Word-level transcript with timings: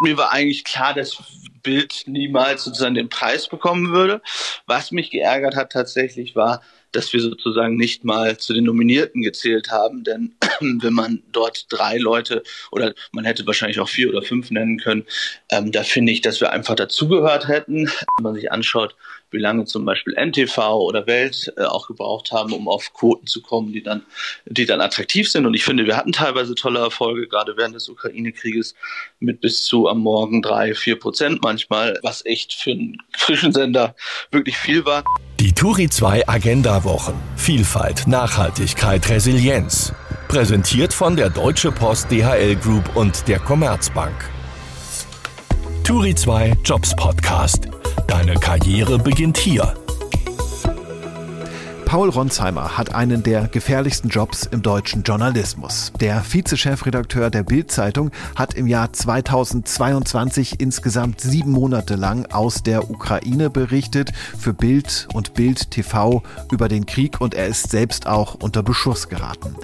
Mir 0.00 0.16
war 0.16 0.32
eigentlich 0.32 0.64
klar, 0.64 0.94
dass 0.94 1.16
Bild 1.64 2.04
niemals 2.06 2.62
sozusagen 2.62 2.94
den 2.94 3.08
Preis 3.08 3.48
bekommen 3.48 3.92
würde. 3.92 4.22
Was 4.66 4.92
mich 4.92 5.10
geärgert 5.10 5.56
hat 5.56 5.72
tatsächlich 5.72 6.36
war, 6.36 6.62
dass 6.92 7.12
wir 7.12 7.20
sozusagen 7.20 7.76
nicht 7.76 8.04
mal 8.04 8.36
zu 8.38 8.52
den 8.52 8.64
Nominierten 8.64 9.22
gezählt 9.22 9.72
haben, 9.72 10.04
denn 10.04 10.36
wenn 10.60 10.92
man 10.92 11.24
dort 11.32 11.66
drei 11.70 11.96
Leute 11.96 12.44
oder 12.70 12.94
man 13.10 13.24
hätte 13.24 13.46
wahrscheinlich 13.46 13.80
auch 13.80 13.88
vier 13.88 14.10
oder 14.10 14.22
fünf 14.22 14.52
nennen 14.52 14.78
können, 14.78 15.04
ähm, 15.50 15.72
da 15.72 15.82
finde 15.82 16.12
ich, 16.12 16.20
dass 16.20 16.40
wir 16.40 16.52
einfach 16.52 16.76
dazugehört 16.76 17.48
hätten. 17.48 17.86
Wenn 18.16 18.22
man 18.22 18.34
sich 18.34 18.52
anschaut, 18.52 18.94
wie 19.34 19.40
lange 19.40 19.64
zum 19.66 19.84
Beispiel 19.84 20.14
NTV 20.14 20.58
oder 20.76 21.06
Welt 21.06 21.52
äh, 21.56 21.64
auch 21.64 21.86
gebraucht 21.88 22.32
haben, 22.32 22.52
um 22.52 22.68
auf 22.68 22.92
Quoten 22.94 23.26
zu 23.26 23.42
kommen, 23.42 23.72
die 23.72 23.82
dann, 23.82 24.02
die 24.46 24.64
dann 24.64 24.80
attraktiv 24.80 25.30
sind. 25.30 25.44
Und 25.44 25.54
ich 25.54 25.64
finde, 25.64 25.84
wir 25.84 25.96
hatten 25.96 26.12
teilweise 26.12 26.54
tolle 26.54 26.78
Erfolge, 26.80 27.28
gerade 27.28 27.56
während 27.56 27.74
des 27.74 27.88
Ukraine-Krieges 27.88 28.74
mit 29.20 29.40
bis 29.40 29.64
zu 29.64 29.88
am 29.88 29.98
Morgen 29.98 30.40
drei, 30.40 30.74
vier 30.74 30.98
Prozent 30.98 31.42
manchmal, 31.42 31.98
was 32.02 32.24
echt 32.24 32.54
für 32.54 32.70
einen 32.70 32.98
frischen 33.16 33.52
Sender 33.52 33.94
wirklich 34.30 34.56
viel 34.56 34.84
war. 34.84 35.04
Die 35.40 35.52
Turi 35.52 35.90
2 35.90 36.28
Agenda 36.28 36.84
Wochen. 36.84 37.20
Vielfalt, 37.36 38.06
Nachhaltigkeit, 38.06 39.08
Resilienz. 39.10 39.92
Präsentiert 40.28 40.94
von 40.94 41.16
der 41.16 41.28
Deutsche 41.28 41.70
Post 41.70 42.10
DHL 42.10 42.56
Group 42.56 42.96
und 42.96 43.28
der 43.28 43.40
Commerzbank. 43.40 44.33
Turi 45.84 46.14
2 46.14 46.54
Jobs 46.64 46.96
Podcast. 46.96 47.68
Deine 48.06 48.34
Karriere 48.36 48.98
beginnt 48.98 49.36
hier. 49.36 49.83
Paul 51.84 52.08
Ronsheimer 52.08 52.76
hat 52.76 52.94
einen 52.94 53.22
der 53.22 53.46
gefährlichsten 53.46 54.08
Jobs 54.08 54.46
im 54.46 54.62
deutschen 54.62 55.02
Journalismus. 55.02 55.92
Der 56.00 56.22
Vize-Chefredakteur 56.22 57.30
der 57.30 57.42
Bild-Zeitung 57.42 58.10
hat 58.34 58.54
im 58.54 58.66
Jahr 58.66 58.92
2022 58.92 60.60
insgesamt 60.60 61.20
sieben 61.20 61.52
Monate 61.52 61.94
lang 61.94 62.26
aus 62.32 62.62
der 62.62 62.90
Ukraine 62.90 63.50
berichtet, 63.50 64.12
für 64.36 64.54
Bild 64.54 65.08
und 65.12 65.34
Bild 65.34 65.70
TV 65.70 66.22
über 66.50 66.68
den 66.68 66.86
Krieg 66.86 67.20
und 67.20 67.34
er 67.34 67.46
ist 67.46 67.70
selbst 67.70 68.06
auch 68.06 68.34
unter 68.34 68.62
Beschuss 68.62 69.08
geraten. 69.08 69.54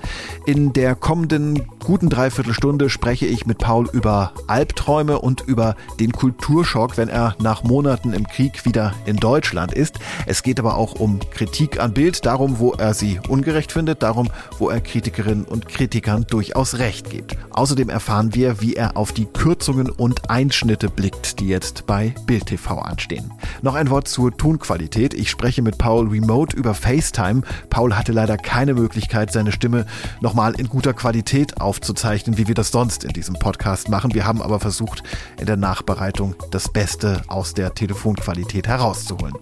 In 0.46 0.72
der 0.72 0.94
kommenden 0.94 1.66
guten 1.84 2.10
Dreiviertelstunde 2.10 2.90
spreche 2.90 3.26
ich 3.26 3.46
mit 3.46 3.58
Paul 3.58 3.88
über 3.92 4.32
Albträume 4.46 5.18
und 5.18 5.40
über 5.40 5.74
den 5.98 6.12
Kulturschock, 6.12 6.96
wenn 6.96 7.08
er 7.08 7.34
nach 7.40 7.64
Monaten 7.64 8.12
im 8.12 8.26
Krieg 8.26 8.64
wieder 8.64 8.94
in 9.06 9.16
Deutschland 9.16 9.72
ist. 9.72 9.98
Es 10.26 10.42
geht 10.42 10.60
aber 10.60 10.76
auch 10.76 10.94
um 10.94 11.18
Kritik 11.30 11.80
an 11.80 11.92
Bild 11.94 12.09
darum, 12.16 12.58
wo 12.58 12.72
er 12.72 12.94
sie 12.94 13.20
ungerecht 13.28 13.72
findet, 13.72 14.02
darum, 14.02 14.30
wo 14.58 14.68
er 14.68 14.80
Kritikerinnen 14.80 15.44
und 15.44 15.68
Kritikern 15.68 16.26
durchaus 16.28 16.78
recht 16.78 17.10
gibt. 17.10 17.36
Außerdem 17.50 17.88
erfahren 17.88 18.34
wir, 18.34 18.60
wie 18.60 18.74
er 18.74 18.96
auf 18.96 19.12
die 19.12 19.26
Kürzungen 19.26 19.90
und 19.90 20.30
Einschnitte 20.30 20.88
blickt, 20.88 21.40
die 21.40 21.48
jetzt 21.48 21.86
bei 21.86 22.14
Bild 22.26 22.46
TV 22.46 22.78
anstehen. 22.78 23.32
Noch 23.62 23.74
ein 23.74 23.90
Wort 23.90 24.08
zur 24.08 24.36
Tonqualität. 24.36 25.14
Ich 25.14 25.30
spreche 25.30 25.62
mit 25.62 25.78
Paul 25.78 26.08
remote 26.08 26.56
über 26.56 26.74
FaceTime. 26.74 27.42
Paul 27.68 27.94
hatte 27.94 28.12
leider 28.12 28.36
keine 28.36 28.74
Möglichkeit, 28.74 29.32
seine 29.32 29.52
Stimme 29.52 29.86
nochmal 30.20 30.58
in 30.58 30.68
guter 30.68 30.94
Qualität 30.94 31.60
aufzuzeichnen, 31.60 32.38
wie 32.38 32.48
wir 32.48 32.54
das 32.54 32.70
sonst 32.70 33.04
in 33.04 33.12
diesem 33.12 33.34
Podcast 33.34 33.88
machen. 33.88 34.14
Wir 34.14 34.26
haben 34.26 34.42
aber 34.42 34.60
versucht, 34.60 35.02
in 35.38 35.46
der 35.46 35.56
Nachbereitung 35.56 36.34
das 36.50 36.68
Beste 36.68 37.22
aus 37.28 37.54
der 37.54 37.74
Telefonqualität 37.74 38.66
herauszuholen. 38.66 39.34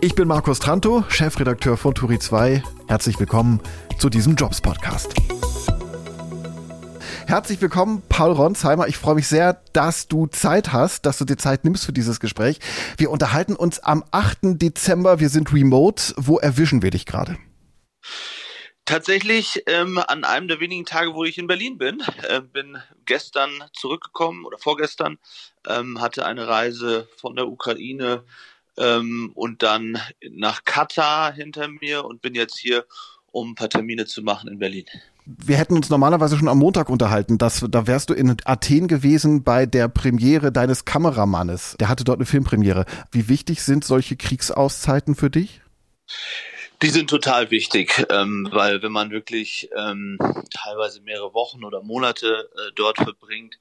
Ich 0.00 0.14
bin 0.14 0.28
Markus 0.28 0.58
Tranto, 0.58 1.04
Chefredakteur 1.08 1.76
von 1.76 1.94
Turi 2.14 2.20
2. 2.20 2.62
Herzlich 2.86 3.18
willkommen 3.18 3.60
zu 3.98 4.08
diesem 4.08 4.36
Jobs 4.36 4.60
Podcast. 4.60 5.14
Herzlich 7.26 7.60
willkommen, 7.60 8.04
Paul 8.08 8.30
Ronsheimer. 8.30 8.86
Ich 8.86 8.98
freue 8.98 9.16
mich 9.16 9.26
sehr, 9.26 9.60
dass 9.72 10.06
du 10.06 10.28
Zeit 10.28 10.72
hast, 10.72 11.06
dass 11.06 11.18
du 11.18 11.24
dir 11.24 11.36
Zeit 11.38 11.64
nimmst 11.64 11.84
für 11.84 11.92
dieses 11.92 12.20
Gespräch. 12.20 12.60
Wir 12.98 13.10
unterhalten 13.10 13.56
uns 13.56 13.80
am 13.80 14.04
8. 14.12 14.62
Dezember. 14.62 15.18
Wir 15.18 15.28
sind 15.28 15.52
remote. 15.52 16.14
Wo 16.16 16.38
erwischen 16.38 16.82
wir 16.82 16.92
dich 16.92 17.04
gerade? 17.04 17.36
Tatsächlich 18.84 19.64
ähm, 19.66 19.98
an 19.98 20.22
einem 20.22 20.46
der 20.46 20.60
wenigen 20.60 20.84
Tage, 20.84 21.14
wo 21.14 21.24
ich 21.24 21.36
in 21.38 21.48
Berlin 21.48 21.78
bin. 21.78 22.00
Äh, 22.28 22.42
bin 22.42 22.78
gestern 23.06 23.50
zurückgekommen 23.72 24.44
oder 24.44 24.58
vorgestern, 24.58 25.18
ähm, 25.66 26.00
hatte 26.00 26.26
eine 26.26 26.46
Reise 26.46 27.08
von 27.16 27.34
der 27.34 27.48
Ukraine 27.48 28.22
ähm, 28.78 29.32
und 29.34 29.62
dann 29.62 29.98
nach 30.30 30.64
Katar 30.64 31.32
hinter 31.32 31.68
mir 31.68 32.04
und 32.04 32.22
bin 32.22 32.34
jetzt 32.34 32.58
hier, 32.58 32.84
um 33.32 33.50
ein 33.50 33.54
paar 33.54 33.68
Termine 33.68 34.06
zu 34.06 34.22
machen 34.22 34.48
in 34.48 34.58
Berlin. 34.58 34.84
Wir 35.26 35.56
hätten 35.56 35.74
uns 35.74 35.88
normalerweise 35.88 36.36
schon 36.36 36.48
am 36.48 36.58
Montag 36.58 36.90
unterhalten. 36.90 37.38
Das, 37.38 37.64
da 37.68 37.86
wärst 37.86 38.10
du 38.10 38.14
in 38.14 38.36
Athen 38.44 38.88
gewesen 38.88 39.42
bei 39.42 39.64
der 39.64 39.88
Premiere 39.88 40.52
deines 40.52 40.84
Kameramannes. 40.84 41.76
Der 41.80 41.88
hatte 41.88 42.04
dort 42.04 42.18
eine 42.18 42.26
Filmpremiere. 42.26 42.84
Wie 43.10 43.28
wichtig 43.28 43.62
sind 43.62 43.84
solche 43.84 44.16
Kriegsauszeiten 44.16 45.14
für 45.14 45.30
dich? 45.30 45.62
Die 46.82 46.90
sind 46.90 47.08
total 47.08 47.50
wichtig, 47.50 48.04
ähm, 48.10 48.48
weil 48.52 48.82
wenn 48.82 48.92
man 48.92 49.10
wirklich 49.10 49.70
ähm, 49.74 50.18
teilweise 50.50 51.00
mehrere 51.00 51.32
Wochen 51.32 51.64
oder 51.64 51.82
Monate 51.82 52.50
äh, 52.54 52.72
dort 52.74 52.98
verbringt, 52.98 53.58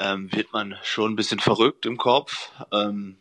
ähm, 0.00 0.32
wird 0.32 0.52
man 0.52 0.78
schon 0.82 1.12
ein 1.12 1.16
bisschen 1.16 1.40
verrückt 1.40 1.86
im 1.86 1.96
Kopf. 1.96 2.50
Ähm, 2.72 3.18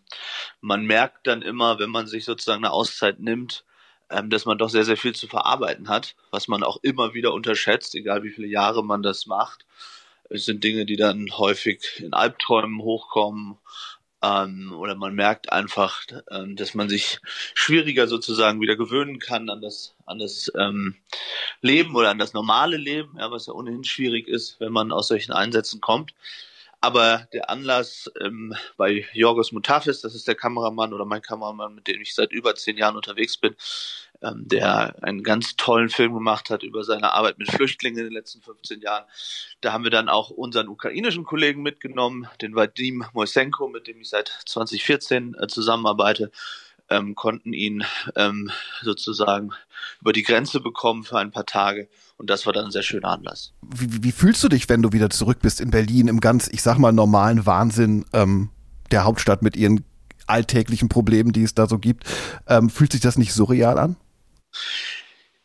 man 0.62 0.86
merkt 0.86 1.28
dann 1.28 1.42
immer, 1.42 1.80
wenn 1.80 1.90
man 1.90 2.08
sich 2.08 2.26
sozusagen 2.26 2.64
eine 2.64 2.74
Auszeit 2.74 3.20
nimmt, 3.20 3.66
ähm, 4.10 4.30
dass 4.30 4.46
man 4.46 4.58
doch 4.58 4.70
sehr, 4.70 4.86
sehr 4.86 4.98
viel 4.98 5.16
zu 5.16 5.28
verarbeiten 5.28 5.90
hat, 5.90 6.16
was 6.32 6.48
man 6.48 6.64
auch 6.64 6.78
immer 6.82 7.14
wieder 7.14 7.34
unterschätzt, 7.34 7.96
egal 7.96 8.24
wie 8.24 8.32
viele 8.32 8.48
Jahre 8.48 8.84
man 8.84 9.04
das 9.04 9.26
macht. 9.26 9.66
Es 10.30 10.46
sind 10.46 10.64
Dinge, 10.64 10.86
die 10.86 10.98
dann 10.98 11.30
häufig 11.38 12.00
in 12.00 12.14
Albträumen 12.14 12.82
hochkommen 12.82 13.58
ähm, 14.22 14.74
oder 14.76 14.96
man 14.96 15.14
merkt 15.14 15.52
einfach, 15.52 16.02
ähm, 16.32 16.56
dass 16.56 16.74
man 16.74 16.90
sich 16.90 17.20
schwieriger 17.54 18.08
sozusagen 18.08 18.60
wieder 18.62 18.76
gewöhnen 18.76 19.20
kann 19.20 19.50
an 19.50 19.62
das, 19.62 19.96
an 20.06 20.20
das 20.20 20.52
ähm, 20.58 20.96
Leben 21.62 21.96
oder 21.96 22.10
an 22.10 22.18
das 22.18 22.34
normale 22.34 22.78
Leben, 22.78 23.18
ja, 23.20 23.30
was 23.30 23.46
ja 23.46 23.54
ohnehin 23.54 23.84
schwierig 23.84 24.28
ist, 24.28 24.60
wenn 24.60 24.72
man 24.72 24.92
aus 24.92 25.08
solchen 25.08 25.34
Einsätzen 25.34 25.82
kommt. 25.82 26.14
Aber 26.80 27.28
der 27.34 27.50
Anlass 27.50 28.10
ähm, 28.22 28.54
bei 28.78 29.06
Jorgos 29.14 29.52
Mutafis, 29.52 30.02
das 30.02 30.14
ist 30.14 30.28
der 30.28 30.36
Kameramann 30.36 30.94
oder 30.94 31.06
mein 31.06 31.24
Kameramann, 31.24 31.74
mit 31.74 31.88
dem 31.88 32.02
ich 32.02 32.14
seit 32.14 32.32
über 32.32 32.56
zehn 32.56 32.78
Jahren 32.78 32.96
unterwegs 32.96 33.38
bin, 33.38 33.56
ähm, 34.22 34.44
der 34.46 34.96
einen 35.04 35.24
ganz 35.24 35.56
tollen 35.56 35.90
Film 35.90 36.14
gemacht 36.14 36.52
hat 36.52 36.62
über 36.62 36.84
seine 36.84 37.14
Arbeit 37.14 37.40
mit 37.40 37.52
Flüchtlingen 37.52 38.00
in 38.00 38.06
den 38.06 38.14
letzten 38.14 38.42
15 38.44 38.82
Jahren. 38.82 39.06
Da 39.62 39.74
haben 39.74 39.84
wir 39.84 39.92
dann 39.92 40.08
auch 40.08 40.30
unseren 40.30 40.68
ukrainischen 40.68 41.24
Kollegen 41.24 41.64
mitgenommen, 41.64 42.28
den 42.42 42.56
Vadim 42.56 43.04
Moisenko, 43.14 43.68
mit 43.68 43.88
dem 43.88 44.00
ich 44.00 44.10
seit 44.10 44.28
2014 44.46 45.36
äh, 45.40 45.48
zusammenarbeite 45.48 46.32
ähm, 46.90 47.16
konnten 47.16 47.54
ihn 47.54 47.84
ähm, 48.16 48.52
sozusagen 48.82 49.52
über 50.02 50.14
die 50.14 50.24
Grenze 50.24 50.60
bekommen 50.60 51.04
für 51.04 51.18
ein 51.20 51.32
paar 51.32 51.46
Tage. 51.46 51.90
Und 52.18 52.30
das 52.30 52.46
war 52.46 52.54
dann 52.54 52.66
ein 52.66 52.72
sehr 52.72 52.84
schöner 52.84 53.10
Anlass. 53.10 53.54
Wie, 53.62 54.04
wie 54.04 54.12
fühlst 54.12 54.44
du 54.44 54.50
dich, 54.50 54.68
wenn 54.70 54.82
du 54.82 54.92
wieder 54.92 55.10
zurück 55.10 55.40
bist 55.42 55.62
in 55.62 55.72
Berlin, 55.72 56.08
im 56.08 56.20
ganz, 56.20 56.48
ich 56.48 56.62
sag 56.62 56.78
mal, 56.78 56.92
normalen 56.92 57.46
Wahnsinn 57.46 58.06
ähm, 58.14 58.50
der 58.92 59.04
Hauptstadt 59.04 59.42
mit 59.42 59.56
ihren 59.56 59.84
alltäglichen 60.26 60.90
Problemen, 60.90 61.32
die 61.32 61.44
es 61.44 61.54
da 61.54 61.68
so 61.68 61.78
gibt? 61.78 62.06
Ähm, 62.48 62.70
fühlt 62.70 62.92
sich 62.92 63.02
das 63.02 63.18
nicht 63.18 63.34
surreal 63.34 63.78
an? 63.78 63.96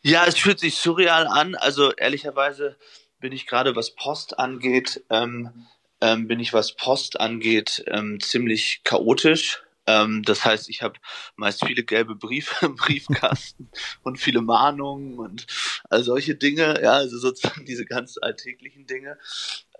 Ja, 0.02 0.24
es 0.26 0.36
fühlt 0.36 0.58
sich 0.58 0.76
surreal 0.76 1.26
an. 1.26 1.54
Also 1.54 1.92
ehrlicherweise 1.92 2.76
bin 3.20 3.32
ich 3.32 3.46
gerade, 3.46 3.76
was 3.76 3.94
Post 3.94 4.38
angeht, 4.38 5.04
ähm, 5.10 5.66
ähm, 6.00 6.26
bin 6.26 6.40
ich, 6.40 6.52
was 6.52 6.74
Post 6.74 7.20
angeht, 7.20 7.84
ähm, 7.86 8.18
ziemlich 8.20 8.80
chaotisch. 8.82 9.62
Ähm, 9.86 10.22
das 10.22 10.44
heißt, 10.44 10.68
ich 10.68 10.82
habe 10.82 10.98
meist 11.36 11.64
viele 11.64 11.82
gelbe 11.82 12.14
Briefe 12.14 12.66
im 12.66 12.76
Briefkasten 12.76 13.70
und 14.02 14.18
viele 14.18 14.40
Mahnungen 14.40 15.18
und 15.18 15.46
all 15.90 16.04
solche 16.04 16.34
Dinge, 16.34 16.80
ja, 16.82 16.92
also 16.92 17.18
sozusagen 17.18 17.64
diese 17.66 17.84
ganz 17.84 18.16
alltäglichen 18.20 18.86
Dinge, 18.86 19.18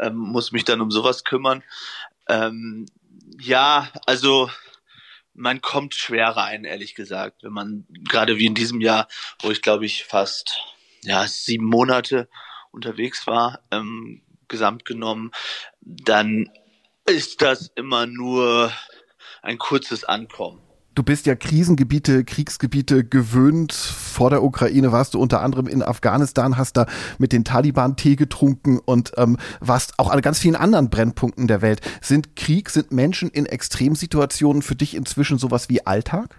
ähm, 0.00 0.16
muss 0.16 0.52
mich 0.52 0.64
dann 0.64 0.80
um 0.80 0.90
sowas 0.90 1.24
kümmern. 1.24 1.62
Ähm, 2.28 2.86
ja, 3.40 3.90
also 4.06 4.50
man 5.34 5.60
kommt 5.60 5.94
schwer 5.94 6.28
rein, 6.28 6.64
ehrlich 6.64 6.94
gesagt, 6.94 7.43
wenn 7.43 7.52
man 7.52 7.87
gerade 7.88 8.38
wie 8.38 8.46
in 8.46 8.55
diesem 8.55 8.81
Jahr, 8.81 9.08
wo 9.40 9.50
ich 9.50 9.62
glaube 9.62 9.87
ich 9.87 10.05
fast 10.05 10.60
ja 11.02 11.26
sieben 11.26 11.64
Monate 11.64 12.28
unterwegs 12.70 13.26
war, 13.26 13.60
ähm, 13.70 14.22
gesamt 14.48 14.84
genommen, 14.84 15.31
dann 15.81 16.50
ist 17.06 17.43
das 17.43 17.70
immer 17.75 18.06
nur 18.06 18.72
ein 19.43 19.59
kurzes 19.59 20.05
Ankommen. 20.05 20.61
Du 20.94 21.03
bist 21.03 21.25
ja 21.25 21.35
Krisengebiete, 21.35 22.23
Kriegsgebiete 22.23 23.03
gewöhnt. 23.03 23.73
Vor 23.73 24.29
der 24.29 24.43
Ukraine 24.43 24.93
warst 24.93 25.15
du 25.15 25.21
unter 25.21 25.41
anderem 25.41 25.67
in 25.67 25.83
Afghanistan, 25.83 26.59
hast 26.59 26.77
da 26.77 26.87
mit 27.17 27.33
den 27.33 27.44
Taliban 27.44 27.97
Tee 27.97 28.15
getrunken 28.15 28.79
und 28.79 29.12
ähm, 29.17 29.39
warst 29.61 29.99
auch 29.99 30.11
an 30.11 30.21
ganz 30.21 30.39
vielen 30.39 30.55
anderen 30.55 30.91
Brennpunkten 30.91 31.49
der 31.49 31.62
Welt. 31.62 31.81
Sind 32.03 32.37
Krieg, 32.37 32.69
sind 32.69 32.93
Menschen 32.93 33.31
in 33.31 33.47
Extremsituationen 33.47 34.61
für 34.61 34.75
dich 34.75 34.94
inzwischen 34.94 35.39
sowas 35.39 35.71
wie 35.71 35.87
Alltag? 35.87 36.39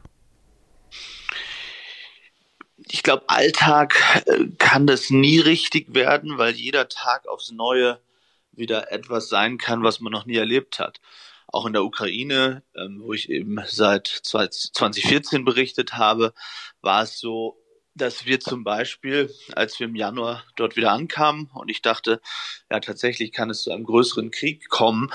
Ich 2.78 3.02
glaube, 3.02 3.24
Alltag 3.30 4.24
äh, 4.28 4.50
kann 4.60 4.86
das 4.86 5.10
nie 5.10 5.40
richtig 5.40 5.96
werden, 5.96 6.38
weil 6.38 6.54
jeder 6.54 6.90
Tag 6.90 7.28
aufs 7.28 7.50
Neue 7.50 8.00
wieder 8.52 8.92
etwas 8.92 9.30
sein 9.30 9.58
kann, 9.58 9.82
was 9.82 10.00
man 10.00 10.12
noch 10.12 10.28
nie 10.28 10.38
erlebt 10.38 10.78
hat. 10.78 11.00
Auch 11.54 11.66
in 11.66 11.74
der 11.74 11.84
Ukraine, 11.84 12.64
ähm, 12.76 13.02
wo 13.04 13.14
ich 13.14 13.30
eben 13.30 13.60
seit 13.68 14.08
2014 14.08 15.46
berichtet 15.46 15.94
habe, 15.94 16.34
war 16.82 17.04
es 17.04 17.20
so, 17.20 17.58
dass 17.96 18.26
wir 18.26 18.40
zum 18.40 18.64
Beispiel, 18.64 19.32
als 19.54 19.80
wir 19.80 19.88
im 19.88 19.96
Januar 19.96 20.44
dort 20.56 20.76
wieder 20.76 20.92
ankamen 20.92 21.50
und 21.54 21.70
ich 21.70 21.82
dachte, 21.82 22.22
ja 22.72 22.80
tatsächlich 22.80 23.32
kann 23.32 23.52
es 23.52 23.62
zu 23.62 23.72
einem 23.72 23.84
größeren 23.84 24.32
Krieg 24.32 24.68
kommen, 24.70 25.12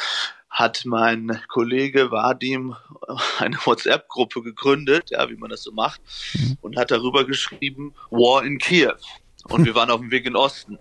hat 0.49 0.85
mein 0.85 1.40
Kollege 1.49 2.11
Vadim 2.12 2.76
eine 3.38 3.56
WhatsApp-Gruppe 3.56 4.43
gegründet, 4.43 5.11
ja, 5.11 5.29
wie 5.29 5.37
man 5.37 5.50
das 5.50 5.62
so 5.62 5.73
macht, 5.73 6.00
mhm. 6.35 6.56
und 6.61 6.76
hat 6.76 6.93
darüber 6.93 7.25
geschrieben, 7.25 7.94
War 8.11 8.44
in 8.44 8.58
Kiew. 8.58 8.94
Und 9.49 9.64
wir 9.64 9.75
waren 9.75 9.90
auf 9.90 10.00
dem 10.00 10.11
Weg 10.11 10.26
in 10.26 10.37
Osten. 10.37 10.79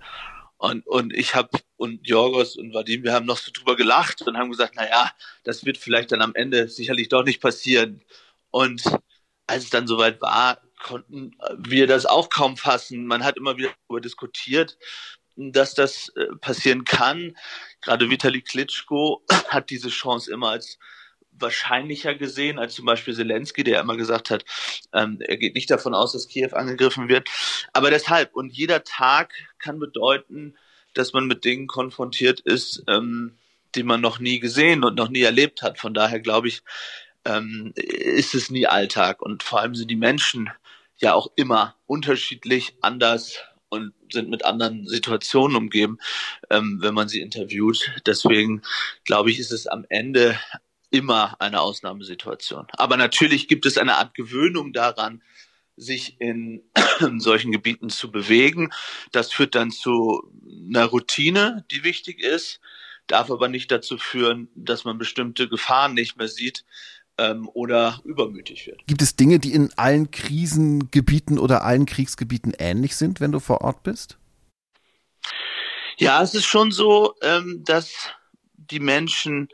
Und, 0.58 0.86
und 0.88 1.14
ich 1.14 1.36
habe 1.36 1.50
und 1.76 2.08
Jorgos 2.08 2.56
und 2.56 2.74
Vadim, 2.74 3.04
wir 3.04 3.14
haben 3.14 3.26
noch 3.26 3.38
so 3.38 3.52
drüber 3.52 3.76
gelacht 3.76 4.24
und 4.24 4.38
haben 4.38 4.50
gesagt, 4.50 4.74
na 4.76 4.88
ja, 4.90 5.12
das 5.44 5.66
wird 5.66 5.78
vielleicht 5.78 6.12
dann 6.12 6.22
am 6.22 6.34
Ende 6.34 6.68
sicherlich 6.68 7.10
doch 7.10 7.24
nicht 7.24 7.42
passieren. 7.42 8.04
Und 8.50 8.84
als 9.46 9.66
es 9.66 9.70
dann 9.70 9.88
soweit 9.88 10.20
war, 10.22 10.62
konnten 10.82 11.38
wir 11.58 11.88
das 11.88 12.06
auch 12.06 12.30
kaum 12.30 12.58
fassen. 12.58 13.06
Man 13.06 13.24
hat 13.24 13.38
immer 13.38 13.58
wieder 13.58 13.70
darüber 13.88 14.02
diskutiert, 14.02 14.78
dass 15.36 15.76
das 15.76 16.10
äh, 16.16 16.36
passieren 16.42 16.84
kann. 16.84 17.38
Gerade 17.82 18.10
Vitali 18.10 18.42
Klitschko 18.42 19.24
hat 19.50 19.70
diese 19.70 19.90
Chance 19.90 20.32
immer 20.32 20.50
als 20.50 20.80
wahrscheinlicher 21.40 22.16
gesehen 22.16 22.60
als 22.60 22.76
zum 22.76 22.86
Beispiel 22.86 23.16
Zelensky, 23.16 23.64
der 23.64 23.82
immer 23.82 23.98
gesagt 23.98 24.30
hat, 24.30 24.46
ähm, 24.94 25.20
er 25.22 25.38
geht 25.38 25.56
nicht 25.56 25.70
davon 25.70 25.94
aus, 25.94 26.14
dass 26.14 26.28
Kiew 26.28 26.54
angegriffen 26.54 27.10
wird. 27.10 27.30
Aber 27.74 27.90
deshalb, 27.90 28.36
und 28.36 28.52
jeder 28.54 28.84
Tag 28.84 29.34
kann 29.60 29.80
bedeuten, 29.80 30.56
dass 30.94 31.14
man 31.14 31.28
mit 31.28 31.46
Dingen 31.46 31.68
konfrontiert 31.68 32.40
ist, 32.40 32.84
ähm, 32.88 33.38
die 33.76 33.84
man 33.84 34.02
noch 34.02 34.20
nie 34.20 34.40
gesehen 34.40 34.84
und 34.84 34.96
noch 34.96 35.10
nie 35.10 35.22
erlebt 35.22 35.62
hat. 35.62 35.78
Von 35.80 35.94
daher 35.94 36.20
glaube 36.20 36.48
ich, 36.48 36.64
ähm, 37.26 37.74
ist 37.76 38.34
es 38.34 38.50
nie 38.50 38.68
Alltag. 38.68 39.22
Und 39.22 39.44
vor 39.44 39.62
allem 39.62 39.76
sind 39.76 39.92
die 39.92 39.96
Menschen 39.96 40.50
ja 40.98 41.14
auch 41.14 41.28
immer 41.36 41.76
unterschiedlich, 41.86 42.76
anders 42.82 43.38
und 43.70 43.94
sind 44.12 44.30
mit 44.30 44.46
anderen 44.46 44.88
Situationen 44.88 45.58
umgeben, 45.58 46.00
ähm, 46.50 46.80
wenn 46.82 46.94
man 46.94 47.10
sie 47.10 47.20
interviewt. 47.20 47.92
Deswegen 48.06 48.62
glaube 49.04 49.30
ich, 49.30 49.40
ist 49.40 49.52
es 49.52 49.68
am 49.68 49.86
Ende 49.90 50.40
immer 50.90 51.36
eine 51.40 51.62
Ausnahmesituation. 51.62 52.68
Aber 52.78 52.98
natürlich 52.98 53.48
gibt 53.48 53.66
es 53.66 53.78
eine 53.78 53.96
Art 53.96 54.14
Gewöhnung 54.14 54.74
daran, 54.74 55.22
sich 55.76 56.20
in 56.20 56.64
solchen 57.20 57.52
Gebieten 57.52 57.90
zu 57.90 58.12
bewegen. 58.12 58.72
Das 59.12 59.32
führt 59.32 59.56
dann 59.56 59.72
zu 59.72 60.24
einer 60.68 60.86
Routine, 60.86 61.66
die 61.72 61.84
wichtig 61.84 62.20
ist, 62.20 62.60
darf 63.06 63.32
aber 63.32 63.48
nicht 63.48 63.72
dazu 63.72 63.98
führen, 63.98 64.50
dass 64.56 64.84
man 64.86 64.98
bestimmte 64.98 65.48
Gefahren 65.48 65.94
nicht 65.94 66.18
mehr 66.18 66.28
sieht 66.28 66.66
ähm, 67.18 67.50
oder 67.54 68.02
übermütig 68.04 68.68
wird. 68.68 68.86
Gibt 68.88 69.02
es 69.02 69.16
Dinge, 69.16 69.40
die 69.40 69.54
in 69.54 69.72
allen 69.78 70.12
Krisengebieten 70.12 71.40
oder 71.40 71.64
allen 71.64 71.86
Kriegsgebieten 71.86 72.54
ähnlich 72.58 72.96
sind, 72.96 73.20
wenn 73.20 73.32
du 73.32 73.40
vor 73.40 73.62
Ort 73.62 73.84
bist? 73.84 74.18
Ja, 75.98 76.22
es 76.22 76.36
ist 76.36 76.46
schon 76.46 76.72
so, 76.72 77.16
ähm, 77.22 77.64
dass 77.66 78.10
die 78.56 78.80
Menschen 78.80 79.50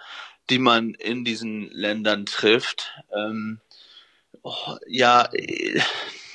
die 0.49 0.59
man 0.59 0.93
in 0.93 1.23
diesen 1.23 1.69
Ländern 1.71 2.25
trifft. 2.25 2.91
Ähm, 3.15 3.59
oh, 4.41 4.77
ja, 4.87 5.29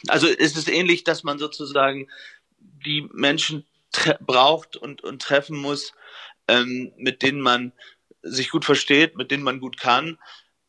also 0.07 0.27
ist 0.27 0.57
es 0.57 0.69
ähnlich, 0.69 1.05
dass 1.05 1.25
man 1.25 1.39
sozusagen 1.39 2.09
die 2.59 3.09
Menschen 3.13 3.65
braucht 4.21 4.77
und, 4.77 5.03
und 5.03 5.23
treffen 5.23 5.57
muss, 5.57 5.93
ähm, 6.47 6.93
mit 6.97 7.23
denen 7.23 7.41
man 7.41 7.73
sich 8.23 8.51
gut 8.51 8.65
versteht, 8.65 9.17
mit 9.17 9.31
denen 9.31 9.43
man 9.43 9.61
gut 9.61 9.79
kann. 9.79 10.19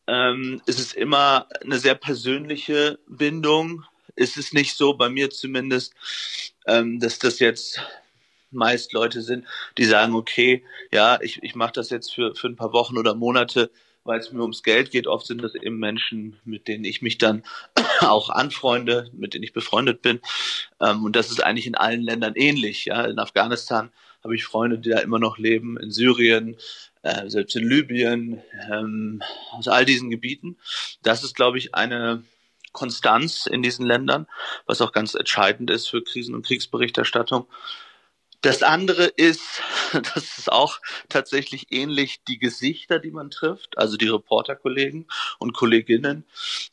Ähm, 0.06 0.60
ist 0.66 0.80
es 0.80 0.92
immer 0.92 1.46
eine 1.62 1.78
sehr 1.78 1.94
persönliche 1.94 2.98
Bindung. 3.06 3.84
Ist 4.16 4.36
es 4.36 4.52
nicht 4.52 4.76
so, 4.76 4.94
bei 4.94 5.08
mir 5.08 5.30
zumindest, 5.30 5.94
ähm, 6.66 6.98
dass 7.00 7.18
das 7.18 7.38
jetzt 7.38 7.80
meist 8.50 8.92
Leute 8.92 9.22
sind, 9.22 9.46
die 9.78 9.84
sagen, 9.84 10.14
okay, 10.14 10.64
ja, 10.92 11.18
ich, 11.20 11.42
ich 11.42 11.54
mache 11.54 11.72
das 11.72 11.90
jetzt 11.90 12.14
für, 12.14 12.34
für 12.34 12.48
ein 12.48 12.56
paar 12.56 12.72
Wochen 12.72 12.98
oder 12.98 13.14
Monate, 13.14 13.70
weil 14.04 14.18
es 14.18 14.32
mir 14.32 14.42
ums 14.42 14.62
Geld 14.62 14.90
geht. 14.90 15.06
Oft 15.06 15.26
sind 15.26 15.42
das 15.42 15.54
eben 15.54 15.78
Menschen, 15.78 16.38
mit 16.44 16.68
denen 16.68 16.84
ich 16.84 17.02
mich 17.02 17.18
dann 17.18 17.42
auch 18.00 18.30
anfreunde, 18.30 19.10
mit 19.12 19.34
denen 19.34 19.44
ich 19.44 19.52
befreundet 19.52 20.02
bin. 20.02 20.20
Ähm, 20.80 21.04
und 21.04 21.16
das 21.16 21.30
ist 21.30 21.42
eigentlich 21.42 21.66
in 21.66 21.74
allen 21.74 22.02
Ländern 22.02 22.34
ähnlich. 22.34 22.86
Ja, 22.86 23.04
in 23.04 23.18
Afghanistan 23.18 23.90
habe 24.22 24.34
ich 24.34 24.44
Freunde, 24.44 24.78
die 24.78 24.90
da 24.90 24.98
immer 24.98 25.18
noch 25.18 25.38
leben, 25.38 25.78
in 25.78 25.90
Syrien, 25.90 26.56
äh, 27.02 27.28
selbst 27.28 27.56
in 27.56 27.68
Libyen, 27.68 28.42
ähm, 28.70 29.22
aus 29.52 29.68
all 29.68 29.84
diesen 29.84 30.10
Gebieten. 30.10 30.58
Das 31.02 31.24
ist, 31.24 31.34
glaube 31.34 31.58
ich, 31.58 31.74
eine 31.74 32.22
Konstanz 32.72 33.46
in 33.46 33.62
diesen 33.62 33.86
Ländern, 33.86 34.26
was 34.66 34.80
auch 34.80 34.92
ganz 34.92 35.14
entscheidend 35.14 35.70
ist 35.70 35.88
für 35.88 36.02
Krisen- 36.02 36.34
und 36.34 36.46
Kriegsberichterstattung. 36.46 37.46
Das 38.42 38.62
andere 38.62 39.04
ist, 39.04 39.62
das 39.92 40.38
ist 40.38 40.50
auch 40.50 40.80
tatsächlich 41.08 41.66
ähnlich 41.70 42.22
die 42.24 42.38
Gesichter, 42.38 42.98
die 42.98 43.10
man 43.10 43.30
trifft, 43.30 43.76
also 43.76 43.96
die 43.96 44.08
Reporterkollegen 44.08 45.06
und 45.38 45.52
Kolleginnen. 45.52 46.24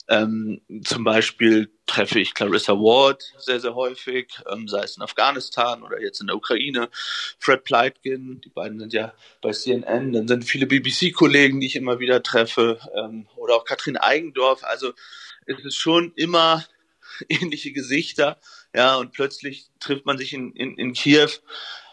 Ähm, 0.08 0.62
zum 0.84 1.04
Beispiel 1.04 1.69
treffe 1.86 2.19
ich 2.19 2.34
Clarissa 2.34 2.74
Ward 2.74 3.34
sehr, 3.38 3.60
sehr 3.60 3.75
häufig, 3.75 4.28
ähm, 4.52 4.68
sei 4.68 4.84
es 4.84 4.98
in 4.98 5.04
Afghanistan 5.04 5.84
oder 5.84 6.02
jetzt 6.02 6.22
in 6.22 6.28
der 6.28 6.36
Ukraine. 6.36 6.90
Fred 7.40 7.64
Pleitkin, 7.64 8.42
die 8.42 8.50
beiden 8.50 8.80
sind 8.80 8.94
ja 8.94 9.14
bei 9.42 9.52
CNN. 9.52 10.14
Dann 10.14 10.28
sind 10.28 10.46
viele 10.46 10.68
BBC-Kollegen, 10.68 11.60
die 11.60 11.68
ich 11.68 11.75
immer 11.75 12.00
wieder 12.00 12.24
treffe, 12.24 12.80
ähm, 12.96 13.28
oder 13.36 13.56
auch 13.56 13.66
Katrin 13.66 13.98
Eigendorf. 13.98 14.64
Also 14.64 14.94
es 15.46 15.64
ist 15.64 15.78
schon 15.78 16.14
immer 16.16 16.66
ähnliche 17.30 17.72
Gesichter, 17.72 18.40
ja, 18.78 18.96
und 18.98 19.12
plötzlich 19.12 19.72
trifft 19.80 20.06
man 20.06 20.20
sich 20.20 20.34
in, 20.34 20.52
in, 20.52 20.78
in 20.78 20.94
Kiew 20.94 21.30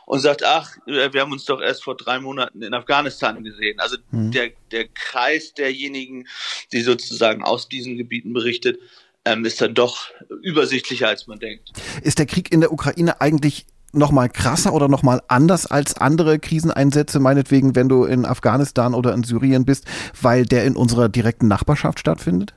und 0.04 0.20
sagt, 0.20 0.44
ach, 0.44 0.76
wir 0.84 1.18
haben 1.18 1.32
uns 1.32 1.46
doch 1.46 1.62
erst 1.62 1.82
vor 1.82 1.96
drei 1.96 2.20
Monaten 2.20 2.60
in 2.60 2.74
Afghanistan 2.74 3.42
gesehen. 3.42 3.80
Also 3.80 3.96
mhm. 4.10 4.32
der, 4.32 4.50
der 4.70 4.88
Kreis 4.88 5.54
derjenigen, 5.54 6.28
die 6.72 6.82
sozusagen 6.82 7.42
aus 7.42 7.70
diesen 7.70 7.96
Gebieten 7.96 8.34
berichtet, 8.34 8.78
ähm, 9.24 9.46
ist 9.46 9.62
dann 9.62 9.72
doch 9.72 10.10
übersichtlicher, 10.42 11.08
als 11.08 11.26
man 11.26 11.38
denkt. 11.38 11.72
Ist 12.02 12.18
der 12.18 12.26
Krieg 12.26 12.52
in 12.52 12.60
der 12.60 12.70
Ukraine 12.70 13.18
eigentlich 13.22 13.64
noch 13.92 14.10
mal 14.10 14.28
krasser 14.28 14.74
oder 14.74 14.88
noch 14.88 15.02
mal 15.02 15.22
anders 15.28 15.64
als 15.64 15.96
andere 15.96 16.38
Kriseneinsätze, 16.38 17.18
meinetwegen, 17.18 17.74
wenn 17.74 17.88
du 17.88 18.04
in 18.04 18.26
Afghanistan 18.26 18.92
oder 18.92 19.14
in 19.14 19.24
Syrien 19.24 19.64
bist, 19.64 19.86
weil 20.20 20.44
der 20.44 20.66
in 20.66 20.76
unserer 20.76 21.08
direkten 21.08 21.48
Nachbarschaft 21.48 21.98
stattfindet? 21.98 22.52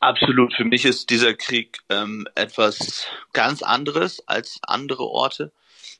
Absolut. 0.00 0.54
Für 0.54 0.64
mich 0.64 0.84
ist 0.84 1.10
dieser 1.10 1.34
Krieg 1.34 1.80
ähm, 1.88 2.26
etwas 2.34 3.06
ganz 3.32 3.62
anderes 3.62 4.22
als 4.28 4.60
andere 4.62 5.04
Orte, 5.04 5.52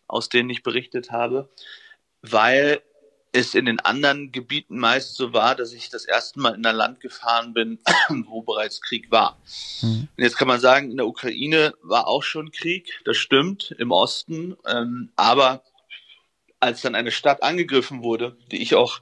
aus 0.07 0.29
denen 0.29 0.51
ich 0.51 0.63
berichtet 0.63 1.11
habe, 1.11 1.49
weil 2.23 2.81
es 3.33 3.55
in 3.55 3.67
den 3.67 3.81
anderen 3.81 4.33
Gebieten 4.33 4.79
meist 4.79 5.17
so 5.17 5.33
war, 5.33 5.55
dass 5.55 5.73
ich 5.73 5.91
das 5.91 6.05
erste 6.05 6.41
Mal 6.41 6.55
in 6.55 6.65
ein 6.65 6.75
Land 6.75 7.01
gefahren 7.01 7.53
bin, 7.53 7.79
wo 8.27 8.43
bereits 8.43 8.81
Krieg 8.81 9.11
war. 9.11 9.39
Mhm. 9.83 10.09
Und 10.17 10.25
jetzt 10.25 10.37
kann 10.37 10.49
man 10.49 10.61
sagen, 10.61 10.91
in 10.91 10.97
der 10.97 11.07
Ukraine 11.07 11.75
war 11.83 12.07
auch 12.07 12.23
schon 12.23 12.53
Krieg, 12.53 13.01
das 13.05 13.17
stimmt, 13.17 13.75
im 13.79 13.91
Osten, 13.91 14.57
ähm, 14.67 15.11
aber 15.17 15.63
als 16.61 16.83
dann 16.83 16.95
eine 16.95 17.11
Stadt 17.11 17.43
angegriffen 17.43 18.03
wurde, 18.03 18.37
die 18.51 18.63
ich 18.63 18.75
auch 18.75 19.01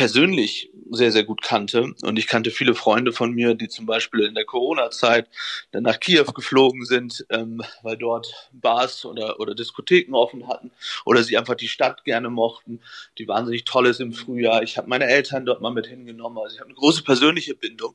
persönlich 0.00 0.70
sehr, 0.90 1.12
sehr 1.12 1.24
gut 1.24 1.42
kannte. 1.42 1.92
Und 2.00 2.18
ich 2.18 2.26
kannte 2.26 2.50
viele 2.50 2.74
Freunde 2.74 3.12
von 3.12 3.34
mir, 3.34 3.54
die 3.54 3.68
zum 3.68 3.84
Beispiel 3.84 4.20
in 4.20 4.34
der 4.34 4.46
Corona-Zeit 4.46 5.28
dann 5.72 5.82
nach 5.82 6.00
Kiew 6.00 6.24
geflogen 6.32 6.86
sind, 6.86 7.26
ähm, 7.28 7.62
weil 7.82 7.98
dort 7.98 8.48
Bars 8.50 9.04
oder, 9.04 9.38
oder 9.40 9.54
Diskotheken 9.54 10.14
offen 10.14 10.48
hatten 10.48 10.70
oder 11.04 11.22
sie 11.22 11.36
einfach 11.36 11.54
die 11.54 11.68
Stadt 11.68 12.02
gerne 12.04 12.30
mochten, 12.30 12.80
die 13.18 13.28
wahnsinnig 13.28 13.64
toll 13.64 13.88
ist 13.88 14.00
im 14.00 14.14
Frühjahr. 14.14 14.62
Ich 14.62 14.78
habe 14.78 14.88
meine 14.88 15.04
Eltern 15.04 15.44
dort 15.44 15.60
mal 15.60 15.70
mit 15.70 15.86
hingenommen. 15.86 16.38
Also 16.38 16.54
ich 16.54 16.60
habe 16.60 16.70
eine 16.70 16.78
große 16.78 17.02
persönliche 17.02 17.54
Bindung. 17.54 17.94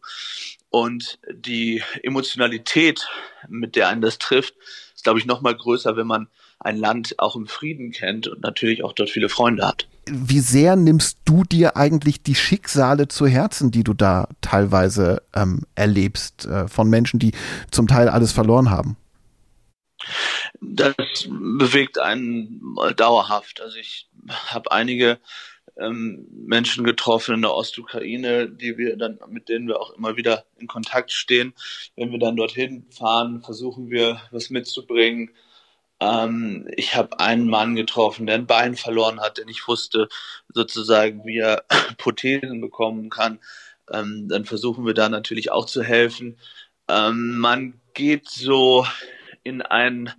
Und 0.70 1.18
die 1.32 1.82
Emotionalität, 2.04 3.08
mit 3.50 3.76
der 3.76 3.88
einen 3.88 4.02
das 4.02 4.20
trifft, 4.20 4.54
ist, 4.94 5.04
glaube 5.04 5.18
ich, 5.18 5.26
noch 5.26 5.42
mal 5.42 5.56
größer, 5.56 5.98
wenn 5.98 6.06
man 6.06 6.28
ein 6.60 6.78
Land 6.78 7.16
auch 7.18 7.36
im 7.36 7.48
Frieden 7.48 7.92
kennt 7.92 8.28
und 8.28 8.42
natürlich 8.42 8.84
auch 8.84 8.94
dort 8.94 9.10
viele 9.10 9.28
Freunde 9.30 9.66
hat. 9.66 9.88
Wie 10.08 10.40
sehr 10.40 10.76
nimmst 10.76 11.20
du 11.26 11.44
dir 11.44 11.78
eigentlich 11.78 12.22
die 12.22 12.36
Schicksale 12.36 13.08
zu 13.08 13.26
Herzen, 13.26 13.72
die 13.72 13.84
du 13.84 13.94
da 13.94 14.28
teilweise 14.42 15.24
ähm, 15.34 15.62
erlebst, 15.76 16.46
äh, 16.46 16.68
von 16.68 16.90
Menschen, 16.90 17.20
die 17.20 17.32
zum 17.72 17.88
Teil 17.88 18.10
alles 18.10 18.32
verloren 18.32 18.70
haben? 18.70 18.98
Das 20.62 20.96
bewegt 21.28 21.98
einen 22.00 22.62
dauerhaft. 22.96 23.62
Also 23.62 23.78
ich 23.78 24.08
habe 24.48 24.72
einige 24.72 25.20
ähm, 25.78 26.28
Menschen 26.32 26.84
getroffen 26.84 27.36
in 27.36 27.42
der 27.42 27.54
Ostukraine, 27.54 28.50
die 28.50 28.78
wir 28.78 28.98
dann, 28.98 29.20
mit 29.30 29.50
denen 29.50 29.68
wir 29.68 29.80
auch 29.80 29.92
immer 29.92 30.16
wieder 30.16 30.46
in 30.58 30.68
Kontakt 30.68 31.12
stehen. 31.12 31.54
Wenn 31.96 32.12
wir 32.12 32.20
dann 32.20 32.36
dorthin 32.36 32.86
fahren, 32.92 33.42
versuchen 33.42 33.90
wir 33.90 34.22
was 34.32 34.50
mitzubringen, 34.50 35.32
Ähm, 36.00 36.68
ich 36.76 36.96
habe 36.96 37.20
einen 37.20 37.48
Mann 37.50 37.76
getroffen, 37.76 38.26
der 38.26 38.36
ein 38.36 38.48
Bein 38.48 38.76
verloren 38.76 39.22
hat, 39.22 39.38
der 39.38 39.46
nicht 39.46 39.68
wusste, 39.68 40.10
sozusagen, 40.54 41.26
wie 41.26 41.40
er 41.40 41.64
Prothesen 41.98 42.62
bekommen 42.62 43.10
kann. 43.10 43.40
Ähm, 43.92 44.28
dann 44.28 44.46
versuchen 44.46 44.86
wir 44.86 44.94
da 44.94 45.10
natürlich 45.10 45.52
auch 45.52 45.66
zu 45.66 45.84
helfen. 45.84 46.38
Ähm, 46.88 47.38
man 47.38 47.80
geht 47.94 48.30
so 48.30 48.86
in 49.44 49.62
einen 49.62 50.12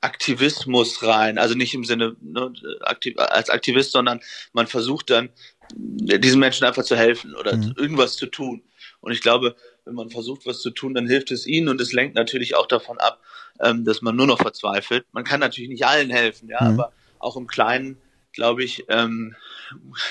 Aktivismus 0.00 1.02
rein, 1.02 1.38
also 1.38 1.54
nicht 1.54 1.74
im 1.74 1.84
Sinne 1.84 2.14
ne, 2.20 2.52
aktiv, 2.82 3.16
als 3.18 3.50
Aktivist, 3.50 3.92
sondern 3.92 4.20
man 4.52 4.66
versucht 4.66 5.10
dann 5.10 5.30
diesen 5.74 6.38
Menschen 6.38 6.64
einfach 6.64 6.84
zu 6.84 6.96
helfen 6.96 7.34
oder 7.34 7.56
mhm. 7.56 7.74
irgendwas 7.76 8.16
zu 8.16 8.26
tun. 8.26 8.62
Und 9.00 9.12
ich 9.12 9.20
glaube, 9.20 9.56
wenn 9.86 9.94
man 9.94 10.10
versucht, 10.10 10.44
was 10.46 10.60
zu 10.60 10.70
tun, 10.70 10.94
dann 10.94 11.06
hilft 11.06 11.30
es 11.30 11.46
ihnen 11.46 11.68
und 11.68 11.80
es 11.80 11.92
lenkt 11.92 12.14
natürlich 12.14 12.56
auch 12.56 12.66
davon 12.66 12.98
ab, 12.98 13.20
ähm, 13.60 13.84
dass 13.84 14.02
man 14.02 14.16
nur 14.16 14.26
noch 14.26 14.38
verzweifelt. 14.38 15.06
Man 15.12 15.24
kann 15.24 15.40
natürlich 15.40 15.70
nicht 15.70 15.86
allen 15.86 16.10
helfen, 16.10 16.48
ja, 16.48 16.60
mhm. 16.60 16.80
aber 16.80 16.92
auch 17.18 17.36
im 17.36 17.46
Kleinen, 17.46 17.96
glaube 18.32 18.64
ich, 18.64 18.84
ähm, 18.88 19.34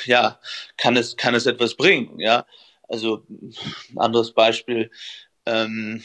ja, 0.05 0.39
kann 0.77 0.96
es, 0.96 1.17
kann 1.17 1.36
es 1.36 1.46
etwas 1.46 1.75
bringen, 1.75 2.20
ja. 2.20 2.46
Also 2.88 3.25
ein 3.29 3.53
anderes 3.98 4.32
Beispiel, 4.32 4.91
ähm, 5.46 6.03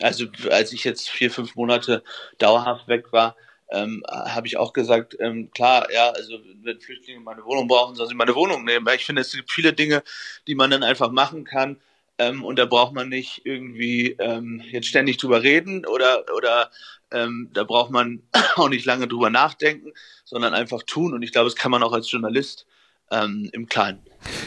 also 0.00 0.26
als 0.50 0.72
ich 0.72 0.84
jetzt 0.84 1.08
vier, 1.08 1.30
fünf 1.30 1.54
Monate 1.54 2.02
dauerhaft 2.38 2.88
weg 2.88 3.12
war, 3.12 3.36
ähm, 3.70 4.02
habe 4.08 4.46
ich 4.46 4.56
auch 4.56 4.72
gesagt, 4.72 5.16
ähm, 5.20 5.50
klar, 5.50 5.90
ja, 5.92 6.10
also 6.10 6.38
wenn 6.62 6.80
Flüchtlinge 6.80 7.20
meine 7.20 7.44
Wohnung 7.44 7.68
brauchen, 7.68 7.94
sollen 7.94 8.08
sie 8.08 8.14
meine 8.14 8.34
Wohnung 8.34 8.64
nehmen. 8.64 8.86
Weil 8.86 8.96
ich 8.96 9.04
finde, 9.04 9.22
es 9.22 9.32
gibt 9.32 9.52
viele 9.52 9.72
Dinge, 9.74 10.02
die 10.46 10.54
man 10.54 10.70
dann 10.70 10.82
einfach 10.82 11.10
machen 11.10 11.44
kann. 11.44 11.78
Ähm, 12.18 12.44
und 12.44 12.58
da 12.58 12.66
braucht 12.66 12.94
man 12.94 13.08
nicht 13.08 13.42
irgendwie 13.44 14.16
ähm, 14.18 14.62
jetzt 14.70 14.88
ständig 14.88 15.18
drüber 15.18 15.42
reden 15.42 15.86
oder, 15.86 16.24
oder 16.36 16.70
ähm, 17.12 17.50
da 17.54 17.64
braucht 17.64 17.90
man 17.90 18.22
auch 18.56 18.68
nicht 18.68 18.84
lange 18.84 19.08
drüber 19.08 19.30
nachdenken, 19.30 19.92
sondern 20.24 20.54
einfach 20.54 20.82
tun. 20.82 21.14
Und 21.14 21.22
ich 21.22 21.32
glaube, 21.32 21.48
das 21.48 21.56
kann 21.56 21.70
man 21.70 21.82
auch 21.82 21.92
als 21.92 22.10
Journalist 22.10 22.66
ähm, 23.10 23.48
im 23.52 23.66
Kleinen. 23.66 24.00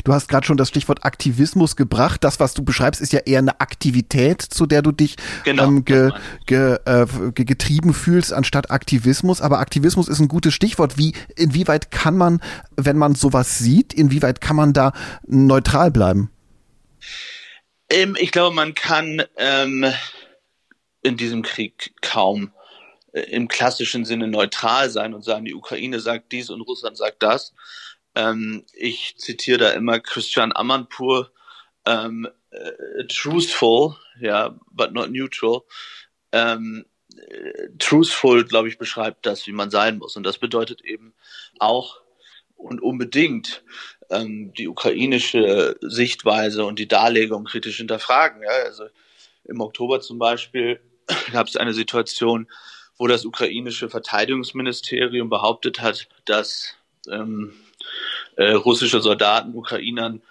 Du 0.04 0.14
hast 0.14 0.28
gerade 0.28 0.46
schon 0.46 0.58
das 0.58 0.68
Stichwort 0.68 1.06
Aktivismus 1.06 1.78
gebracht. 1.78 2.24
Das, 2.24 2.40
was 2.42 2.54
du 2.54 2.64
beschreibst, 2.64 3.02
ist 3.02 3.14
ja 3.14 3.20
eher 3.20 3.40
eine 3.40 3.62
Aktivität, 3.62 4.42
zu 4.42 4.66
der 4.66 4.82
du 4.82 4.92
dich 4.92 5.16
genau, 5.46 5.68
ähm, 5.68 5.86
ge, 5.86 6.12
ge, 6.46 6.78
äh, 6.86 7.06
getrieben 7.34 7.94
fühlst, 7.94 8.34
anstatt 8.34 8.70
Aktivismus. 8.70 9.42
Aber 9.42 9.60
Aktivismus 9.60 10.10
ist 10.10 10.20
ein 10.20 10.28
gutes 10.28 10.54
Stichwort. 10.54 10.98
Wie, 10.98 11.14
inwieweit 11.38 11.90
kann 11.90 12.18
man, 12.18 12.42
wenn 12.76 12.98
man 12.98 13.16
sowas 13.16 13.60
sieht, 13.60 13.94
inwieweit 13.94 14.42
kann 14.42 14.58
man 14.58 14.74
da 14.74 14.92
neutral 15.26 15.90
bleiben? 15.90 16.30
Ähm, 17.92 18.16
ich 18.18 18.32
glaube, 18.32 18.56
man 18.56 18.74
kann 18.74 19.24
ähm, 19.38 19.86
in 21.02 21.18
diesem 21.18 21.42
Krieg 21.42 21.94
kaum 22.02 22.54
äh, 23.12 23.22
im 23.22 23.48
klassischen 23.48 24.06
Sinne 24.06 24.28
neutral 24.28 24.90
sein 24.90 25.14
und 25.14 25.24
sagen, 25.24 25.46
die 25.46 25.54
Ukraine 25.54 26.00
sagt 26.00 26.32
dies 26.32 26.50
und 26.50 26.62
Russland 26.62 26.98
sagt 26.98 27.22
das. 27.22 27.54
Ähm, 28.16 28.66
ich 28.74 29.18
zitiere 29.18 29.58
da 29.58 29.72
immer 29.72 30.00
Christian 30.00 30.54
Amanpour, 30.56 31.32
ähm, 31.86 32.30
äh, 32.52 33.06
truthful, 33.08 33.98
ja, 34.20 34.58
but 34.72 34.94
not 34.94 35.12
neutral. 35.12 35.62
Ähm, 36.32 36.86
äh, 37.18 37.70
truthful, 37.78 38.46
glaube 38.46 38.70
ich, 38.70 38.78
beschreibt 38.78 39.26
das, 39.26 39.48
wie 39.48 39.54
man 39.54 39.70
sein 39.70 39.98
muss. 39.98 40.16
Und 40.16 40.24
das 40.24 40.38
bedeutet 40.38 40.82
eben 40.82 41.14
auch 41.60 42.02
und 42.56 42.82
unbedingt 42.82 43.64
ähm, 44.12 44.54
die 44.54 44.68
ukrainische 44.68 45.78
Sichtweise 45.82 46.66
und 46.66 46.80
die 46.80 46.88
Darlegung 46.88 47.46
kritisch 47.46 47.78
hinterfragen. 47.78 48.44
Ja? 48.44 48.66
Also 48.66 48.86
im 49.46 49.62
Oktober 49.62 50.02
zum 50.02 50.20
Beispiel 50.20 50.80
gab 51.32 51.48
es 51.48 51.56
eine 51.56 51.74
Situation, 51.74 52.48
wo 52.98 53.08
das 53.08 53.26
ukrainische 53.26 53.90
Verteidigungsministerium 53.90 55.30
behauptet 55.30 55.82
hat, 55.82 56.08
dass 56.26 56.76
ähm, 57.10 57.54
äh, 58.36 58.52
russische 58.52 59.02
Soldaten 59.02 59.56
Ukrainern 59.56 60.22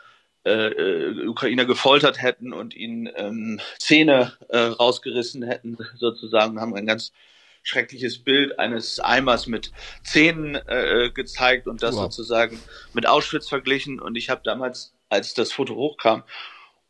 äh, 0.44 0.68
äh, 0.68 1.26
Ukrainer 1.26 1.66
gefoltert 1.66 2.22
hätten 2.22 2.54
und 2.54 2.74
ihnen 2.74 3.10
ähm, 3.14 3.60
Zähne 3.78 4.32
äh, 4.48 4.58
rausgerissen 4.58 5.42
hätten, 5.42 5.76
sozusagen, 5.96 6.58
haben 6.58 6.74
ein 6.74 6.86
ganz 6.86 7.12
schreckliches 7.62 8.22
Bild 8.22 8.58
eines 8.58 9.00
Eimers 9.00 9.46
mit 9.46 9.72
Zähnen 10.02 10.54
äh, 10.54 11.10
gezeigt 11.12 11.66
und 11.66 11.82
das 11.82 11.94
wow. 11.94 12.04
sozusagen 12.04 12.60
mit 12.92 13.06
Auschwitz 13.06 13.48
verglichen. 13.48 14.00
Und 14.00 14.16
ich 14.16 14.30
habe 14.30 14.40
damals, 14.44 14.94
als 15.08 15.34
das 15.34 15.52
Foto 15.52 15.74
hochkam 15.74 16.24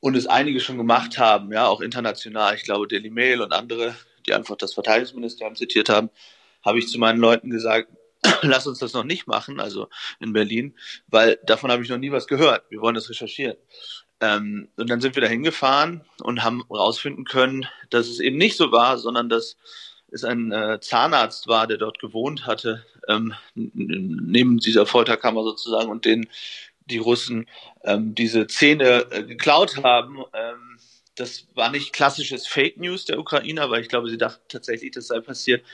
und 0.01 0.17
es 0.17 0.27
einige 0.27 0.61
schon 0.61 0.79
gemacht 0.79 1.19
haben, 1.19 1.53
ja, 1.53 1.67
auch 1.67 1.81
international, 1.81 2.55
ich 2.55 2.65
glaube 2.65 2.89
Daily 2.89 3.11
Mail 3.11 3.41
und 3.41 3.53
andere, 3.53 3.95
die 4.27 4.35
einfach 4.35 4.57
das 4.57 4.75
Verteidigungsministerium 4.75 5.57
zitiert 5.57 5.89
haben, 5.89 6.11
habe 6.65 6.79
ich 6.79 6.89
zu 6.89 6.99
meinen 6.99 7.19
Leuten 7.19 7.51
gesagt, 7.51 7.89
lass 8.43 8.67
uns 8.67 8.79
das 8.79 8.93
noch 8.93 9.05
nicht 9.05 9.27
machen, 9.27 9.61
also 9.61 9.89
in 10.21 10.33
Berlin, 10.33 10.77
weil 11.09 11.39
davon 11.45 11.71
habe 11.71 11.83
ich 11.83 11.89
noch 11.89 11.99
nie 11.99 12.13
was 12.13 12.27
gehört. 12.27 12.65
Wir 12.71 12.81
wollen 12.81 12.95
das 12.95 13.09
recherchieren. 13.09 13.57
Ähm, 14.21 14.69
und 14.77 14.91
dann 14.91 15.01
sind 15.01 15.15
wir 15.15 15.23
da 15.23 15.29
hingefahren 15.29 16.05
und 16.23 16.45
haben 16.45 16.63
herausfinden 16.69 17.25
können, 17.25 17.67
dass 17.89 18.09
es 18.09 18.21
eben 18.21 18.37
nicht 18.37 18.57
so 18.57 18.71
war, 18.71 18.99
sondern 18.99 19.31
dass 19.31 19.57
es 20.13 20.25
ein 20.25 20.53
äh, 20.53 20.81
Zahnarzt 20.81 21.47
war, 21.47 21.67
der 21.67 21.79
dort 21.79 21.99
gewohnt 21.99 22.47
hatte, 22.47 22.85
ähm, 23.09 23.35
neben 23.55 24.59
dieser 24.59 24.87
Folterkammer 24.87 25.43
sozusagen 25.43 25.91
und 25.91 26.05
den 26.05 26.29
die 26.87 26.99
Russen 26.99 27.47
ähm, 27.85 28.15
diese 28.15 28.47
Zähne 28.47 29.07
äh, 29.11 29.23
geklaut 29.23 29.83
haben. 29.83 30.25
Ähm, 30.35 30.79
das 31.15 31.47
war 31.55 31.71
nicht 31.71 31.93
klassisches 31.93 32.47
Fake 32.47 32.79
News 32.79 33.05
der 33.05 33.19
Ukrainer, 33.19 33.71
weil 33.71 33.83
ich 33.83 33.89
glaube, 33.89 34.09
sie 34.09 34.19
dachten 34.19 34.43
tatsächlich, 34.49 34.93
das 34.93 35.09
sei 35.09 35.21
passiert. 35.21 35.65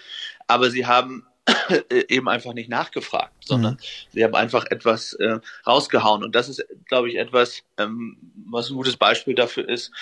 Aber 0.46 0.70
sie 0.70 0.86
haben 0.86 1.26
eben 2.08 2.28
einfach 2.28 2.52
nicht 2.52 2.68
nachgefragt, 2.68 3.44
sondern 3.44 3.74
mhm. 3.74 3.78
sie 4.12 4.24
haben 4.24 4.34
einfach 4.34 4.66
etwas 4.66 5.12
äh, 5.14 5.38
rausgehauen. 5.66 6.24
Und 6.24 6.34
das 6.34 6.48
ist, 6.48 6.64
glaube 6.86 7.08
ich, 7.08 7.16
etwas, 7.16 7.62
ähm, 7.78 8.18
was 8.48 8.70
ein 8.70 8.76
gutes 8.76 8.96
Beispiel 8.96 9.34
dafür 9.34 9.68
ist, 9.68 9.92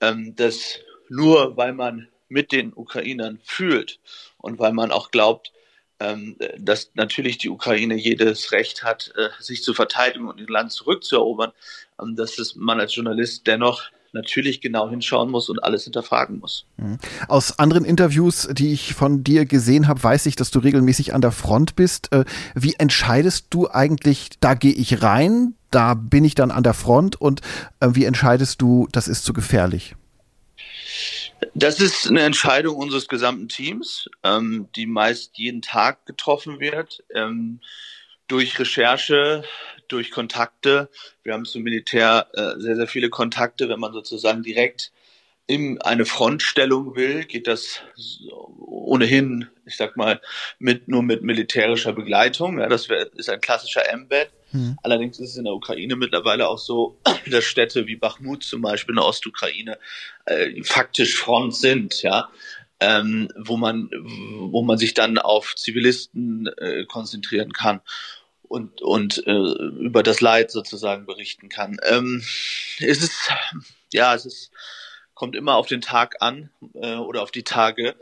ähm, 0.00 0.34
dass 0.36 0.78
nur 1.08 1.56
weil 1.56 1.72
man 1.72 2.08
mit 2.30 2.52
den 2.52 2.72
Ukrainern 2.74 3.40
fühlt 3.44 4.00
und 4.38 4.58
weil 4.58 4.72
man 4.72 4.90
auch 4.90 5.10
glaubt, 5.10 5.52
ähm, 6.00 6.36
dass 6.58 6.92
natürlich 6.94 7.36
die 7.36 7.50
Ukraine 7.50 7.94
jedes 7.94 8.52
Recht 8.52 8.82
hat, 8.82 9.12
äh, 9.16 9.28
sich 9.42 9.62
zu 9.62 9.74
verteidigen 9.74 10.28
und 10.28 10.40
ihr 10.40 10.48
Land 10.48 10.72
zurückzuerobern, 10.72 11.52
ähm, 12.00 12.16
dass 12.16 12.38
es 12.38 12.56
man 12.56 12.80
als 12.80 12.94
Journalist 12.94 13.46
dennoch 13.46 13.90
natürlich 14.12 14.60
genau 14.60 14.88
hinschauen 14.88 15.30
muss 15.30 15.48
und 15.48 15.62
alles 15.62 15.84
hinterfragen 15.84 16.38
muss. 16.38 16.64
Mhm. 16.78 16.98
Aus 17.28 17.58
anderen 17.58 17.84
Interviews, 17.84 18.48
die 18.50 18.72
ich 18.72 18.94
von 18.94 19.22
dir 19.22 19.44
gesehen 19.44 19.88
habe, 19.88 20.02
weiß 20.02 20.26
ich, 20.26 20.36
dass 20.36 20.50
du 20.50 20.58
regelmäßig 20.58 21.14
an 21.14 21.20
der 21.20 21.32
Front 21.32 21.76
bist. 21.76 22.12
Äh, 22.12 22.24
wie 22.54 22.74
entscheidest 22.78 23.46
du 23.50 23.68
eigentlich, 23.70 24.30
da 24.40 24.54
gehe 24.54 24.72
ich 24.72 25.02
rein, 25.02 25.54
da 25.70 25.94
bin 25.94 26.24
ich 26.24 26.34
dann 26.34 26.50
an 26.50 26.62
der 26.62 26.74
Front 26.74 27.20
und 27.20 27.40
äh, 27.80 27.88
wie 27.92 28.04
entscheidest 28.04 28.62
du, 28.62 28.88
das 28.90 29.06
ist 29.06 29.24
zu 29.24 29.32
gefährlich? 29.32 29.94
Das 31.54 31.80
ist 31.80 32.08
eine 32.08 32.22
Entscheidung 32.22 32.76
unseres 32.76 33.08
gesamten 33.08 33.48
Teams, 33.48 34.08
ähm, 34.22 34.68
die 34.76 34.86
meist 34.86 35.38
jeden 35.38 35.62
Tag 35.62 36.06
getroffen 36.06 36.60
wird. 36.60 37.02
Ähm, 37.14 37.60
durch 38.30 38.58
Recherche, 38.58 39.42
durch 39.88 40.10
Kontakte. 40.10 40.88
Wir 41.24 41.34
haben 41.34 41.44
zum 41.44 41.62
Militär 41.62 42.28
äh, 42.32 42.60
sehr, 42.60 42.76
sehr 42.76 42.86
viele 42.86 43.10
Kontakte. 43.10 43.68
Wenn 43.68 43.80
man 43.80 43.92
sozusagen 43.92 44.42
direkt 44.42 44.92
in 45.46 45.82
eine 45.82 46.06
Frontstellung 46.06 46.94
will, 46.94 47.24
geht 47.24 47.48
das 47.48 47.82
ohnehin, 48.58 49.48
ich 49.66 49.76
sag 49.76 49.96
mal, 49.96 50.20
mit, 50.60 50.86
nur 50.86 51.02
mit 51.02 51.22
militärischer 51.22 51.92
Begleitung. 51.92 52.60
Ja, 52.60 52.68
das 52.68 52.88
wär, 52.88 53.12
ist 53.14 53.28
ein 53.28 53.40
klassischer 53.40 53.88
Embed. 53.90 54.30
Mhm. 54.52 54.78
Allerdings 54.82 55.18
ist 55.18 55.30
es 55.30 55.36
in 55.36 55.44
der 55.44 55.54
Ukraine 55.54 55.96
mittlerweile 55.96 56.48
auch 56.48 56.58
so, 56.58 56.98
dass 57.30 57.44
Städte 57.44 57.86
wie 57.86 57.96
Bachmut 57.96 58.42
zum 58.42 58.62
Beispiel 58.62 58.92
in 58.92 58.96
der 58.96 59.06
Ostukraine 59.06 59.78
äh, 60.26 60.62
faktisch 60.62 61.16
Front 61.16 61.56
sind, 61.56 62.02
ja. 62.02 62.30
Ähm, 62.82 63.28
wo 63.36 63.58
man 63.58 63.90
wo 63.92 64.62
man 64.62 64.78
sich 64.78 64.94
dann 64.94 65.18
auf 65.18 65.54
Zivilisten 65.54 66.46
äh, 66.56 66.86
konzentrieren 66.86 67.52
kann 67.52 67.82
und, 68.50 68.82
und 68.82 69.24
äh, 69.28 69.32
über 69.32 70.02
das 70.02 70.20
Leid 70.20 70.50
sozusagen 70.50 71.06
berichten 71.06 71.48
kann. 71.48 71.76
Ähm, 71.84 72.24
es 72.80 73.00
ist, 73.00 73.30
ja, 73.92 74.12
es 74.12 74.26
ist, 74.26 74.50
kommt 75.14 75.36
immer 75.36 75.54
auf 75.54 75.68
den 75.68 75.80
Tag 75.80 76.16
an 76.20 76.50
äh, 76.74 76.96
oder 76.96 77.22
auf 77.22 77.30
die 77.30 77.44
Tage. 77.44 77.94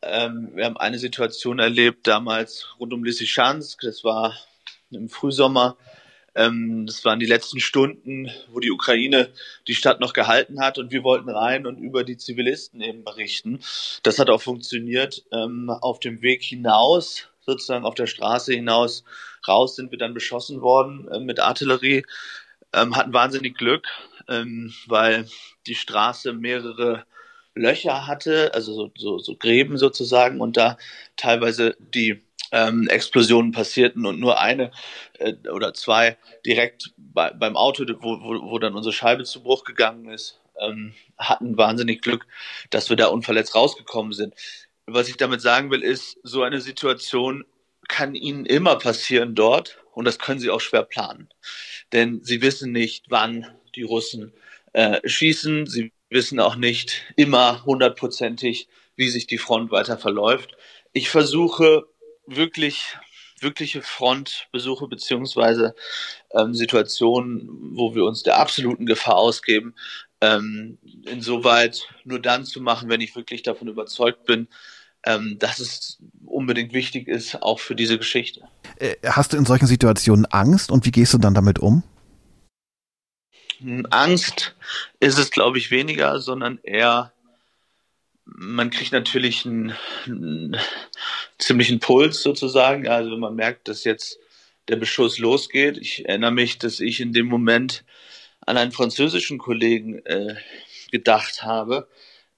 Ähm, 0.00 0.50
wir 0.54 0.66
haben 0.66 0.76
eine 0.76 1.00
Situation 1.00 1.58
erlebt 1.58 2.06
damals 2.06 2.68
rund 2.78 2.92
um 2.92 3.02
Lysychansk, 3.02 3.80
das 3.80 4.04
war 4.04 4.38
im 4.90 5.08
Frühsommer. 5.08 5.76
Ähm, 6.34 6.86
das 6.86 7.04
waren 7.04 7.18
die 7.18 7.26
letzten 7.26 7.60
Stunden, 7.60 8.30
wo 8.50 8.60
die 8.60 8.70
Ukraine 8.70 9.30
die 9.66 9.74
Stadt 9.74 10.00
noch 10.00 10.12
gehalten 10.12 10.60
hat 10.60 10.78
und 10.78 10.92
wir 10.92 11.02
wollten 11.02 11.28
rein 11.28 11.66
und 11.66 11.78
über 11.78 12.04
die 12.04 12.16
Zivilisten 12.16 12.80
eben 12.80 13.04
berichten. 13.04 13.60
Das 14.02 14.18
hat 14.18 14.30
auch 14.30 14.40
funktioniert. 14.40 15.24
Ähm, 15.32 15.70
auf 15.70 16.00
dem 16.00 16.22
Weg 16.22 16.42
hinaus 16.42 17.28
sozusagen 17.40 17.86
auf 17.86 17.94
der 17.94 18.06
Straße 18.06 18.52
hinaus 18.52 19.04
raus 19.46 19.74
sind 19.74 19.90
wir 19.90 19.98
dann 19.98 20.14
beschossen 20.14 20.60
worden 20.60 21.08
äh, 21.10 21.18
mit 21.18 21.40
Artillerie. 21.40 22.04
Ähm, 22.74 22.94
hatten 22.94 23.14
wahnsinnig 23.14 23.56
Glück, 23.56 23.86
ähm, 24.28 24.74
weil 24.86 25.26
die 25.66 25.74
Straße 25.74 26.34
mehrere 26.34 27.04
Löcher 27.54 28.06
hatte, 28.06 28.52
also 28.54 28.74
so, 28.74 28.92
so, 28.96 29.18
so 29.18 29.36
Gräben 29.36 29.78
sozusagen 29.78 30.40
und 30.40 30.56
da 30.56 30.76
teilweise 31.16 31.76
die 31.80 32.22
ähm, 32.52 32.88
Explosionen 32.88 33.52
passierten 33.52 34.06
und 34.06 34.20
nur 34.20 34.40
eine 34.40 34.70
äh, 35.18 35.34
oder 35.48 35.74
zwei 35.74 36.16
direkt 36.46 36.92
bei, 36.96 37.30
beim 37.32 37.56
Auto, 37.56 37.84
wo, 38.00 38.20
wo, 38.20 38.50
wo 38.50 38.58
dann 38.58 38.74
unsere 38.74 38.92
Scheibe 38.92 39.24
zu 39.24 39.42
Bruch 39.42 39.64
gegangen 39.64 40.08
ist, 40.08 40.40
ähm, 40.60 40.94
hatten 41.18 41.56
wahnsinnig 41.56 42.02
Glück, 42.02 42.26
dass 42.70 42.90
wir 42.90 42.96
da 42.96 43.06
unverletzt 43.06 43.54
rausgekommen 43.54 44.12
sind. 44.12 44.34
Was 44.86 45.08
ich 45.08 45.16
damit 45.16 45.40
sagen 45.40 45.70
will, 45.70 45.82
ist, 45.82 46.18
so 46.22 46.42
eine 46.42 46.60
Situation 46.60 47.44
kann 47.88 48.14
ihnen 48.14 48.46
immer 48.46 48.76
passieren 48.76 49.34
dort 49.34 49.78
und 49.92 50.04
das 50.04 50.18
können 50.18 50.40
sie 50.40 50.50
auch 50.50 50.60
schwer 50.60 50.82
planen. 50.82 51.28
Denn 51.92 52.20
sie 52.22 52.42
wissen 52.42 52.72
nicht, 52.72 53.06
wann 53.08 53.46
die 53.74 53.82
Russen 53.82 54.32
äh, 54.72 55.00
schießen. 55.06 55.66
Sie 55.66 55.92
wissen 56.10 56.40
auch 56.40 56.56
nicht 56.56 57.02
immer 57.16 57.64
hundertprozentig, 57.64 58.68
wie 58.96 59.08
sich 59.08 59.26
die 59.26 59.38
Front 59.38 59.70
weiter 59.70 59.98
verläuft. 59.98 60.56
Ich 60.92 61.10
versuche 61.10 61.86
wirklich 62.28 62.96
wirkliche 63.40 63.82
Frontbesuche 63.82 64.88
beziehungsweise 64.88 65.74
ähm, 66.32 66.54
Situationen, 66.54 67.48
wo 67.74 67.94
wir 67.94 68.04
uns 68.04 68.22
der 68.22 68.38
absoluten 68.38 68.86
Gefahr 68.86 69.16
ausgeben, 69.16 69.74
ähm, 70.20 70.78
insoweit 71.04 71.86
nur 72.04 72.20
dann 72.20 72.44
zu 72.44 72.60
machen, 72.60 72.88
wenn 72.88 73.00
ich 73.00 73.14
wirklich 73.14 73.42
davon 73.42 73.68
überzeugt 73.68 74.24
bin, 74.24 74.48
ähm, 75.06 75.36
dass 75.38 75.60
es 75.60 75.98
unbedingt 76.26 76.72
wichtig 76.72 77.06
ist, 77.08 77.42
auch 77.42 77.60
für 77.60 77.74
diese 77.74 77.98
Geschichte. 77.98 78.42
Äh, 78.78 78.96
hast 79.06 79.32
du 79.32 79.36
in 79.36 79.46
solchen 79.46 79.66
Situationen 79.66 80.26
Angst 80.26 80.70
und 80.70 80.84
wie 80.84 80.90
gehst 80.90 81.14
du 81.14 81.18
dann 81.18 81.34
damit 81.34 81.58
um? 81.58 81.82
Hm, 83.58 83.86
Angst 83.90 84.56
ist 85.00 85.18
es, 85.18 85.30
glaube 85.30 85.58
ich, 85.58 85.70
weniger, 85.70 86.20
sondern 86.20 86.58
eher, 86.62 87.12
man 88.36 88.70
kriegt 88.70 88.92
natürlich 88.92 89.46
einen, 89.46 89.74
einen 90.06 90.56
ziemlichen 91.38 91.80
Puls 91.80 92.22
sozusagen. 92.22 92.88
Also 92.88 93.12
wenn 93.12 93.20
man 93.20 93.34
merkt, 93.34 93.68
dass 93.68 93.84
jetzt 93.84 94.18
der 94.68 94.76
Beschuss 94.76 95.18
losgeht. 95.18 95.78
Ich 95.78 96.06
erinnere 96.06 96.30
mich, 96.30 96.58
dass 96.58 96.80
ich 96.80 97.00
in 97.00 97.12
dem 97.12 97.26
Moment 97.26 97.84
an 98.40 98.56
einen 98.56 98.72
französischen 98.72 99.38
Kollegen 99.38 99.98
äh, 100.04 100.36
gedacht 100.90 101.42
habe, 101.42 101.88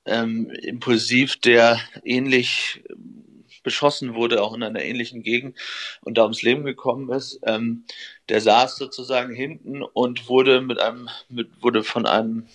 ähm, 0.07 0.51
impulsiv, 0.51 1.37
der 1.41 1.81
ähnlich 2.05 2.83
beschossen 3.63 4.15
wurde, 4.15 4.43
auch 4.43 4.55
in 4.55 4.63
einer 4.63 4.83
ähnlichen 4.83 5.23
Gegend 5.23 5.59
und 6.01 6.17
da 6.17 6.23
ums 6.23 6.43
Leben 6.43 6.65
gekommen 6.65 7.11
ist. 7.11 7.41
Ähm, 7.45 7.85
der 8.29 8.41
saß 8.41 8.77
sozusagen 8.77 9.35
hinten 9.35 9.83
und 9.83 10.29
wurde 10.29 10.61
mit 10.61 10.81
einem, 10.81 11.09
mit, 11.29 11.51
wurde 11.61 11.85
von 11.85 12.07
einem 12.07 12.47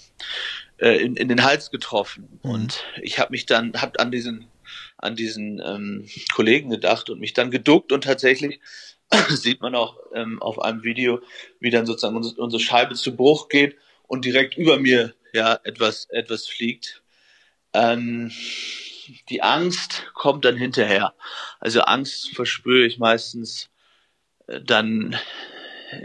äh, 0.77 0.97
in, 0.97 1.15
in 1.15 1.27
den 1.27 1.43
Hals 1.43 1.71
getroffen. 1.71 2.39
Mhm. 2.43 2.49
Und 2.49 2.83
ich 3.01 3.19
habe 3.19 3.31
mich 3.31 3.45
dann, 3.45 3.73
hab 3.81 3.99
an 3.99 4.11
diesen, 4.11 4.47
an 4.97 5.15
diesen 5.15 5.61
ähm, 5.63 6.07
Kollegen 6.33 6.69
gedacht 6.69 7.09
und 7.09 7.19
mich 7.19 7.33
dann 7.33 7.51
geduckt 7.51 7.91
und 7.91 8.03
tatsächlich 8.03 8.59
sieht 9.29 9.61
man 9.61 9.75
auch 9.75 9.97
ähm, 10.13 10.41
auf 10.41 10.61
einem 10.61 10.83
Video, 10.83 11.21
wie 11.59 11.69
dann 11.69 11.85
sozusagen 11.85 12.15
unsere, 12.15 12.41
unsere 12.41 12.61
Scheibe 12.61 12.95
zu 12.95 13.15
Bruch 13.15 13.49
geht 13.49 13.77
und 14.03 14.25
direkt 14.25 14.57
über 14.57 14.79
mir 14.79 15.13
ja 15.33 15.59
etwas 15.63 16.05
etwas 16.09 16.47
fliegt. 16.47 17.01
Ähm, 17.73 18.31
die 19.29 19.43
Angst 19.43 20.05
kommt 20.13 20.45
dann 20.45 20.57
hinterher. 20.57 21.13
Also 21.59 21.81
Angst 21.81 22.35
verspüre 22.35 22.85
ich 22.85 22.97
meistens 22.97 23.69
äh, 24.47 24.61
dann 24.61 25.15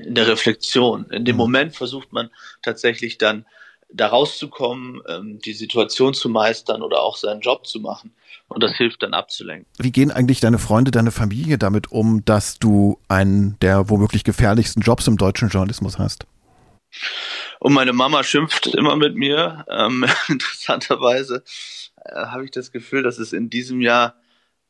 in 0.05 0.15
der 0.15 0.29
Reflexion. 0.29 1.11
In 1.11 1.25
dem 1.25 1.37
mhm. 1.37 1.41
Moment 1.41 1.77
versucht 1.77 2.12
man 2.12 2.31
tatsächlich 2.62 3.19
dann 3.19 3.47
da 3.93 4.09
rauszukommen, 4.09 5.01
ähm, 5.09 5.39
die 5.45 5.53
Situation 5.53 6.15
zu 6.15 6.29
meistern 6.29 6.83
oder 6.83 7.03
auch 7.03 7.17
seinen 7.17 7.41
Job 7.41 7.67
zu 7.67 7.81
machen. 7.81 8.13
Und 8.49 8.63
das 8.63 8.77
hilft 8.77 9.03
dann 9.03 9.15
abzulenken. 9.15 9.67
Wie 9.79 9.93
gehen 9.93 10.11
eigentlich 10.11 10.41
deine 10.41 10.59
Freunde, 10.59 10.91
deine 10.91 11.13
Familie 11.13 11.57
damit 11.57 11.93
um, 11.93 12.25
dass 12.25 12.59
du 12.59 12.99
einen 13.09 13.57
der 13.61 13.89
womöglich 13.89 14.25
gefährlichsten 14.25 14.81
Jobs 14.81 15.07
im 15.07 15.17
deutschen 15.17 15.49
Journalismus 15.49 15.99
hast? 15.99 16.27
Und 17.61 17.73
meine 17.73 17.93
Mama 17.93 18.25
schimpft 18.25 18.67
immer 18.69 18.97
mit 18.97 19.15
mir. 19.15 19.65
Ähm, 19.71 20.05
interessanterweise 20.29 21.45
äh, 22.05 22.26
habe 22.26 22.45
ich 22.45 22.50
das 22.50 22.73
Gefühl, 22.73 23.03
dass 23.03 23.19
es 23.19 23.33
in 23.33 23.50
diesem 23.50 23.81
Jahr 23.81 24.15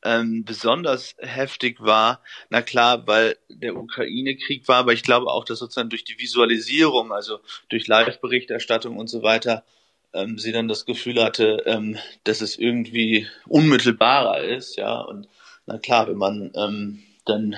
ähm, 0.04 0.44
besonders 0.44 1.14
heftig 1.18 1.80
war. 1.80 2.22
Na 2.48 2.62
klar, 2.62 3.06
weil 3.06 3.36
der 3.48 3.76
Ukraine-Krieg 3.76 4.66
war, 4.68 4.78
aber 4.78 4.92
ich 4.92 5.02
glaube 5.02 5.26
auch, 5.26 5.44
dass 5.44 5.58
sozusagen 5.58 5.90
durch 5.90 6.04
die 6.04 6.18
Visualisierung, 6.18 7.12
also 7.12 7.40
durch 7.68 7.86
Live-Berichterstattung 7.86 8.96
und 8.96 9.08
so 9.08 9.22
weiter, 9.22 9.64
ähm, 10.12 10.38
sie 10.38 10.52
dann 10.52 10.68
das 10.68 10.86
Gefühl 10.86 11.22
hatte, 11.22 11.62
ähm, 11.66 11.98
dass 12.24 12.40
es 12.40 12.58
irgendwie 12.58 13.28
unmittelbarer 13.46 14.42
ist, 14.42 14.76
ja. 14.76 15.00
Und 15.00 15.28
na 15.66 15.78
klar, 15.78 16.08
wenn 16.08 16.16
man 16.16 16.50
ähm, 16.54 17.02
dann 17.26 17.56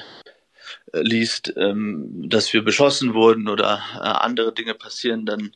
äh, 0.93 1.01
liest, 1.01 1.55
ähm, 1.57 2.29
dass 2.29 2.53
wir 2.53 2.63
beschossen 2.63 3.15
wurden 3.15 3.49
oder 3.49 3.83
äh, 3.95 3.99
andere 4.01 4.53
Dinge 4.53 4.75
passieren, 4.75 5.27
dann 5.27 5.55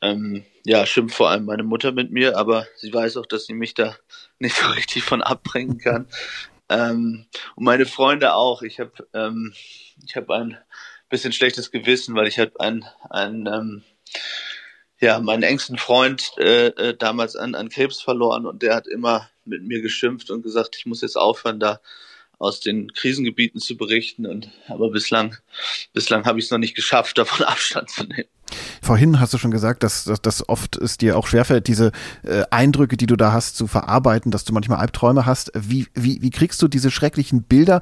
ähm, 0.00 0.44
ja, 0.64 0.84
schimpft 0.86 1.16
vor 1.16 1.30
allem 1.30 1.44
meine 1.44 1.62
Mutter 1.62 1.92
mit 1.92 2.10
mir, 2.10 2.36
aber 2.36 2.66
sie 2.76 2.92
weiß 2.92 3.16
auch, 3.16 3.26
dass 3.26 3.46
sie 3.46 3.54
mich 3.54 3.74
da 3.74 3.96
nicht 4.42 4.56
so 4.62 4.66
richtig 4.68 5.02
von 5.02 5.22
abbringen 5.22 5.78
kann. 5.78 6.06
ähm, 6.68 7.26
und 7.56 7.64
meine 7.64 7.86
Freunde 7.86 8.34
auch. 8.34 8.62
Ich 8.62 8.80
habe 8.80 8.92
ähm, 9.14 9.54
ich 10.04 10.16
habe 10.16 10.34
ein 10.34 10.58
bisschen 11.08 11.32
schlechtes 11.32 11.70
Gewissen, 11.70 12.14
weil 12.14 12.26
ich 12.26 12.38
habe 12.38 12.52
ein, 12.60 12.84
ein 13.10 13.46
ähm, 13.46 13.82
ja, 15.00 15.18
meinen 15.20 15.42
engsten 15.42 15.78
Freund 15.78 16.32
äh, 16.38 16.68
äh, 16.68 16.96
damals 16.96 17.34
an, 17.34 17.54
an 17.54 17.68
Krebs 17.68 18.00
verloren 18.00 18.46
und 18.46 18.62
der 18.62 18.74
hat 18.74 18.86
immer 18.86 19.28
mit 19.44 19.62
mir 19.62 19.82
geschimpft 19.82 20.30
und 20.30 20.42
gesagt, 20.42 20.76
ich 20.78 20.86
muss 20.86 21.02
jetzt 21.02 21.16
aufhören, 21.16 21.58
da 21.58 21.80
aus 22.38 22.60
den 22.60 22.92
Krisengebieten 22.92 23.60
zu 23.60 23.76
berichten. 23.76 24.26
Und 24.26 24.50
aber 24.68 24.90
bislang, 24.90 25.36
bislang 25.92 26.24
habe 26.24 26.38
ich 26.38 26.46
es 26.46 26.50
noch 26.50 26.58
nicht 26.58 26.74
geschafft, 26.74 27.18
davon 27.18 27.44
Abstand 27.46 27.90
zu 27.90 28.04
nehmen. 28.04 28.28
Vorhin 28.82 29.20
hast 29.20 29.32
du 29.34 29.38
schon 29.38 29.50
gesagt, 29.50 29.82
dass, 29.82 30.04
dass, 30.04 30.20
dass 30.20 30.48
oft 30.48 30.76
es 30.76 30.98
dir 30.98 31.16
auch 31.16 31.26
schwerfällt, 31.26 31.68
diese 31.68 31.92
äh, 32.22 32.42
Eindrücke, 32.50 32.96
die 32.96 33.06
du 33.06 33.16
da 33.16 33.32
hast, 33.32 33.56
zu 33.56 33.66
verarbeiten, 33.66 34.30
dass 34.30 34.44
du 34.44 34.52
manchmal 34.52 34.78
Albträume 34.78 35.26
hast. 35.26 35.52
Wie, 35.54 35.86
wie, 35.94 36.22
wie 36.22 36.30
kriegst 36.30 36.60
du 36.62 36.68
diese 36.68 36.90
schrecklichen 36.90 37.42
Bilder, 37.42 37.80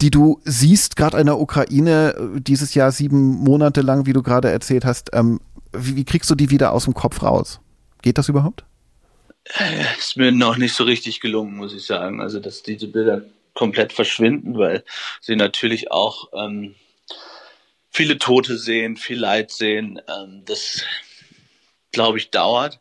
die 0.00 0.10
du 0.10 0.40
siehst, 0.44 0.96
gerade 0.96 1.18
in 1.18 1.26
der 1.26 1.38
Ukraine, 1.38 2.14
äh, 2.16 2.40
dieses 2.40 2.74
Jahr 2.74 2.92
sieben 2.92 3.36
Monate 3.36 3.80
lang, 3.80 4.06
wie 4.06 4.12
du 4.12 4.22
gerade 4.22 4.50
erzählt 4.50 4.84
hast, 4.84 5.10
ähm, 5.12 5.40
wie, 5.72 5.96
wie 5.96 6.04
kriegst 6.04 6.30
du 6.30 6.34
die 6.34 6.50
wieder 6.50 6.72
aus 6.72 6.84
dem 6.84 6.94
Kopf 6.94 7.22
raus? 7.22 7.60
Geht 8.02 8.18
das 8.18 8.28
überhaupt? 8.28 8.64
Äh, 9.58 9.84
ist 9.98 10.16
mir 10.16 10.32
noch 10.32 10.56
nicht 10.56 10.74
so 10.74 10.84
richtig 10.84 11.20
gelungen, 11.20 11.56
muss 11.56 11.74
ich 11.74 11.84
sagen. 11.86 12.20
Also, 12.20 12.40
dass 12.40 12.62
diese 12.62 12.88
Bilder 12.88 13.22
komplett 13.54 13.92
verschwinden, 13.92 14.58
weil 14.58 14.84
sie 15.20 15.36
natürlich 15.36 15.90
auch 15.90 16.28
ähm, 16.34 16.74
viele 17.96 18.18
Tote 18.18 18.58
sehen, 18.58 18.96
viel 18.96 19.18
Leid 19.18 19.50
sehen. 19.50 20.00
Ähm, 20.06 20.42
das, 20.44 20.84
glaube 21.92 22.18
ich, 22.18 22.30
dauert. 22.30 22.78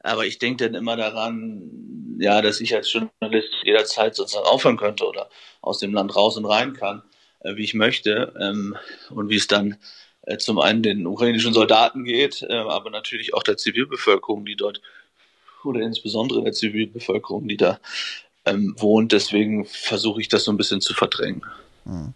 Aber 0.00 0.26
ich 0.26 0.38
denke 0.38 0.64
dann 0.64 0.74
immer 0.74 0.96
daran, 0.96 2.16
ja, 2.20 2.40
dass 2.40 2.60
ich 2.60 2.74
als 2.74 2.92
Journalist 2.92 3.48
jederzeit 3.64 4.14
sozusagen 4.14 4.46
aufhören 4.46 4.76
könnte 4.76 5.06
oder 5.06 5.28
aus 5.60 5.78
dem 5.78 5.92
Land 5.92 6.14
raus 6.14 6.36
und 6.36 6.44
rein 6.44 6.72
kann, 6.72 7.02
äh, 7.40 7.56
wie 7.56 7.64
ich 7.64 7.74
möchte. 7.74 8.32
Ähm, 8.40 8.76
und 9.10 9.28
wie 9.28 9.36
es 9.36 9.48
dann 9.48 9.76
äh, 10.22 10.38
zum 10.38 10.60
einen 10.60 10.84
den 10.84 11.06
ukrainischen 11.06 11.52
Soldaten 11.52 12.04
geht, 12.04 12.42
äh, 12.42 12.54
aber 12.54 12.90
natürlich 12.90 13.34
auch 13.34 13.42
der 13.42 13.56
Zivilbevölkerung, 13.56 14.44
die 14.44 14.56
dort, 14.56 14.80
oder 15.64 15.80
insbesondere 15.80 16.44
der 16.44 16.52
Zivilbevölkerung, 16.52 17.48
die 17.48 17.56
da 17.56 17.80
ähm, 18.44 18.76
wohnt. 18.78 19.10
Deswegen 19.10 19.64
versuche 19.64 20.20
ich 20.20 20.28
das 20.28 20.44
so 20.44 20.52
ein 20.52 20.58
bisschen 20.58 20.80
zu 20.80 20.94
verdrängen. 20.94 21.42
Hm. 21.84 22.14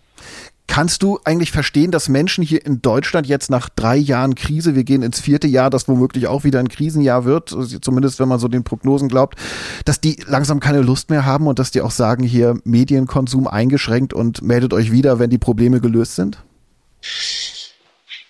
Kannst 0.78 1.02
du 1.02 1.18
eigentlich 1.24 1.50
verstehen, 1.50 1.90
dass 1.90 2.08
Menschen 2.08 2.44
hier 2.44 2.64
in 2.64 2.80
Deutschland 2.80 3.26
jetzt 3.26 3.50
nach 3.50 3.68
drei 3.68 3.96
Jahren 3.96 4.36
Krise, 4.36 4.76
wir 4.76 4.84
gehen 4.84 5.02
ins 5.02 5.18
vierte 5.20 5.48
Jahr, 5.48 5.70
das 5.70 5.88
womöglich 5.88 6.28
auch 6.28 6.44
wieder 6.44 6.60
ein 6.60 6.68
Krisenjahr 6.68 7.24
wird, 7.24 7.48
zumindest 7.48 8.20
wenn 8.20 8.28
man 8.28 8.38
so 8.38 8.46
den 8.46 8.62
Prognosen 8.62 9.08
glaubt, 9.08 9.40
dass 9.84 10.00
die 10.00 10.22
langsam 10.28 10.60
keine 10.60 10.82
Lust 10.82 11.10
mehr 11.10 11.24
haben 11.24 11.48
und 11.48 11.58
dass 11.58 11.72
die 11.72 11.80
auch 11.80 11.90
sagen, 11.90 12.22
hier 12.22 12.60
Medienkonsum 12.62 13.48
eingeschränkt 13.48 14.14
und 14.14 14.40
meldet 14.42 14.72
euch 14.72 14.92
wieder, 14.92 15.18
wenn 15.18 15.30
die 15.30 15.38
Probleme 15.38 15.80
gelöst 15.80 16.14
sind? 16.14 16.38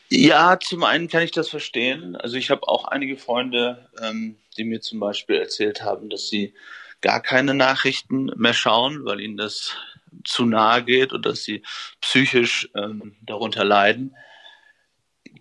Ja, 0.09 0.59
zum 0.59 0.85
einen 0.85 1.09
kann 1.09 1.25
ich 1.25 1.33
das 1.33 1.51
verstehen. 1.51 2.17
Also 2.17 2.37
ich 2.37 2.49
habe 2.49 2.67
auch 2.67 2.87
einige 2.89 3.19
Freunde, 3.19 3.91
ähm, 4.03 4.37
die 4.57 4.65
mir 4.65 4.81
zum 4.81 5.01
Beispiel 5.01 5.37
erzählt 5.37 5.83
haben, 5.83 6.09
dass 6.09 6.31
sie 6.31 6.55
gar 7.03 7.21
keine 7.21 7.53
Nachrichten 7.53 8.33
mehr 8.37 8.55
schauen, 8.55 9.05
weil 9.05 9.21
ihnen 9.21 9.37
das 9.37 9.77
zu 10.25 10.44
nahe 10.44 10.85
geht 10.85 11.12
und 11.12 11.27
dass 11.27 11.44
sie 11.44 11.62
psychisch 12.01 12.68
ähm, 12.75 13.16
darunter 13.23 13.64
leiden. 13.64 14.16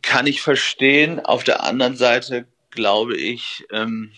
Kann 0.02 0.28
ich 0.28 0.42
verstehen. 0.42 1.20
Auf 1.20 1.44
der 1.44 1.64
anderen 1.64 1.96
Seite 1.96 2.48
glaube 2.72 3.18
ich, 3.18 3.66
ähm, 3.72 4.14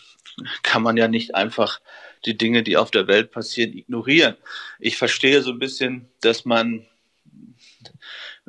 kann 0.63 0.83
man 0.83 0.97
ja 0.97 1.07
nicht 1.07 1.35
einfach 1.35 1.79
die 2.25 2.38
Dinge, 2.38 2.63
die 2.63 2.77
auf 2.77 2.91
der 2.91 3.07
Welt 3.07 3.31
passieren, 3.31 3.77
ignorieren. 3.77 4.35
Ich 4.79 4.97
verstehe 4.97 5.41
so 5.41 5.51
ein 5.51 5.59
bisschen, 5.59 6.09
dass 6.21 6.45
man 6.45 6.85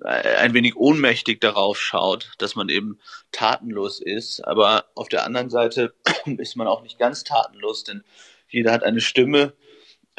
ein 0.02 0.54
wenig 0.54 0.76
ohnmächtig 0.76 1.40
darauf 1.40 1.80
schaut, 1.80 2.32
dass 2.38 2.54
man 2.56 2.68
eben 2.68 2.98
tatenlos 3.32 4.00
ist. 4.00 4.40
Aber 4.46 4.86
auf 4.94 5.08
der 5.08 5.24
anderen 5.24 5.50
Seite 5.50 5.94
ist 6.38 6.56
man 6.56 6.66
auch 6.66 6.82
nicht 6.82 6.98
ganz 6.98 7.24
tatenlos, 7.24 7.84
denn 7.84 8.02
jeder 8.48 8.72
hat 8.72 8.82
eine 8.82 9.00
Stimme, 9.00 9.52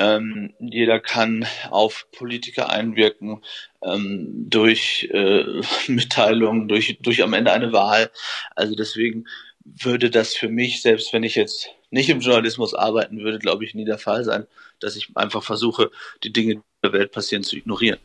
ähm, 0.02 0.54
jeder 0.60 1.00
kann 1.00 1.46
auf 1.70 2.08
Politiker 2.12 2.72
einwirken 2.72 3.44
ähm, 3.84 4.48
durch 4.50 5.08
äh, 5.12 5.62
Mitteilungen, 5.88 6.68
durch, 6.68 6.98
durch 7.02 7.22
am 7.22 7.34
Ende 7.34 7.52
eine 7.52 7.72
Wahl. 7.72 8.10
Also 8.56 8.74
deswegen 8.74 9.26
würde 9.64 10.10
das 10.10 10.36
für 10.36 10.50
mich, 10.50 10.82
selbst 10.82 11.14
wenn 11.14 11.22
ich 11.24 11.36
jetzt 11.36 11.70
nicht 11.92 12.10
im 12.10 12.22
Journalismus 12.22 12.74
arbeiten 12.74 13.20
würde, 13.20 13.38
glaube 13.38 13.64
ich, 13.64 13.76
nie 13.76 13.86
der 13.86 14.00
Fall 14.00 14.24
sein, 14.24 14.48
dass 14.80 14.96
ich 14.96 15.16
einfach 15.16 15.44
versuche, 15.44 15.92
die 16.24 16.34
Dinge, 16.34 16.64
der 16.84 16.94
Welt 16.94 17.12
passieren, 17.12 17.44
zu 17.44 17.56
ignorieren. 17.56 18.00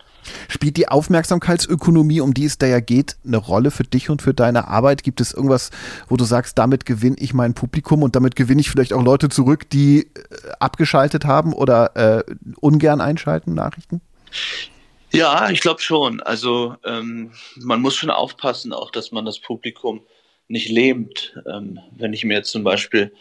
Spielt 0.49 0.77
die 0.77 0.89
Aufmerksamkeitsökonomie, 0.89 2.21
um 2.21 2.35
die 2.35 2.45
es 2.45 2.59
da 2.59 2.67
ja 2.67 2.81
geht, 2.81 3.17
eine 3.25 3.37
Rolle 3.37 3.71
für 3.71 3.85
dich 3.85 4.11
und 4.11 4.23
für 4.23 4.35
deine 4.35 4.69
Arbeit? 4.69 5.03
Gibt 5.03 5.21
es 5.21 5.33
irgendwas, 5.33 5.71
wo 6.09 6.17
du 6.17 6.25
sagst, 6.25 6.59
damit 6.59 6.85
gewinne 6.85 7.17
ich 7.19 7.33
mein 7.33 7.55
Publikum 7.55 8.03
und 8.03 8.17
damit 8.17 8.37
gewinne 8.37 8.61
ich 8.61 8.71
vielleicht 8.71 8.93
auch 8.93 9.03
Leute 9.03 9.29
zurück, 9.29 9.71
die 9.71 10.01
äh, 10.01 10.07
abgeschaltet 10.59 11.25
haben 11.25 11.53
oder 11.53 11.97
äh, 11.97 12.35
ungern 12.61 13.01
einschalten, 13.01 13.55
Nachrichten? 13.55 14.01
Ja, 15.13 15.49
ich 15.51 15.61
glaube 15.61 15.81
schon. 15.81 16.21
Also 16.21 16.77
ähm, 16.85 17.31
man 17.57 17.81
muss 17.81 17.95
schon 17.95 18.11
aufpassen, 18.11 18.73
auch 18.73 18.91
dass 18.91 19.13
man 19.13 19.25
das 19.25 19.39
Publikum 19.39 20.03
nicht 20.49 20.69
lähmt. 20.69 21.41
Ähm, 21.47 21.79
wenn 21.97 22.13
ich 22.13 22.25
mir 22.25 22.35
jetzt 22.35 22.51
zum 22.51 22.65
Beispiel 22.65 23.13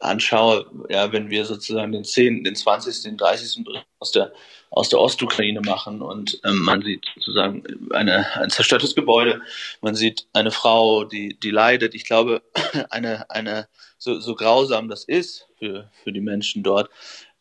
anschaue, 0.00 0.66
ja, 0.88 1.12
wenn 1.12 1.30
wir 1.30 1.44
sozusagen 1.44 1.92
den 1.92 2.04
10., 2.04 2.44
den 2.44 2.56
20., 2.56 3.02
den 3.02 3.16
30. 3.16 3.64
Bericht 3.64 3.86
aus 3.98 4.12
der, 4.12 4.32
aus 4.70 4.88
der 4.88 4.98
Ostukraine 4.98 5.60
machen 5.60 6.00
und 6.00 6.40
ähm, 6.44 6.62
man 6.62 6.82
sieht 6.82 7.06
sozusagen 7.16 7.62
eine, 7.92 8.26
ein 8.36 8.50
zerstörtes 8.50 8.94
Gebäude, 8.94 9.42
man 9.82 9.94
sieht 9.94 10.26
eine 10.32 10.50
Frau, 10.50 11.04
die, 11.04 11.38
die 11.38 11.50
leidet. 11.50 11.94
Ich 11.94 12.04
glaube, 12.04 12.42
eine, 12.90 13.30
eine, 13.30 13.68
so, 13.98 14.18
so 14.20 14.34
grausam 14.34 14.88
das 14.88 15.04
ist 15.04 15.48
für, 15.58 15.90
für 16.02 16.12
die 16.12 16.22
Menschen 16.22 16.62
dort, 16.62 16.88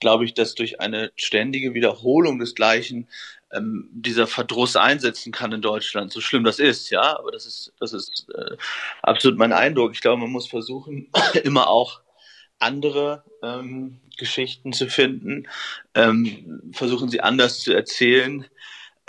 glaube 0.01 0.25
ich, 0.25 0.33
dass 0.33 0.55
durch 0.55 0.81
eine 0.81 1.11
ständige 1.15 1.73
Wiederholung 1.73 2.39
des 2.39 2.55
Gleichen 2.55 3.07
ähm, 3.53 3.89
dieser 3.91 4.27
Verdruss 4.27 4.75
einsetzen 4.75 5.31
kann 5.31 5.53
in 5.53 5.61
Deutschland, 5.61 6.11
so 6.11 6.21
schlimm 6.21 6.43
das 6.43 6.59
ist, 6.59 6.89
ja, 6.89 7.17
aber 7.17 7.31
das 7.31 7.45
ist, 7.45 7.73
das 7.79 7.93
ist 7.93 8.27
äh, 8.35 8.57
absolut 9.01 9.39
mein 9.39 9.53
Eindruck. 9.53 9.93
Ich 9.93 10.01
glaube, 10.01 10.21
man 10.21 10.31
muss 10.31 10.47
versuchen, 10.47 11.09
immer 11.43 11.69
auch 11.69 12.01
andere 12.59 13.23
ähm, 13.41 13.99
Geschichten 14.17 14.73
zu 14.73 14.87
finden, 14.87 15.47
ähm, 15.95 16.61
versuchen 16.73 17.09
sie 17.09 17.21
anders 17.21 17.61
zu 17.61 17.73
erzählen, 17.73 18.45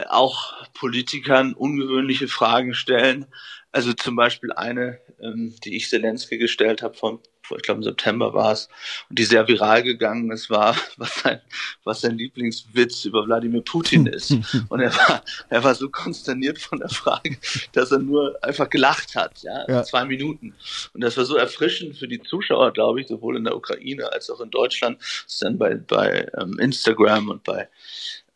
auch 0.08 0.54
Politikern 0.72 1.52
ungewöhnliche 1.52 2.28
Fragen 2.28 2.74
stellen. 2.74 3.26
Also 3.72 3.92
zum 3.92 4.16
Beispiel 4.16 4.52
eine, 4.52 4.98
ähm, 5.20 5.54
die 5.64 5.76
ich 5.76 5.88
Zelensky 5.88 6.38
gestellt 6.38 6.82
habe 6.82 6.94
vom 6.94 7.20
ich 7.56 7.62
glaube 7.62 7.78
im 7.78 7.84
September 7.84 8.34
war 8.34 8.52
es, 8.52 8.68
und 9.08 9.18
die 9.18 9.24
sehr 9.24 9.46
viral 9.48 9.82
gegangen 9.82 10.30
ist, 10.30 10.50
war, 10.50 10.76
was 10.96 11.14
sein, 11.20 11.40
was 11.84 12.00
sein 12.00 12.16
Lieblingswitz 12.16 13.04
über 13.04 13.26
Wladimir 13.26 13.62
Putin 13.62 14.06
ist. 14.06 14.32
Und 14.68 14.80
er 14.80 14.94
war, 14.94 15.24
er 15.48 15.64
war 15.64 15.74
so 15.74 15.88
konsterniert 15.88 16.58
von 16.58 16.78
der 16.78 16.88
Frage, 16.88 17.36
dass 17.72 17.90
er 17.92 17.98
nur 17.98 18.38
einfach 18.42 18.68
gelacht 18.68 19.14
hat, 19.14 19.42
ja, 19.42 19.64
ja. 19.68 19.82
zwei 19.82 20.04
Minuten. 20.04 20.54
Und 20.94 21.02
das 21.02 21.16
war 21.16 21.24
so 21.24 21.36
erfrischend 21.36 21.96
für 21.96 22.08
die 22.08 22.20
Zuschauer, 22.20 22.72
glaube 22.72 23.00
ich, 23.00 23.08
sowohl 23.08 23.36
in 23.36 23.44
der 23.44 23.56
Ukraine 23.56 24.12
als 24.12 24.30
auch 24.30 24.40
in 24.40 24.50
Deutschland, 24.50 25.00
ist 25.00 25.42
dann 25.42 25.58
bei, 25.58 25.74
bei 25.74 26.26
ähm, 26.38 26.58
Instagram 26.58 27.28
und 27.28 27.44
bei 27.44 27.68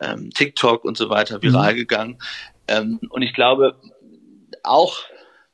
ähm, 0.00 0.31
TikTok 0.31 0.85
und 0.85 0.96
so 0.96 1.11
weiter 1.11 1.42
viral 1.42 1.72
mhm. 1.72 1.77
gegangen. 1.77 2.18
Ähm, 2.68 3.00
und 3.11 3.22
ich 3.22 3.35
glaube, 3.35 3.77
auch 4.62 4.98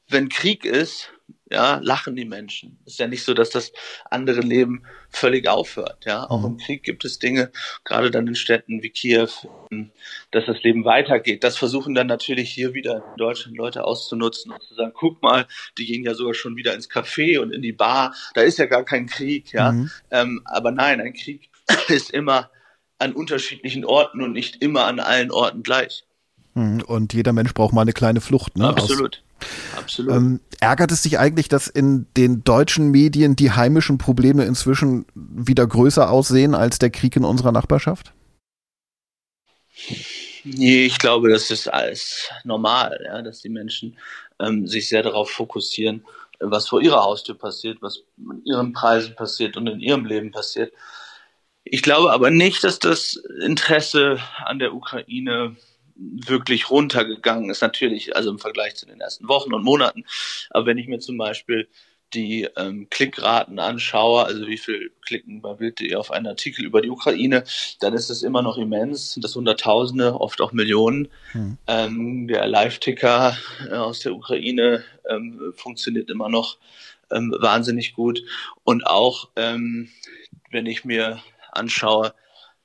wenn 0.09 0.29
Krieg 0.29 0.65
ist, 0.65 1.11
ja, 1.51 1.81
lachen 1.83 2.15
die 2.15 2.25
Menschen. 2.25 2.79
Es 2.87 2.93
ist 2.93 3.01
ja 3.01 3.09
nicht 3.09 3.25
so, 3.25 3.35
dass 3.35 3.51
das 3.51 3.73
andere 4.09 4.41
Leben 4.41 4.85
völlig 5.09 5.49
aufhört. 5.49 6.05
Ja, 6.05 6.31
auch 6.31 6.41
mhm. 6.41 6.47
im 6.47 6.57
Krieg 6.59 6.85
gibt 6.85 7.05
es 7.05 7.19
Dinge, 7.19 7.51
gerade 7.85 8.11
dann 8.13 8.29
in 8.29 8.37
Städten 8.37 8.83
wie 8.83 8.91
Kiew, 8.91 9.29
dass 10.31 10.47
das 10.47 10.63
Leben 10.63 10.85
weitergeht. 10.85 11.43
Das 11.43 11.57
versuchen 11.57 11.95
dann 11.95 12.07
natürlich 12.07 12.51
hier 12.51 12.73
wieder 12.73 13.05
in 13.11 13.17
Deutschland 13.17 13.57
Leute 13.57 13.85
auszunutzen 13.85 14.53
und 14.53 14.63
zu 14.63 14.75
sagen, 14.75 14.93
guck 14.95 15.23
mal, 15.23 15.47
die 15.77 15.87
gehen 15.87 16.05
ja 16.05 16.15
sogar 16.15 16.35
schon 16.35 16.55
wieder 16.55 16.75
ins 16.75 16.89
Café 16.89 17.41
und 17.41 17.53
in 17.53 17.63
die 17.63 17.73
Bar. 17.73 18.15
Da 18.35 18.43
ist 18.43 18.59
ja 18.59 18.67
gar 18.67 18.85
kein 18.85 19.07
Krieg. 19.07 19.53
Ja, 19.53 19.73
mhm. 19.73 19.91
ähm, 20.13 20.43
aber 20.45 20.71
nein, 20.71 21.01
ein 21.01 21.15
Krieg 21.15 21.51
ist 21.89 22.11
immer 22.11 22.51
an 22.99 23.13
unterschiedlichen 23.13 23.85
Orten 23.85 24.23
und 24.23 24.33
nicht 24.33 24.63
immer 24.63 24.85
an 24.85 25.01
allen 25.01 25.33
Orten 25.33 25.65
gleich. 25.65 26.05
Mhm. 26.55 26.83
Und 26.83 27.13
jeder 27.13 27.33
Mensch 27.33 27.55
braucht 27.55 27.75
mal 27.75 27.83
eine 27.83 27.93
kleine 27.93 28.21
Flucht. 28.21 28.57
Ne? 28.57 28.69
Absolut. 28.69 29.17
Aus 29.17 29.30
Absolut. 29.77 30.15
Ähm, 30.15 30.41
ärgert 30.61 30.93
es 30.93 31.03
dich 31.03 31.19
eigentlich, 31.19 31.49
dass 31.49 31.69
in 31.69 32.07
den 32.17 32.45
deutschen 32.45 32.91
Medien 32.91 33.37
die 33.37 33.53
heimischen 33.53 33.99
Probleme 33.99 34.45
inzwischen 34.45 35.07
wieder 35.15 35.67
größer 35.67 36.11
aussehen 36.11 36.55
als 36.55 36.79
der 36.79 36.91
Krieg 36.91 37.17
in 37.17 37.25
unserer 37.25 37.53
Nachbarschaft? 37.53 38.13
Nee, 40.45 40.87
ich 40.87 40.99
glaube, 40.99 41.31
das 41.31 41.51
ist 41.51 41.69
alles 41.69 42.29
normal, 42.45 42.99
ja, 43.05 43.23
dass 43.23 43.41
die 43.41 43.49
Menschen 43.49 43.97
ähm, 44.39 44.67
sich 44.67 44.89
sehr 44.89 45.03
darauf 45.03 45.31
fokussieren, 45.31 46.05
was 46.39 46.69
vor 46.69 46.81
ihrer 46.81 47.03
Haustür 47.03 47.37
passiert, 47.37 47.83
was 47.83 48.03
in 48.17 48.43
ihren 48.45 48.73
Preisen 48.73 49.15
passiert 49.15 49.57
und 49.57 49.67
in 49.67 49.81
ihrem 49.81 50.07
Leben 50.07 50.31
passiert. 50.31 50.73
Ich 51.65 51.83
glaube 51.83 52.13
aber 52.13 52.31
nicht, 52.31 52.65
dass 52.65 52.79
das 52.79 53.17
Interesse 53.43 54.19
an 54.45 54.59
der 54.59 54.75
Ukraine 54.75 55.57
wirklich 56.01 56.71
runtergegangen 56.71 57.51
ist, 57.51 57.61
natürlich, 57.61 58.17
also 58.17 58.31
im 58.31 58.39
Vergleich 58.39 58.75
zu 58.77 58.87
den 58.87 59.01
ersten 59.01 59.29
Wochen 59.29 59.53
und 59.53 59.63
Monaten. 59.63 60.05
Aber 60.51 60.67
wenn 60.67 60.79
ich 60.79 60.89
mir 60.89 60.99
zum 60.99 61.19
Beispiel 61.19 61.69
die 62.15 62.49
ähm, 62.57 62.89
Klickraten 62.91 63.59
anschaue, 63.59 64.25
also 64.25 64.47
wie 64.47 64.59
viel 64.59 64.91
klicken 65.07 65.43
bei 65.43 65.55
Bild.de 65.55 65.95
auf 65.95 66.11
einen 66.11 66.27
Artikel 66.27 66.65
über 66.65 66.81
die 66.81 66.91
Ukraine, 66.91 67.45
dann 67.81 67.95
ist 67.95 68.11
das 68.11 68.23
immer 68.23 68.43
noch 68.43 68.59
immens, 68.59 69.19
das 69.21 69.37
Hunderttausende, 69.37 70.21
oft 70.21 70.41
auch 70.41 70.53
Millionen. 70.53 71.09
Hm. 71.33 71.59
Ähm, 71.67 72.27
der 72.27 72.47
Live-Ticker 72.47 73.37
äh, 73.71 73.75
aus 73.75 74.01
der 74.01 74.15
Ukraine 74.15 74.85
ähm, 75.09 75.53
funktioniert 75.55 76.11
immer 76.11 76.29
noch 76.29 76.59
ähm, 77.13 77.35
wahnsinnig 77.39 77.95
gut. 77.95 78.23
Und 78.65 78.87
auch, 78.87 79.29
ähm, 79.37 79.91
wenn 80.51 80.67
ich 80.67 80.85
mir 80.85 81.23
anschaue, 81.53 82.15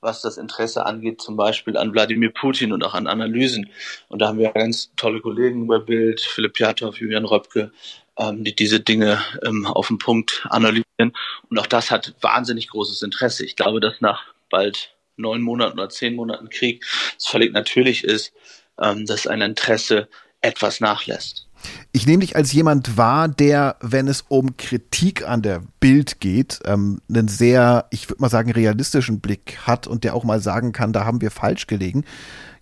was 0.05 0.21
das 0.21 0.37
Interesse 0.37 0.85
angeht, 0.85 1.21
zum 1.21 1.35
Beispiel 1.35 1.75
an 1.75 1.91
Wladimir 1.91 2.31
Putin 2.31 2.71
und 2.71 2.83
auch 2.85 2.93
an 2.93 3.07
Analysen. 3.07 3.69
Und 4.07 4.19
da 4.21 4.27
haben 4.27 4.39
wir 4.39 4.51
ganz 4.51 4.91
tolle 4.95 5.19
Kollegen 5.19 5.67
bei 5.67 5.79
Bild, 5.79 6.21
Philipp 6.21 6.53
Piatow, 6.53 6.95
Julian 6.95 7.25
Röpke, 7.25 7.71
ähm, 8.17 8.43
die 8.43 8.55
diese 8.55 8.79
Dinge 8.79 9.21
ähm, 9.43 9.65
auf 9.65 9.87
den 9.89 9.97
Punkt 9.97 10.45
analysieren. 10.49 11.11
Und 11.49 11.59
auch 11.59 11.67
das 11.67 11.91
hat 11.91 12.13
wahnsinnig 12.21 12.69
großes 12.69 13.01
Interesse. 13.01 13.43
Ich 13.43 13.57
glaube, 13.57 13.81
dass 13.81 13.99
nach 13.99 14.23
bald 14.49 14.95
neun 15.17 15.41
Monaten 15.41 15.79
oder 15.79 15.89
zehn 15.89 16.15
Monaten 16.15 16.49
Krieg 16.49 16.85
es 17.17 17.27
völlig 17.27 17.51
natürlich 17.51 18.03
ist, 18.03 18.33
ähm, 18.81 19.05
dass 19.05 19.27
ein 19.27 19.41
Interesse 19.41 20.07
etwas 20.41 20.79
nachlässt. 20.79 21.44
Ich 21.91 22.05
nehme 22.05 22.21
dich 22.21 22.35
als 22.35 22.51
jemand 22.51 22.97
wahr, 22.97 23.27
der, 23.27 23.77
wenn 23.81 24.07
es 24.07 24.25
um 24.27 24.57
Kritik 24.57 25.27
an 25.27 25.41
der 25.41 25.61
Bild 25.79 26.19
geht, 26.19 26.59
ähm, 26.65 27.01
einen 27.09 27.27
sehr, 27.27 27.87
ich 27.91 28.09
würde 28.09 28.21
mal 28.21 28.29
sagen, 28.29 28.51
realistischen 28.51 29.19
Blick 29.19 29.59
hat 29.65 29.87
und 29.87 30.03
der 30.03 30.15
auch 30.15 30.23
mal 30.23 30.41
sagen 30.41 30.71
kann, 30.71 30.93
da 30.93 31.05
haben 31.05 31.21
wir 31.21 31.31
falsch 31.31 31.67
gelegen. 31.67 32.05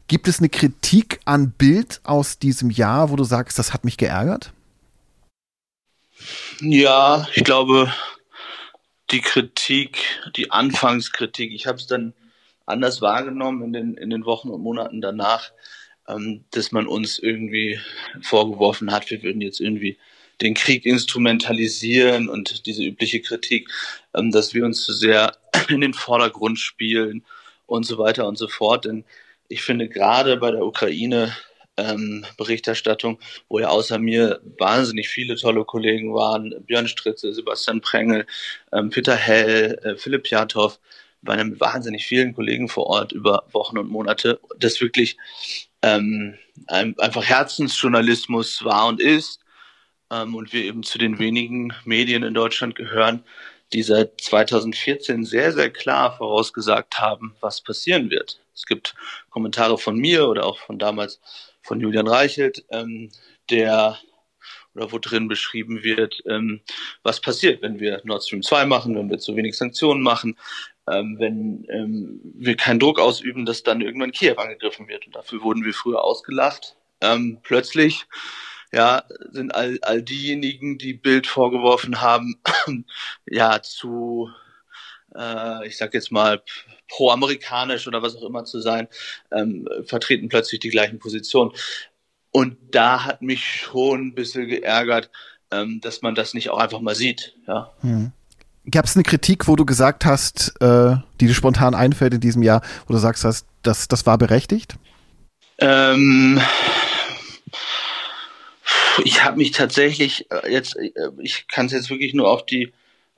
Gibt 0.08 0.28
es 0.28 0.40
eine 0.40 0.50
Kritik 0.50 1.20
an 1.26 1.52
Bild 1.52 2.02
aus 2.04 2.38
diesem 2.38 2.70
Jahr, 2.70 3.10
wo 3.10 3.16
du 3.16 3.24
sagst, 3.24 3.58
das 3.58 3.74
hat 3.74 3.86
mich 3.86 3.98
geärgert? 3.98 4.54
Ja, 6.60 7.28
ich 7.34 7.44
glaube, 7.44 7.92
die 9.12 9.22
Kritik, 9.22 10.00
die 10.36 10.52
Anfangskritik, 10.52 11.52
ich 11.52 11.68
habe 11.68 11.78
es 11.78 11.88
dann 11.88 12.14
anders 12.66 13.02
wahrgenommen 13.02 13.64
in 13.64 13.74
den, 13.74 13.94
in 13.96 14.10
den 14.10 14.26
Wochen 14.26 14.50
und 14.50 14.62
Monaten 14.62 15.02
danach 15.02 15.52
ähm, 16.08 16.44
dass 16.52 16.72
man 16.72 16.88
uns 16.88 17.20
irgendwie 17.20 17.80
vorgeworfen 18.22 18.92
hat, 18.92 19.10
wir 19.10 19.24
würden 19.24 19.42
jetzt 19.42 19.60
irgendwie 19.60 19.98
den 20.42 20.54
Krieg 20.54 20.86
instrumentalisieren 20.86 22.30
und 22.30 22.66
diese 22.66 22.84
übliche 22.84 23.22
Kritik, 23.22 23.70
ähm, 24.14 24.32
dass 24.32 24.54
wir 24.54 24.66
uns 24.66 24.84
zu 24.84 24.94
sehr 24.94 25.38
in 25.70 25.82
den 25.82 25.94
Vordergrund 25.94 26.60
spielen 26.60 27.24
und 27.66 27.86
so 27.86 27.98
weiter 27.98 28.28
und 28.28 28.38
so 28.38 28.48
fort. 28.48 28.86
Denn 28.86 29.06
ich 29.48 29.62
finde 29.62 29.88
gerade 29.88 30.38
bei 30.38 30.52
der 30.52 30.66
Ukraine 30.66 31.36
ähm, 31.78 32.26
Berichterstattung, 32.38 33.20
wo 33.50 33.60
ja 33.60 33.70
außer 33.70 33.98
mir 33.98 34.42
wahnsinnig 34.60 35.10
viele 35.10 35.36
tolle 35.36 35.66
Kollegen 35.66 36.14
waren, 36.14 36.54
Björn 36.66 36.88
Stritze, 36.88 37.34
Sebastian 37.34 37.82
Prengel, 37.82 38.26
ähm, 38.72 38.90
Peter 38.90 39.16
Hell, 39.16 39.80
äh, 39.84 39.96
Philipp 39.96 40.28
Jatow, 40.28 40.78
waren 41.22 41.50
mit 41.52 41.60
wahnsinnig 41.60 42.06
vielen 42.06 42.34
Kollegen 42.34 42.68
vor 42.68 42.88
Ort 42.88 43.12
über 43.12 43.46
Wochen 43.54 43.78
und 43.78 43.90
Monate, 43.90 44.40
das 44.60 44.82
wirklich 44.82 45.18
ähm, 45.84 46.38
einfach 46.68 47.24
Herzensjournalismus 47.24 48.64
war 48.64 48.88
und 48.88 49.00
ist 49.02 49.42
ähm, 50.10 50.34
und 50.34 50.54
wir 50.54 50.64
eben 50.64 50.82
zu 50.82 50.98
den 50.98 51.20
wenigen 51.20 51.74
Medien 51.86 52.24
in 52.24 52.34
Deutschland 52.34 52.76
gehören, 52.76 53.24
die 53.74 53.84
seit 53.84 54.22
2014 54.22 55.26
sehr, 55.26 55.52
sehr 55.52 55.70
klar 55.70 56.16
vorausgesagt 56.18 57.00
haben, 57.00 57.36
was 57.42 57.62
passieren 57.62 58.10
wird. 58.10 58.40
Es 58.56 58.66
gibt 58.66 58.96
Kommentare 59.30 59.78
von 59.78 59.98
mir 59.98 60.28
oder 60.28 60.46
auch 60.46 60.60
von 60.60 60.80
damals 60.80 61.20
von 61.62 61.80
Julian 61.80 62.08
Reichelt, 62.08 62.66
ähm, 62.72 63.12
der 63.50 63.98
oder 64.76 64.92
wo 64.92 64.98
drin 64.98 65.28
beschrieben 65.28 65.84
wird, 65.84 66.24
ähm, 66.28 66.62
was 67.04 67.22
passiert, 67.22 67.62
wenn 67.62 67.80
wir 67.80 68.02
Nord 68.06 68.24
Stream 68.24 68.42
2 68.42 68.66
machen, 68.66 68.96
wenn 68.96 69.10
wir 69.10 69.20
zu 69.20 69.36
wenig 69.36 69.56
Sanktionen 69.56 70.02
machen, 70.02 70.36
ähm, 70.90 71.18
wenn 71.20 71.66
ähm, 71.70 72.20
wir 72.36 72.56
keinen 72.56 72.80
Druck 72.80 73.00
ausüben, 73.00 73.46
dass 73.46 73.64
dann 73.64 73.82
irgendwann 73.82 74.12
Kiew 74.12 74.36
angegriffen 74.36 74.88
wird. 74.88 75.06
Und 75.06 75.16
dafür 75.16 75.42
wurden 75.42 75.64
wir 75.64 75.74
früher 75.74 76.04
ausgelacht. 76.04 76.76
Ähm, 77.02 77.40
plötzlich 77.44 78.06
ja, 78.74 79.04
sind 79.32 79.54
all, 79.54 79.78
all 79.84 80.02
diejenigen, 80.02 80.80
die 80.80 80.94
Bild 80.94 81.28
vorgeworfen 81.28 82.02
haben, 82.02 82.42
ja, 83.30 83.62
zu, 83.62 84.30
äh, 85.16 85.68
ich 85.68 85.78
sag 85.78 85.94
jetzt 85.94 86.12
mal, 86.12 86.42
pro-amerikanisch 86.90 87.88
oder 87.88 88.02
was 88.02 88.16
auch 88.16 88.24
immer 88.24 88.46
zu 88.46 88.60
sein, 88.60 88.88
ähm, 89.32 89.68
vertreten 89.86 90.28
plötzlich 90.28 90.60
die 90.60 90.70
gleichen 90.70 91.00
Positionen. 91.00 91.52
Und 92.32 92.58
da 92.72 93.06
hat 93.06 93.22
mich 93.22 93.46
schon 93.46 94.08
ein 94.08 94.16
bisschen 94.16 94.48
geärgert, 94.48 95.12
ähm, 95.52 95.80
dass 95.82 96.02
man 96.02 96.16
das 96.16 96.34
nicht 96.34 96.50
auch 96.50 96.58
einfach 96.58 96.82
mal 96.82 96.96
sieht. 96.96 97.36
Ja. 97.48 97.72
Hm. 97.82 98.12
Gab 98.72 98.86
es 98.86 98.96
eine 98.96 99.04
Kritik, 99.04 99.48
wo 99.48 99.56
du 99.56 99.66
gesagt 99.66 100.06
hast, 100.06 100.54
äh, 100.62 100.96
die 101.20 101.28
dir 101.28 101.34
spontan 101.34 101.76
einfällt 101.76 102.14
in 102.14 102.22
diesem 102.22 102.44
Jahr, 102.44 102.62
wo 102.88 102.94
du 102.94 103.00
sagst, 103.00 103.26
hast, 103.26 103.46
das, 103.62 103.88
das 103.88 104.06
war 104.06 104.18
berechtigt? 104.18 104.76
Ähm, 105.60 106.42
ich 109.04 109.24
habe 109.24 109.38
mich 109.38 109.52
tatsächlich 109.52 110.32
äh, 110.32 110.52
jetzt, 110.52 110.76
äh, 110.78 110.92
ich 111.22 111.48
kann 111.48 111.66
es 111.66 111.74
jetzt 111.74 111.90
wirklich 111.90 112.14
nur 112.14 112.30
auf 112.30 112.46
die 112.46 112.72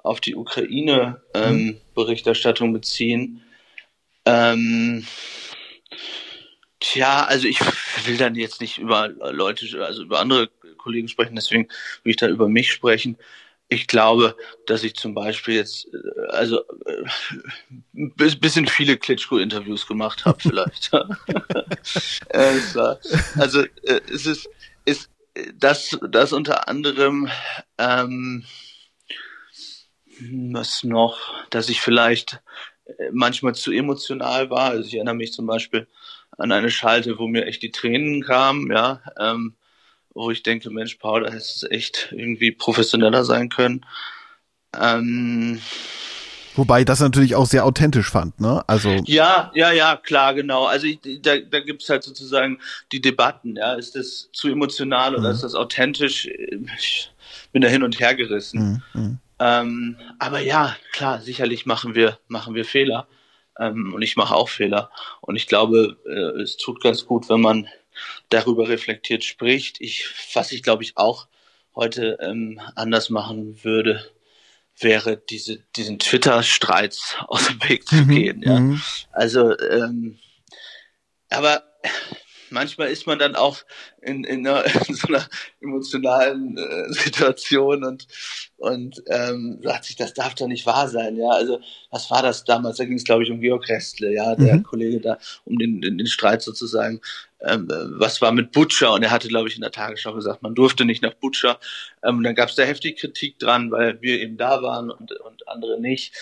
auf 0.06 0.22
die 0.22 0.36
Ukraine 0.36 1.22
ähm, 1.34 1.58
mhm. 1.58 1.78
Berichterstattung 1.96 2.72
beziehen. 2.72 3.42
Ähm, 4.26 5.06
tja, 6.80 7.26
also 7.26 7.48
ich 7.48 7.60
will 8.06 8.18
dann 8.18 8.36
jetzt 8.36 8.62
nicht 8.62 8.78
über 8.78 9.08
Leute, 9.08 9.66
also 9.84 10.04
über 10.04 10.20
andere 10.20 10.48
Kollegen 10.78 11.08
sprechen, 11.08 11.36
deswegen 11.36 11.68
will 12.04 12.12
ich 12.12 12.18
da 12.18 12.28
über 12.28 12.48
mich 12.48 12.72
sprechen. 12.72 13.18
Ich 13.68 13.88
glaube, 13.88 14.36
dass 14.68 14.84
ich 14.84 14.96
zum 14.96 15.16
Beispiel 15.16 15.56
jetzt, 15.56 15.88
äh, 15.94 16.28
also 16.30 16.62
ein 17.96 18.14
bisschen 18.16 18.68
viele 18.68 18.98
Klitschko-Interviews 18.98 19.88
gemacht 19.88 20.26
habe, 20.26 20.40
vielleicht. 20.40 20.92
also 23.36 23.66
es 23.84 24.26
ist, 24.26 24.50
ist 24.86 25.10
das, 25.56 25.98
das 26.10 26.34
unter 26.34 26.68
anderem, 26.68 27.30
ähm, 27.78 28.46
was 30.32 30.84
noch, 30.84 31.20
dass 31.50 31.70
ich 31.70 31.82
vielleicht 31.82 32.42
äh, 32.86 33.10
manchmal 33.12 33.56
zu 33.56 33.72
emotional 33.72 34.50
war. 34.50 34.72
Also 34.72 34.88
ich 34.88 34.96
erinnere 34.96 35.16
mich 35.16 35.34
zum 35.34 35.46
Beispiel 35.46 35.88
an 36.38 36.52
eine 36.52 36.70
Schalte, 36.70 37.18
wo 37.18 37.28
mir 37.28 37.46
echt 37.46 37.64
die 37.64 37.72
Tränen 37.72 38.24
kamen, 38.24 38.72
ja, 38.72 39.02
ähm, 39.20 39.56
wo 40.16 40.32
ich 40.32 40.42
denke, 40.42 40.72
Mensch, 40.72 40.96
Paul, 40.96 41.24
da 41.24 41.32
hättest 41.32 41.64
du 41.64 41.68
echt 41.68 42.10
irgendwie 42.12 42.52
professioneller 42.52 43.24
sein 43.26 43.50
können. 43.50 43.86
Ähm, 44.74 45.62
Wobei 46.56 46.86
das 46.86 47.02
natürlich 47.02 47.36
auch 47.36 47.46
sehr 47.46 47.66
authentisch 47.66 48.10
fand, 48.10 48.40
ne? 48.40 48.64
Also 48.68 48.90
ja, 49.06 49.52
ja, 49.54 49.72
ja, 49.74 49.98
klar, 49.98 50.34
genau. 50.34 50.66
Also 50.66 50.88
ich, 50.88 51.00
da, 51.22 51.38
da 51.38 51.60
gibt's 51.60 51.90
halt 51.90 52.04
sozusagen 52.04 52.60
die 52.94 53.02
Debatten. 53.02 53.58
Ja, 53.58 53.74
ist 53.74 53.96
das 53.96 54.30
zu 54.32 54.48
emotional 54.48 55.16
oder 55.16 55.28
mhm. 55.28 55.36
ist 55.36 55.44
das 55.44 55.54
authentisch? 55.54 56.28
Ich 56.78 57.12
bin 57.52 57.62
da 57.62 57.68
hin 57.68 57.84
und 57.84 58.00
her 58.00 58.16
gerissen. 58.16 58.82
Mhm. 58.94 59.02
mhm. 59.02 59.18
Ähm, 59.38 59.98
aber 60.18 60.40
ja, 60.40 60.78
klar, 60.94 61.20
sicherlich 61.20 61.66
machen 61.66 61.94
wir 61.94 62.20
machen 62.30 62.56
wir 62.56 62.64
Fehler 62.64 63.06
ähm, 63.60 63.94
und 63.94 64.02
ich 64.02 64.16
mache 64.16 64.34
auch 64.34 64.48
Fehler. 64.48 64.92
Und 65.20 65.36
ich 65.36 65.48
glaube, 65.48 65.98
äh, 66.06 66.42
es 66.42 66.56
tut 66.56 66.82
ganz 66.82 67.06
gut, 67.06 67.28
wenn 67.28 67.42
man 67.42 67.68
darüber 68.30 68.68
reflektiert 68.70 69.24
spricht. 69.24 69.82
Ich, 69.82 70.08
was 70.34 70.52
ich 70.52 70.64
glaube 70.64 70.84
ich 70.84 70.98
auch 70.98 71.28
heute 71.76 72.18
ähm, 72.22 72.60
anders 72.76 73.10
machen 73.10 73.64
würde, 73.64 74.06
wäre, 74.80 75.18
diese, 75.18 75.60
diesen 75.76 76.00
Twitter-Streits 76.00 77.18
aus 77.28 77.48
dem 77.48 77.64
Weg 77.70 77.88
zu 77.88 77.96
mhm, 77.96 78.08
gehen. 78.08 78.42
Ja. 78.44 78.60
Mhm. 78.60 78.82
Also, 79.12 79.58
ähm, 79.60 80.18
aber 81.30 81.64
manchmal 82.50 82.90
ist 82.90 83.08
man 83.08 83.20
dann 83.20 83.36
auch 83.36 83.60
in, 84.02 84.24
in, 84.24 84.48
einer, 84.48 84.66
in 84.88 84.96
so 84.96 85.08
einer 85.08 85.28
emotionalen 85.62 86.58
äh, 86.58 86.92
Situation 86.94 87.84
und 87.84 88.08
und 88.58 89.04
ähm, 89.08 89.60
sagt 89.62 89.86
sich, 89.86 89.96
das 89.96 90.14
darf 90.14 90.34
doch 90.36 90.48
nicht 90.48 90.66
wahr 90.66 90.88
sein. 90.88 91.18
Ja, 91.18 91.30
also 91.30 91.60
was 91.92 92.10
war 92.10 92.24
das 92.24 92.46
damals? 92.46 92.78
Da 92.78 92.86
ging 92.86 92.98
es, 92.98 93.04
glaube 93.04 93.24
ich, 93.24 93.32
um 93.32 93.42
Georg 93.42 93.68
Restle, 93.70 94.14
ja, 94.14 94.36
der 94.36 94.56
mhm. 94.56 94.64
Kollege 94.64 95.02
da, 95.02 95.18
um 95.44 95.58
den, 95.58 95.82
den, 95.82 95.98
den 95.98 96.08
Streit 96.08 96.42
sozusagen. 96.42 97.02
Ähm, 97.46 97.68
was 97.98 98.22
war 98.22 98.32
mit 98.32 98.52
Butcher? 98.52 98.94
Und 98.94 99.04
er 99.04 99.12
hatte, 99.12 99.28
glaube 99.28 99.48
ich, 99.48 99.56
in 99.56 99.62
der 99.62 99.72
Tagesschau 99.72 100.14
gesagt, 100.14 100.44
man 100.44 100.56
durfte 100.56 100.86
nicht 100.86 101.02
nach 101.02 101.14
Butcher. 101.14 101.60
Ähm, 102.04 102.18
und 102.18 102.24
dann 102.24 102.36
gab 102.36 102.50
es 102.50 102.56
da 102.56 102.64
heftig 102.64 103.00
Kritik 103.00 103.40
dran, 103.40 103.72
weil 103.72 104.02
wir 104.02 104.20
eben 104.20 104.38
da 104.38 104.62
waren 104.62 104.92
und, 104.92 105.12
und 105.12 105.48
andere 105.48 105.80
nicht. 105.80 106.14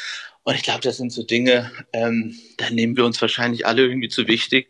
Und 0.44 0.56
ich 0.56 0.64
glaube, 0.64 0.82
das 0.82 0.98
sind 0.98 1.12
so 1.12 1.24
Dinge, 1.24 1.72
ähm, 1.94 2.38
da 2.58 2.70
nehmen 2.70 2.98
wir 2.98 3.06
uns 3.06 3.22
wahrscheinlich 3.22 3.66
alle 3.66 3.84
irgendwie 3.84 4.10
zu 4.10 4.28
wichtig 4.28 4.70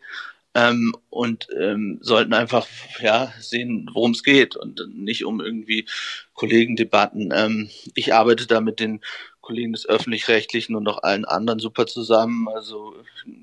ähm, 0.54 0.94
und 1.10 1.48
ähm, 1.60 1.98
sollten 2.00 2.32
einfach 2.32 2.66
ja 3.00 3.32
sehen, 3.40 3.90
worum 3.92 4.12
es 4.12 4.22
geht 4.22 4.56
und 4.56 4.80
nicht 4.94 5.24
um 5.24 5.40
irgendwie 5.40 5.86
Kollegendebatten. 6.34 7.32
Ähm, 7.34 7.70
ich 7.94 8.14
arbeite 8.14 8.46
da 8.46 8.60
mit 8.60 8.78
den 8.80 9.00
Kollegen 9.44 9.72
des 9.72 9.88
öffentlich-rechtlichen 9.88 10.74
und 10.74 10.88
auch 10.88 11.02
allen 11.02 11.24
anderen 11.24 11.58
super 11.58 11.86
zusammen. 11.86 12.48
Also 12.48 12.94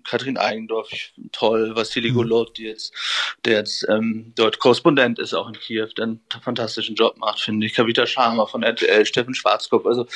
Katrin 0.04 0.38
Eigendorf, 0.38 0.90
toll, 1.32 1.76
Vassili 1.76 2.12
mhm. 2.12 2.16
Golot, 2.16 2.58
die 2.58 2.64
jetzt, 2.64 2.94
der 3.46 3.60
jetzt 3.60 3.86
ähm, 3.88 4.34
dort 4.36 4.60
Korrespondent 4.60 5.20
ist, 5.20 5.34
auch 5.34 5.48
in 5.48 5.54
Kiew, 5.54 5.88
der 5.98 6.04
einen 6.04 6.22
fantastischen 6.42 6.96
Job 6.96 7.18
macht, 7.18 7.40
finde 7.40 7.66
ich. 7.66 7.74
Kavita 7.74 8.06
Sharma 8.06 8.46
von 8.46 8.64
RTL, 8.64 9.06
Steffen 9.06 9.36
Schwarzkopf, 9.36 9.86
also 9.86 10.08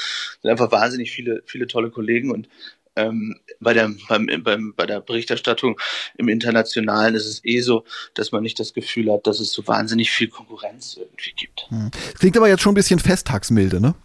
sind 0.42 0.52
einfach 0.52 0.72
wahnsinnig 0.72 1.12
viele, 1.12 1.44
viele 1.46 1.68
tolle 1.68 1.92
Kollegen 1.92 2.32
und 2.32 2.50
ähm, 2.96 3.36
bei, 3.60 3.74
der, 3.74 3.92
beim, 4.08 4.28
beim, 4.44 4.74
bei 4.76 4.86
der 4.86 5.02
Berichterstattung 5.02 5.80
im 6.18 6.30
Internationalen 6.30 7.16
ist 7.16 7.26
es 7.26 7.44
eh 7.44 7.62
so, 7.62 7.84
dass 8.14 8.32
man 8.32 8.44
nicht 8.44 8.60
das 8.60 8.74
Gefühl 8.74 9.12
hat, 9.12 9.28
dass 9.28 9.40
es 9.40 9.52
so 9.52 9.68
wahnsinnig 9.68 10.12
viel 10.12 10.30
Konkurrenz 10.30 10.98
irgendwie 10.98 11.34
gibt. 11.36 11.70
Hm. 11.70 11.92
Klingt 12.18 12.38
aber 12.38 12.48
jetzt 12.48 12.62
schon 12.62 12.72
ein 12.72 12.76
bisschen 12.76 13.00
festtagsmilde, 13.00 13.82
ne? 13.82 13.96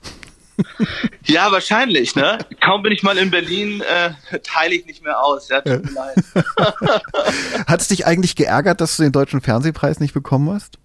ja, 1.24 1.50
wahrscheinlich, 1.52 2.14
ne? 2.16 2.38
Kaum 2.60 2.82
bin 2.82 2.92
ich 2.92 3.02
mal 3.02 3.18
in 3.18 3.30
Berlin, 3.30 3.82
äh, 3.82 4.12
teile 4.40 4.74
ich 4.74 4.86
nicht 4.86 5.02
mehr 5.02 5.22
aus. 5.22 5.48
Ja, 5.48 5.60
tut 5.60 5.84
mir 5.84 5.92
leid. 5.92 6.16
hat 7.66 7.80
es 7.80 7.88
dich 7.88 8.06
eigentlich 8.06 8.36
geärgert, 8.36 8.80
dass 8.80 8.96
du 8.96 9.02
den 9.02 9.12
deutschen 9.12 9.40
Fernsehpreis 9.40 10.00
nicht 10.00 10.14
bekommen 10.14 10.50
hast? 10.50 10.78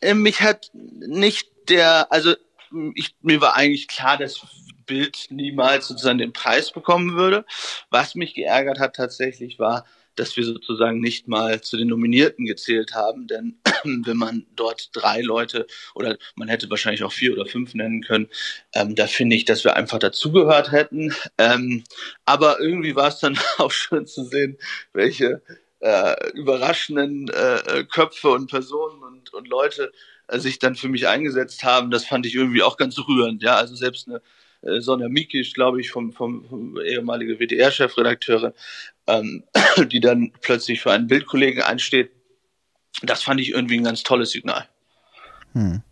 Äh, 0.00 0.14
mich 0.14 0.40
hat 0.40 0.70
nicht 0.74 1.50
der, 1.68 2.10
also 2.10 2.34
ich, 2.94 3.14
mir 3.22 3.40
war 3.40 3.56
eigentlich 3.56 3.88
klar, 3.88 4.16
dass 4.16 4.40
Bild 4.86 5.26
niemals 5.30 5.86
sozusagen 5.86 6.18
den 6.18 6.32
Preis 6.32 6.72
bekommen 6.72 7.14
würde. 7.14 7.44
Was 7.90 8.16
mich 8.16 8.34
geärgert 8.34 8.80
hat 8.80 8.96
tatsächlich 8.96 9.58
war, 9.58 9.84
dass 10.18 10.36
wir 10.36 10.44
sozusagen 10.44 11.00
nicht 11.00 11.28
mal 11.28 11.60
zu 11.60 11.76
den 11.76 11.88
Nominierten 11.88 12.44
gezählt 12.44 12.94
haben, 12.94 13.26
denn 13.26 13.58
wenn 13.84 14.16
man 14.16 14.46
dort 14.54 14.90
drei 14.92 15.20
Leute 15.20 15.66
oder 15.94 16.16
man 16.34 16.48
hätte 16.48 16.70
wahrscheinlich 16.70 17.04
auch 17.04 17.12
vier 17.12 17.32
oder 17.32 17.46
fünf 17.46 17.74
nennen 17.74 18.02
können, 18.02 18.28
ähm, 18.74 18.94
da 18.94 19.06
finde 19.06 19.36
ich, 19.36 19.44
dass 19.44 19.64
wir 19.64 19.76
einfach 19.76 19.98
dazugehört 19.98 20.72
hätten. 20.72 21.14
Ähm, 21.38 21.84
aber 22.24 22.60
irgendwie 22.60 22.96
war 22.96 23.08
es 23.08 23.20
dann 23.20 23.38
auch 23.58 23.70
schön 23.70 24.06
zu 24.06 24.24
sehen, 24.24 24.58
welche 24.92 25.42
äh, 25.80 26.30
überraschenden 26.32 27.28
äh, 27.28 27.84
Köpfe 27.84 28.30
und 28.30 28.50
Personen 28.50 29.02
und, 29.02 29.32
und 29.32 29.48
Leute 29.48 29.92
äh, 30.28 30.38
sich 30.38 30.58
dann 30.58 30.74
für 30.74 30.88
mich 30.88 31.06
eingesetzt 31.06 31.62
haben. 31.62 31.90
Das 31.90 32.04
fand 32.04 32.26
ich 32.26 32.34
irgendwie 32.34 32.62
auch 32.62 32.76
ganz 32.76 32.98
rührend. 32.98 33.42
Ja, 33.42 33.56
also 33.56 33.74
selbst 33.76 34.08
eine 34.08 34.20
äh, 34.62 34.80
Sonja 34.80 35.08
Mikisch, 35.08 35.52
glaube 35.52 35.80
ich, 35.80 35.90
vom, 35.90 36.12
vom, 36.12 36.44
vom 36.48 36.78
ehemalige 36.80 37.38
WDR-Chefredakteurin, 37.38 38.52
ähm, 39.06 39.44
die 39.90 40.00
dann 40.00 40.32
plötzlich 40.40 40.80
für 40.80 40.92
einen 40.92 41.06
Bildkollegen 41.06 41.62
einsteht. 41.62 42.10
Das 43.02 43.22
fand 43.22 43.40
ich 43.40 43.50
irgendwie 43.50 43.78
ein 43.78 43.84
ganz 43.84 44.02
tolles 44.02 44.30
Signal. 44.30 44.66
Hm. 45.52 45.82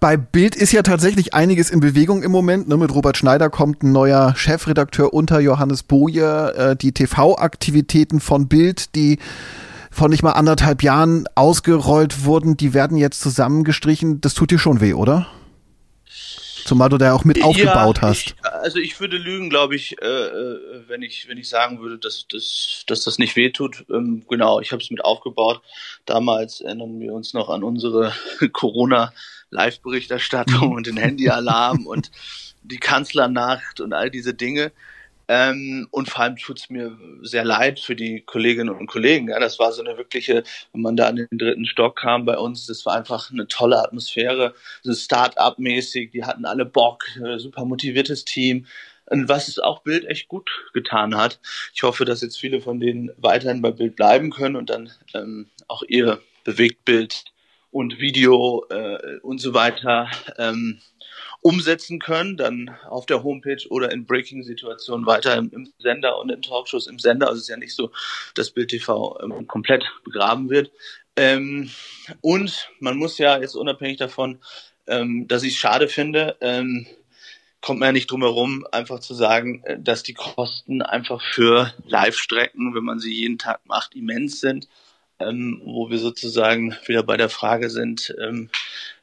Bei 0.00 0.16
Bild 0.16 0.56
ist 0.56 0.72
ja 0.72 0.82
tatsächlich 0.82 1.34
einiges 1.34 1.70
in 1.70 1.80
Bewegung 1.80 2.22
im 2.22 2.32
Moment. 2.32 2.68
Ne? 2.68 2.78
Mit 2.78 2.94
Robert 2.94 3.18
Schneider 3.18 3.50
kommt 3.50 3.82
ein 3.82 3.92
neuer 3.92 4.34
Chefredakteur 4.34 5.12
unter 5.12 5.40
Johannes 5.40 5.82
Boje. 5.82 6.54
Äh, 6.54 6.76
die 6.76 6.92
TV-Aktivitäten 6.92 8.20
von 8.20 8.48
Bild, 8.48 8.94
die 8.94 9.18
von 9.90 10.10
nicht 10.10 10.22
mal 10.22 10.32
anderthalb 10.32 10.82
Jahren 10.82 11.26
ausgerollt 11.34 12.24
wurden, 12.24 12.56
die 12.56 12.72
werden 12.72 12.96
jetzt 12.96 13.20
zusammengestrichen. 13.20 14.22
Das 14.22 14.32
tut 14.32 14.50
dir 14.50 14.58
schon 14.58 14.80
weh, 14.80 14.94
oder? 14.94 15.26
Zumal 16.70 16.88
du 16.88 16.98
da 16.98 17.14
auch 17.14 17.24
mit 17.24 17.42
aufgebaut 17.42 17.96
ja, 17.96 18.02
hast. 18.02 18.28
Ich, 18.28 18.36
also 18.44 18.78
ich 18.78 19.00
würde 19.00 19.16
lügen, 19.16 19.50
glaube 19.50 19.74
ich, 19.74 20.00
äh, 20.00 20.06
äh, 20.06 20.84
wenn 20.86 21.02
ich 21.02 21.28
wenn 21.28 21.36
ich 21.36 21.48
sagen 21.48 21.80
würde, 21.80 21.98
dass, 21.98 22.28
dass, 22.28 22.84
dass 22.86 23.02
das 23.02 23.18
nicht 23.18 23.34
wehtut. 23.34 23.84
Ähm, 23.90 24.22
genau, 24.28 24.60
ich 24.60 24.70
habe 24.70 24.80
es 24.80 24.88
mit 24.88 25.04
aufgebaut. 25.04 25.62
Damals 26.06 26.60
erinnern 26.60 27.00
wir 27.00 27.12
uns 27.12 27.34
noch 27.34 27.48
an 27.48 27.64
unsere 27.64 28.12
Corona-Live-Berichterstattung 28.52 30.70
und 30.70 30.86
den 30.86 30.96
Handyalarm 30.96 31.88
und 31.88 32.12
die 32.62 32.78
Kanzlernacht 32.78 33.80
und 33.80 33.92
all 33.92 34.08
diese 34.08 34.32
Dinge. 34.32 34.70
Ähm, 35.32 35.86
und 35.92 36.10
vor 36.10 36.22
allem 36.22 36.34
tut 36.34 36.58
es 36.58 36.70
mir 36.70 36.98
sehr 37.22 37.44
leid 37.44 37.78
für 37.78 37.94
die 37.94 38.20
Kolleginnen 38.22 38.74
und 38.74 38.88
Kollegen. 38.88 39.28
Ja, 39.28 39.38
das 39.38 39.60
war 39.60 39.70
so 39.70 39.80
eine 39.80 39.96
wirkliche, 39.96 40.42
wenn 40.72 40.82
man 40.82 40.96
da 40.96 41.06
an 41.06 41.14
den 41.14 41.28
dritten 41.30 41.66
Stock 41.66 41.94
kam 42.00 42.24
bei 42.24 42.36
uns, 42.36 42.66
das 42.66 42.84
war 42.84 42.96
einfach 42.96 43.30
eine 43.30 43.46
tolle 43.46 43.78
Atmosphäre, 43.78 44.54
so 44.82 44.92
Start-up-mäßig, 44.92 46.10
die 46.10 46.24
hatten 46.24 46.46
alle 46.46 46.64
Bock, 46.64 47.04
äh, 47.24 47.38
super 47.38 47.64
motiviertes 47.64 48.24
Team. 48.24 48.66
Und 49.06 49.28
was 49.28 49.46
es 49.46 49.60
auch 49.60 49.84
Bild 49.84 50.04
echt 50.04 50.26
gut 50.26 50.50
getan 50.72 51.16
hat. 51.16 51.38
Ich 51.74 51.84
hoffe, 51.84 52.04
dass 52.04 52.22
jetzt 52.22 52.38
viele 52.38 52.60
von 52.60 52.80
denen 52.80 53.12
weiterhin 53.16 53.62
bei 53.62 53.70
Bild 53.70 53.94
bleiben 53.94 54.30
können 54.30 54.56
und 54.56 54.68
dann 54.68 54.90
ähm, 55.14 55.48
auch 55.68 55.84
ihr 55.86 56.20
Bewegtbild 56.42 57.24
und 57.70 58.00
Video 58.00 58.66
äh, 58.68 59.18
und 59.22 59.40
so 59.40 59.54
weiter 59.54 60.10
ähm, 60.38 60.80
umsetzen 61.42 61.98
können, 61.98 62.36
dann 62.36 62.70
auf 62.88 63.06
der 63.06 63.22
Homepage 63.22 63.66
oder 63.70 63.90
in 63.90 64.04
Breaking-Situationen 64.04 65.06
weiter 65.06 65.36
im, 65.36 65.50
im, 65.52 65.72
Sender 65.78 66.18
und 66.18 66.30
in 66.30 66.42
Talkshows 66.42 66.86
im 66.86 66.98
Sender. 66.98 67.28
Also 67.28 67.38
es 67.38 67.44
ist 67.44 67.48
ja 67.48 67.56
nicht 67.56 67.74
so, 67.74 67.90
dass 68.34 68.50
Bild 68.50 68.70
TV 68.70 69.18
ähm, 69.22 69.46
komplett 69.46 69.84
begraben 70.04 70.50
wird. 70.50 70.70
Ähm, 71.16 71.70
und 72.20 72.68
man 72.78 72.96
muss 72.96 73.18
ja 73.18 73.38
jetzt 73.38 73.54
unabhängig 73.54 73.96
davon, 73.96 74.38
ähm, 74.86 75.28
dass 75.28 75.42
ich 75.42 75.54
es 75.54 75.58
schade 75.58 75.88
finde, 75.88 76.36
ähm, 76.40 76.86
kommt 77.60 77.80
man 77.80 77.88
ja 77.88 77.92
nicht 77.92 78.10
drum 78.10 78.22
herum, 78.22 78.66
einfach 78.72 79.00
zu 79.00 79.14
sagen, 79.14 79.62
äh, 79.64 79.78
dass 79.78 80.02
die 80.02 80.14
Kosten 80.14 80.82
einfach 80.82 81.22
für 81.22 81.72
Live-Strecken, 81.86 82.74
wenn 82.74 82.84
man 82.84 82.98
sie 82.98 83.12
jeden 83.12 83.38
Tag 83.38 83.60
macht, 83.64 83.94
immens 83.94 84.40
sind. 84.40 84.68
Ähm, 85.18 85.60
wo 85.66 85.90
wir 85.90 85.98
sozusagen 85.98 86.74
wieder 86.86 87.02
bei 87.02 87.18
der 87.18 87.28
Frage 87.28 87.68
sind, 87.68 88.14
ähm, 88.22 88.48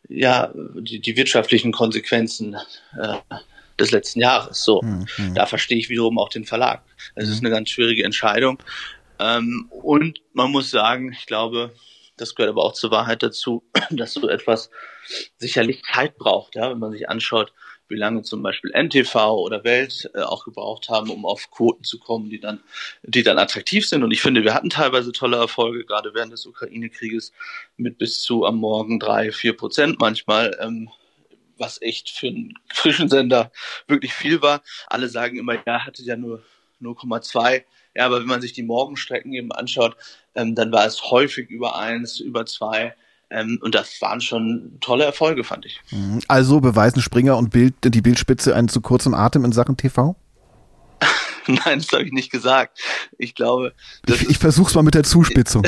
ja, 0.10 0.52
die, 0.56 1.00
die 1.00 1.18
wirtschaftlichen 1.18 1.72
Konsequenzen 1.72 2.56
äh, 3.00 3.18
des 3.80 3.92
letzten 3.92 4.20
Jahres. 4.20 4.64
So, 4.64 4.82
mhm. 4.82 5.36
da 5.36 5.46
verstehe 5.46 5.78
ich 5.78 5.90
wiederum 5.90 6.18
auch 6.20 6.30
den 6.30 6.46
Verlag. 6.46 6.82
Es 7.16 7.28
mhm. 7.28 7.34
ist 7.34 7.40
eine 7.40 7.50
ganz 7.50 7.70
schwierige 7.70 8.04
Entscheidung. 8.04 8.60
Ähm, 9.20 9.68
und 9.70 10.22
man 10.34 10.52
muss 10.52 10.70
sagen, 10.72 11.12
ich 11.12 11.26
glaube, 11.26 11.74
das 12.18 12.36
gehört 12.36 12.52
aber 12.52 12.64
auch 12.64 12.74
zur 12.74 12.92
Wahrheit 12.92 13.24
dazu, 13.24 13.64
dass 13.92 14.14
so 14.14 14.28
etwas 14.28 14.70
sicherlich 15.38 15.82
Zeit 15.84 16.18
braucht, 16.18 16.56
ja, 16.56 16.70
wenn 16.70 16.80
man 16.80 16.92
sich 16.92 17.10
anschaut, 17.10 17.54
wie 17.90 17.96
lange 17.96 18.24
zum 18.24 18.42
Beispiel 18.44 18.72
NTV 18.72 19.16
oder 19.16 19.64
Welt 19.64 20.10
äh, 20.14 20.22
auch 20.22 20.46
gebraucht 20.46 20.90
haben, 20.90 21.10
um 21.10 21.26
auf 21.26 21.50
Quoten 21.52 21.84
zu 21.84 22.00
kommen, 22.00 22.30
die 22.30 22.40
dann, 22.40 22.62
die 23.04 23.24
dann 23.24 23.38
attraktiv 23.38 23.88
sind. 23.88 24.04
Und 24.04 24.12
ich 24.12 24.22
finde, 24.22 24.44
wir 24.44 24.54
hatten 24.54 24.70
teilweise 24.70 25.12
tolle 25.12 25.38
Erfolge, 25.38 25.86
gerade 25.86 26.14
während 26.14 26.34
des 26.34 26.46
Ukraine-Krieges, 26.46 27.32
mit 27.78 27.98
bis 27.98 28.22
zu 28.22 28.46
am 28.46 28.58
Morgen 28.58 29.00
drei, 29.00 29.32
vier 29.32 29.56
Prozent 29.56 30.00
manchmal. 30.00 30.58
Ähm, 30.60 30.90
was 31.60 31.82
echt 31.82 32.12
für 32.12 32.28
einen 32.28 32.54
frischen 32.72 33.10
Sender 33.10 33.52
wirklich 33.88 34.14
viel 34.14 34.42
war. 34.42 34.62
Alle 34.88 35.10
sagen 35.10 35.38
immer, 35.38 35.56
ja, 35.66 35.86
hatte 35.86 36.04
ja 36.04 36.16
nur 36.16 36.44
0,2. 36.82 37.64
Ja, 37.96 38.06
aber 38.06 38.20
wenn 38.20 38.28
man 38.28 38.42
sich 38.42 38.54
die 38.54 38.64
Morgenstrecken 38.64 39.34
eben 39.34 39.52
anschaut, 39.52 39.96
ähm, 40.36 40.56
dann 40.56 40.72
war 40.72 40.86
es 40.86 41.10
häufig 41.10 41.50
über 41.50 41.78
eins, 41.78 42.20
über 42.20 42.46
zwei. 42.46 42.96
Ähm, 43.30 43.60
und 43.62 43.76
das 43.76 44.02
waren 44.02 44.22
schon 44.22 44.78
tolle 44.80 45.04
Erfolge, 45.04 45.44
fand 45.44 45.66
ich. 45.66 45.82
Mhm. 45.92 46.22
Also 46.28 46.62
beweisen 46.62 47.02
Springer 47.02 47.38
und 47.38 47.50
Bild, 47.50 47.76
die 47.84 48.02
Bildspitze 48.02 48.56
einen 48.56 48.70
zu 48.70 48.82
kurzen 48.82 49.14
Atem 49.14 49.44
in 49.44 49.52
Sachen 49.52 49.76
TV? 49.76 50.16
Nein, 51.48 51.80
das 51.80 51.92
habe 51.92 52.04
ich 52.04 52.12
nicht 52.12 52.32
gesagt. 52.32 52.80
Ich 53.18 53.36
glaube. 53.36 53.74
ich, 54.08 54.30
ich 54.30 54.38
versuch's 54.38 54.76
mal 54.76 54.84
mit 54.84 54.96
der 54.96 55.04
Zuspitzung. 55.04 55.64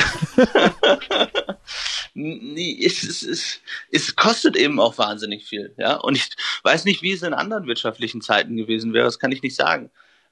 nee, 2.14 2.80
es, 2.86 3.04
es, 3.04 3.24
es, 3.24 3.60
es 3.92 4.16
kostet 4.16 4.56
eben 4.56 4.80
auch 4.80 4.98
wahnsinnig 4.98 5.46
viel, 5.46 5.74
ja. 5.78 5.96
Und 5.96 6.16
ich 6.16 6.30
weiß 6.64 6.86
nicht, 6.86 7.02
wie 7.02 7.12
es 7.12 7.24
in 7.24 7.34
anderen 7.34 7.68
wirtschaftlichen 7.68 8.22
Zeiten 8.22 8.56
gewesen 8.56 8.94
wäre. 8.94 9.06
Das 9.06 9.20
kann 9.20 9.32
ich 9.32 9.42
nicht 9.42 9.56
sagen. 9.56 9.90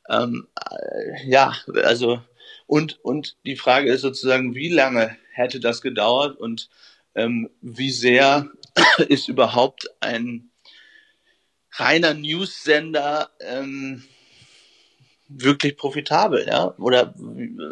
Ähm, 0.10 0.48
äh, 0.70 1.30
ja, 1.30 1.54
also 1.84 2.22
und 2.66 3.00
und 3.04 3.38
die 3.46 3.56
Frage 3.56 3.92
ist 3.92 4.02
sozusagen, 4.02 4.56
wie 4.56 4.70
lange 4.70 5.16
hätte 5.32 5.60
das 5.60 5.82
gedauert 5.82 6.38
und 6.38 6.70
ähm, 7.18 7.50
wie 7.62 7.92
sehr 7.92 8.50
ist 9.10 9.28
überhaupt 9.28 9.90
ein 10.00 10.50
reiner 11.74 12.14
News-Sender 12.14 13.30
ähm, 13.42 14.04
wirklich 15.28 15.76
profitabel, 15.76 16.46
ja? 16.48 16.74
Oder 16.78 17.14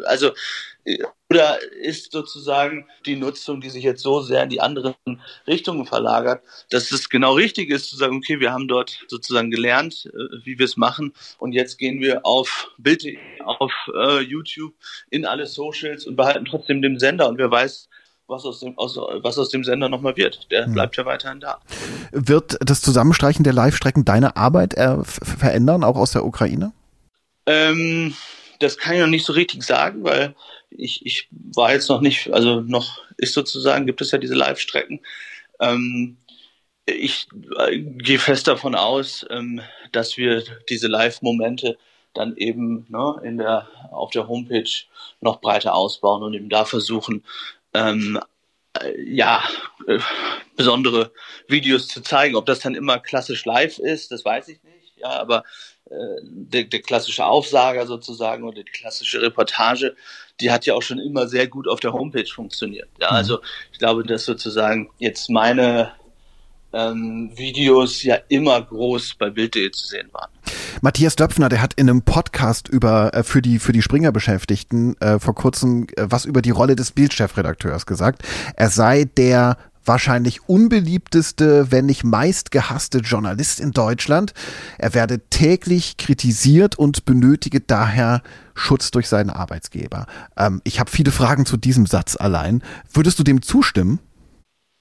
also 0.04 0.32
oder 1.28 1.58
ist 1.72 2.12
sozusagen 2.12 2.86
die 3.04 3.16
Nutzung, 3.16 3.60
die 3.60 3.70
sich 3.70 3.82
jetzt 3.82 4.02
so 4.02 4.20
sehr 4.20 4.44
in 4.44 4.48
die 4.48 4.60
anderen 4.60 4.94
Richtungen 5.46 5.84
verlagert, 5.84 6.42
dass 6.70 6.92
es 6.92 7.08
genau 7.08 7.34
richtig 7.34 7.70
ist 7.70 7.90
zu 7.90 7.96
sagen, 7.96 8.18
okay, 8.18 8.38
wir 8.38 8.52
haben 8.52 8.68
dort 8.68 9.04
sozusagen 9.08 9.50
gelernt, 9.50 10.08
äh, 10.12 10.44
wie 10.44 10.58
wir 10.58 10.66
es 10.66 10.76
machen 10.76 11.12
und 11.38 11.52
jetzt 11.52 11.78
gehen 11.78 12.00
wir 12.00 12.24
auf 12.24 12.70
Bild, 12.78 13.04
auf 13.44 13.72
äh, 13.94 14.20
YouTube, 14.20 14.74
in 15.10 15.26
alle 15.26 15.46
Socials 15.46 16.06
und 16.06 16.14
behalten 16.16 16.44
trotzdem 16.44 16.82
den 16.82 16.98
Sender 16.98 17.28
und 17.28 17.38
wer 17.38 17.50
weiß, 17.50 17.88
was 18.28 18.44
aus 18.44 18.60
dem, 18.60 18.76
aus, 18.78 18.96
was 18.96 19.38
aus 19.38 19.48
dem 19.50 19.64
Sender 19.64 19.88
nochmal 19.88 20.16
wird. 20.16 20.50
Der 20.50 20.66
hm. 20.66 20.72
bleibt 20.72 20.96
ja 20.96 21.04
weiterhin 21.04 21.40
da. 21.40 21.60
Wird 22.12 22.56
das 22.60 22.80
Zusammenstreichen 22.80 23.44
der 23.44 23.52
Live-Strecken 23.52 24.04
deine 24.04 24.36
Arbeit 24.36 24.74
äh, 24.74 25.02
verändern, 25.04 25.84
auch 25.84 25.96
aus 25.96 26.12
der 26.12 26.24
Ukraine? 26.24 26.72
Ähm, 27.46 28.14
das 28.58 28.76
kann 28.76 28.94
ich 28.94 29.00
noch 29.00 29.06
nicht 29.06 29.24
so 29.24 29.32
richtig 29.32 29.62
sagen, 29.62 30.02
weil 30.02 30.34
ich, 30.70 31.06
ich 31.06 31.28
war 31.54 31.72
jetzt 31.72 31.88
noch 31.88 32.00
nicht, 32.00 32.32
also 32.32 32.60
noch 32.60 33.00
ist 33.16 33.34
sozusagen, 33.34 33.86
gibt 33.86 34.00
es 34.00 34.10
ja 34.10 34.18
diese 34.18 34.34
Live-Strecken. 34.34 35.00
Ähm, 35.60 36.16
ich 36.84 37.28
äh, 37.58 37.78
gehe 37.78 38.18
fest 38.18 38.46
davon 38.48 38.74
aus, 38.74 39.24
ähm, 39.30 39.60
dass 39.92 40.16
wir 40.16 40.42
diese 40.68 40.88
Live-Momente 40.88 41.78
dann 42.14 42.36
eben 42.36 42.86
ne, 42.88 43.20
in 43.24 43.38
der, 43.38 43.68
auf 43.90 44.10
der 44.10 44.28
Homepage 44.28 44.70
noch 45.20 45.40
breiter 45.40 45.74
ausbauen 45.74 46.22
und 46.22 46.34
eben 46.34 46.48
da 46.48 46.64
versuchen, 46.64 47.22
ähm, 47.76 48.20
äh, 48.80 49.00
ja, 49.02 49.42
äh, 49.86 49.98
besondere 50.56 51.12
Videos 51.48 51.88
zu 51.88 52.00
zeigen. 52.02 52.36
Ob 52.36 52.46
das 52.46 52.60
dann 52.60 52.74
immer 52.74 52.98
klassisch 52.98 53.44
live 53.44 53.78
ist, 53.78 54.10
das 54.10 54.24
weiß 54.24 54.48
ich 54.48 54.62
nicht. 54.62 54.96
Ja, 54.96 55.10
aber 55.10 55.44
äh, 55.90 56.20
der, 56.22 56.64
der 56.64 56.80
klassische 56.80 57.24
Aufsager 57.24 57.86
sozusagen 57.86 58.44
oder 58.44 58.62
die 58.62 58.72
klassische 58.72 59.20
Reportage, 59.20 59.94
die 60.40 60.50
hat 60.50 60.66
ja 60.66 60.74
auch 60.74 60.82
schon 60.82 60.98
immer 60.98 61.28
sehr 61.28 61.46
gut 61.46 61.68
auf 61.68 61.80
der 61.80 61.92
Homepage 61.92 62.26
funktioniert. 62.26 62.88
Ja, 63.00 63.10
mhm. 63.10 63.16
also 63.16 63.40
ich 63.72 63.78
glaube, 63.78 64.02
dass 64.04 64.24
sozusagen 64.24 64.90
jetzt 64.98 65.28
meine 65.28 65.92
ähm, 66.72 67.30
Videos 67.36 68.02
ja 68.02 68.18
immer 68.28 68.60
groß 68.62 69.14
bei 69.14 69.30
Bild.de 69.30 69.70
zu 69.70 69.86
sehen 69.86 70.08
waren. 70.12 70.30
Matthias 70.86 71.16
Döpfner, 71.16 71.48
der 71.48 71.62
hat 71.62 71.74
in 71.74 71.90
einem 71.90 72.02
Podcast 72.02 72.68
über 72.68 73.12
äh, 73.12 73.24
für 73.24 73.42
die 73.42 73.58
für 73.58 73.72
die 73.72 73.82
Springer 73.82 74.12
Beschäftigten 74.12 74.96
äh, 75.00 75.18
vor 75.18 75.34
kurzem 75.34 75.88
äh, 75.96 76.06
was 76.08 76.24
über 76.24 76.42
die 76.42 76.52
Rolle 76.52 76.76
des 76.76 76.92
Bildchefredakteurs 76.92 77.86
gesagt. 77.86 78.22
Er 78.54 78.70
sei 78.70 79.02
der 79.16 79.56
wahrscheinlich 79.84 80.48
unbeliebteste, 80.48 81.72
wenn 81.72 81.86
nicht 81.86 82.04
meist 82.04 82.52
gehasste 82.52 82.98
Journalist 82.98 83.58
in 83.58 83.72
Deutschland. 83.72 84.32
Er 84.78 84.94
werde 84.94 85.18
täglich 85.28 85.96
kritisiert 85.96 86.78
und 86.78 87.04
benötige 87.04 87.60
daher 87.60 88.22
Schutz 88.54 88.92
durch 88.92 89.08
seinen 89.08 89.30
Arbeitsgeber. 89.30 90.06
Ähm, 90.36 90.60
ich 90.62 90.78
habe 90.78 90.88
viele 90.88 91.10
Fragen 91.10 91.46
zu 91.46 91.56
diesem 91.56 91.86
Satz 91.86 92.14
allein. 92.14 92.62
Würdest 92.92 93.18
du 93.18 93.24
dem 93.24 93.42
zustimmen? 93.42 93.98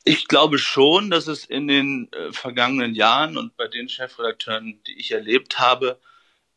Ich 0.08 0.28
glaube 0.28 0.60
schon, 0.60 1.10
dass 1.10 1.28
es 1.28 1.46
in 1.46 1.68
den 1.68 2.12
äh, 2.12 2.32
vergangenen 2.32 2.94
Jahren 2.94 3.38
und 3.38 3.58
bei 3.58 3.68
den 3.68 3.90
Chefredakteuren, 3.90 4.80
die 4.86 5.00
ich 5.00 5.12
erlebt 5.12 5.58
habe, 5.58 6.00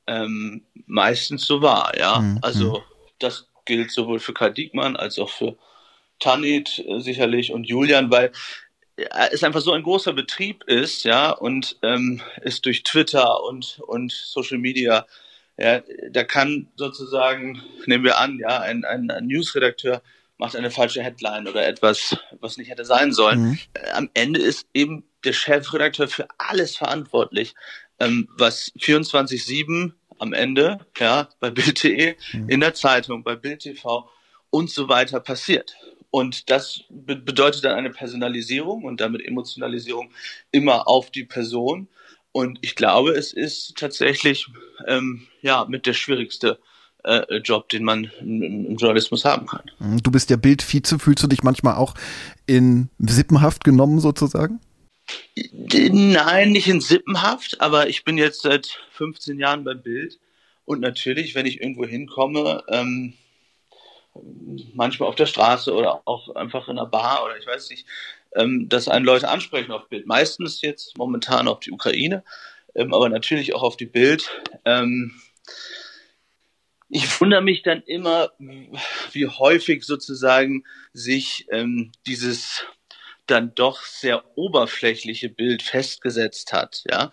ähm, 0.06 0.66
meistens 0.86 1.46
so 1.46 1.62
war. 1.62 1.96
Ja, 1.98 2.20
mhm. 2.20 2.38
also 2.42 2.84
das 3.18 3.48
gilt 3.64 3.90
sowohl 3.90 4.18
für 4.18 4.34
Karl 4.34 4.52
Diekmann 4.52 4.96
als 4.96 5.18
auch 5.18 5.30
für 5.30 5.56
Tanit 6.18 6.84
äh, 6.86 7.00
sicherlich 7.00 7.50
und 7.50 7.64
Julian, 7.64 8.10
weil 8.10 8.32
äh, 8.96 9.28
es 9.32 9.42
einfach 9.42 9.60
so 9.60 9.72
ein 9.72 9.82
großer 9.82 10.12
Betrieb 10.12 10.64
ist, 10.64 11.04
ja, 11.04 11.30
und 11.30 11.78
ähm, 11.82 12.20
es 12.42 12.60
durch 12.60 12.82
Twitter 12.82 13.42
und 13.44 13.80
und 13.86 14.12
Social 14.12 14.58
Media, 14.58 15.06
ja, 15.56 15.82
da 16.10 16.24
kann 16.24 16.68
sozusagen, 16.76 17.62
nehmen 17.86 18.04
wir 18.04 18.18
an, 18.18 18.38
ja, 18.38 18.60
ein, 18.60 18.84
ein, 18.84 19.10
ein 19.10 19.26
Newsredakteur 19.26 20.02
macht 20.38 20.56
eine 20.56 20.70
falsche 20.70 21.02
Headline 21.02 21.48
oder 21.48 21.66
etwas, 21.66 22.16
was 22.40 22.56
nicht 22.56 22.70
hätte 22.70 22.84
sein 22.84 23.12
sollen. 23.12 23.40
Mhm. 23.40 23.58
Äh, 23.74 23.90
am 23.90 24.08
Ende 24.14 24.40
ist 24.40 24.66
eben 24.72 25.04
der 25.24 25.32
Chefredakteur 25.32 26.08
für 26.08 26.28
alles 26.38 26.76
verantwortlich, 26.76 27.54
ähm, 27.98 28.28
was 28.36 28.72
24-7 28.78 29.92
am 30.18 30.32
Ende, 30.32 30.78
ja, 30.98 31.28
bei 31.40 31.50
Bild.de, 31.50 32.16
mhm. 32.32 32.48
in 32.48 32.60
der 32.60 32.74
Zeitung, 32.74 33.22
bei 33.22 33.36
Bild 33.36 33.60
TV 33.60 34.08
und 34.50 34.70
so 34.70 34.88
weiter 34.88 35.20
passiert. 35.20 35.76
Und 36.10 36.48
das 36.50 36.84
be 36.88 37.16
bedeutet 37.16 37.64
dann 37.64 37.76
eine 37.76 37.90
Personalisierung 37.90 38.84
und 38.84 39.00
damit 39.00 39.24
Emotionalisierung 39.26 40.10
immer 40.50 40.88
auf 40.88 41.10
die 41.10 41.24
Person. 41.24 41.88
Und 42.32 42.58
ich 42.62 42.76
glaube, 42.76 43.10
es 43.10 43.32
ist 43.32 43.76
tatsächlich 43.76 44.46
ähm, 44.86 45.26
ja 45.42 45.66
mit 45.68 45.86
der 45.86 45.92
schwierigste 45.92 46.58
äh, 47.08 47.36
Job, 47.38 47.68
den 47.68 47.84
man 47.84 48.10
im, 48.20 48.76
Journalismus 48.76 49.24
haben 49.24 49.46
kann. 49.46 49.62
Mhm. 49.78 50.02
Du 50.02 50.10
bist 50.10 50.30
ja 50.30 50.36
Bildvize, 50.36 50.98
fühlst 50.98 51.22
du 51.22 51.26
dich 51.26 51.42
manchmal 51.42 51.76
auch 51.76 51.94
in 52.46 52.90
Sippenhaft 52.98 53.64
genommen 53.64 54.00
sozusagen? 54.00 54.60
Nein, 55.34 56.52
nicht 56.52 56.68
in 56.68 56.80
Sippenhaft, 56.80 57.60
aber 57.60 57.88
ich 57.88 58.04
bin 58.04 58.18
jetzt 58.18 58.42
seit 58.42 58.78
15 58.92 59.38
Jahren 59.38 59.64
bei 59.64 59.74
Bild 59.74 60.18
Und 60.66 60.80
natürlich, 60.80 61.34
wenn 61.34 61.46
ich 61.46 61.62
irgendwo 61.62 61.86
hinkomme, 61.86 62.62
ähm, 62.68 63.14
manchmal 64.74 65.08
auf 65.08 65.14
der 65.14 65.26
Straße 65.26 65.72
oder 65.72 66.02
auch 66.04 66.34
einfach 66.34 66.68
in 66.68 66.78
einer 66.78 66.88
Bar 66.88 67.24
oder 67.24 67.38
ich 67.38 67.46
weiß 67.46 67.70
nicht, 67.70 67.86
ähm, 68.34 68.68
dass 68.68 68.88
einen 68.88 69.06
Leute 69.06 69.28
ansprechen 69.28 69.72
auf 69.72 69.88
Bild. 69.88 70.06
Meistens 70.06 70.60
jetzt 70.60 70.98
momentan 70.98 71.48
auf 71.48 71.60
die 71.60 71.72
Ukraine, 71.72 72.22
ähm, 72.74 72.92
aber 72.92 73.08
natürlich 73.08 73.54
auch 73.54 73.62
auf 73.62 73.76
die 73.76 73.86
Bild. 73.86 74.28
Ähm, 74.66 75.14
ich 76.88 77.20
wundere 77.20 77.42
mich 77.42 77.62
dann 77.62 77.82
immer, 77.82 78.32
wie 78.38 79.26
häufig 79.26 79.84
sozusagen 79.84 80.64
sich 80.92 81.46
ähm, 81.50 81.92
dieses 82.06 82.64
dann 83.26 83.54
doch 83.54 83.82
sehr 83.82 84.24
oberflächliche 84.36 85.28
Bild 85.28 85.62
festgesetzt 85.62 86.52
hat. 86.52 86.84
Ja, 86.90 87.12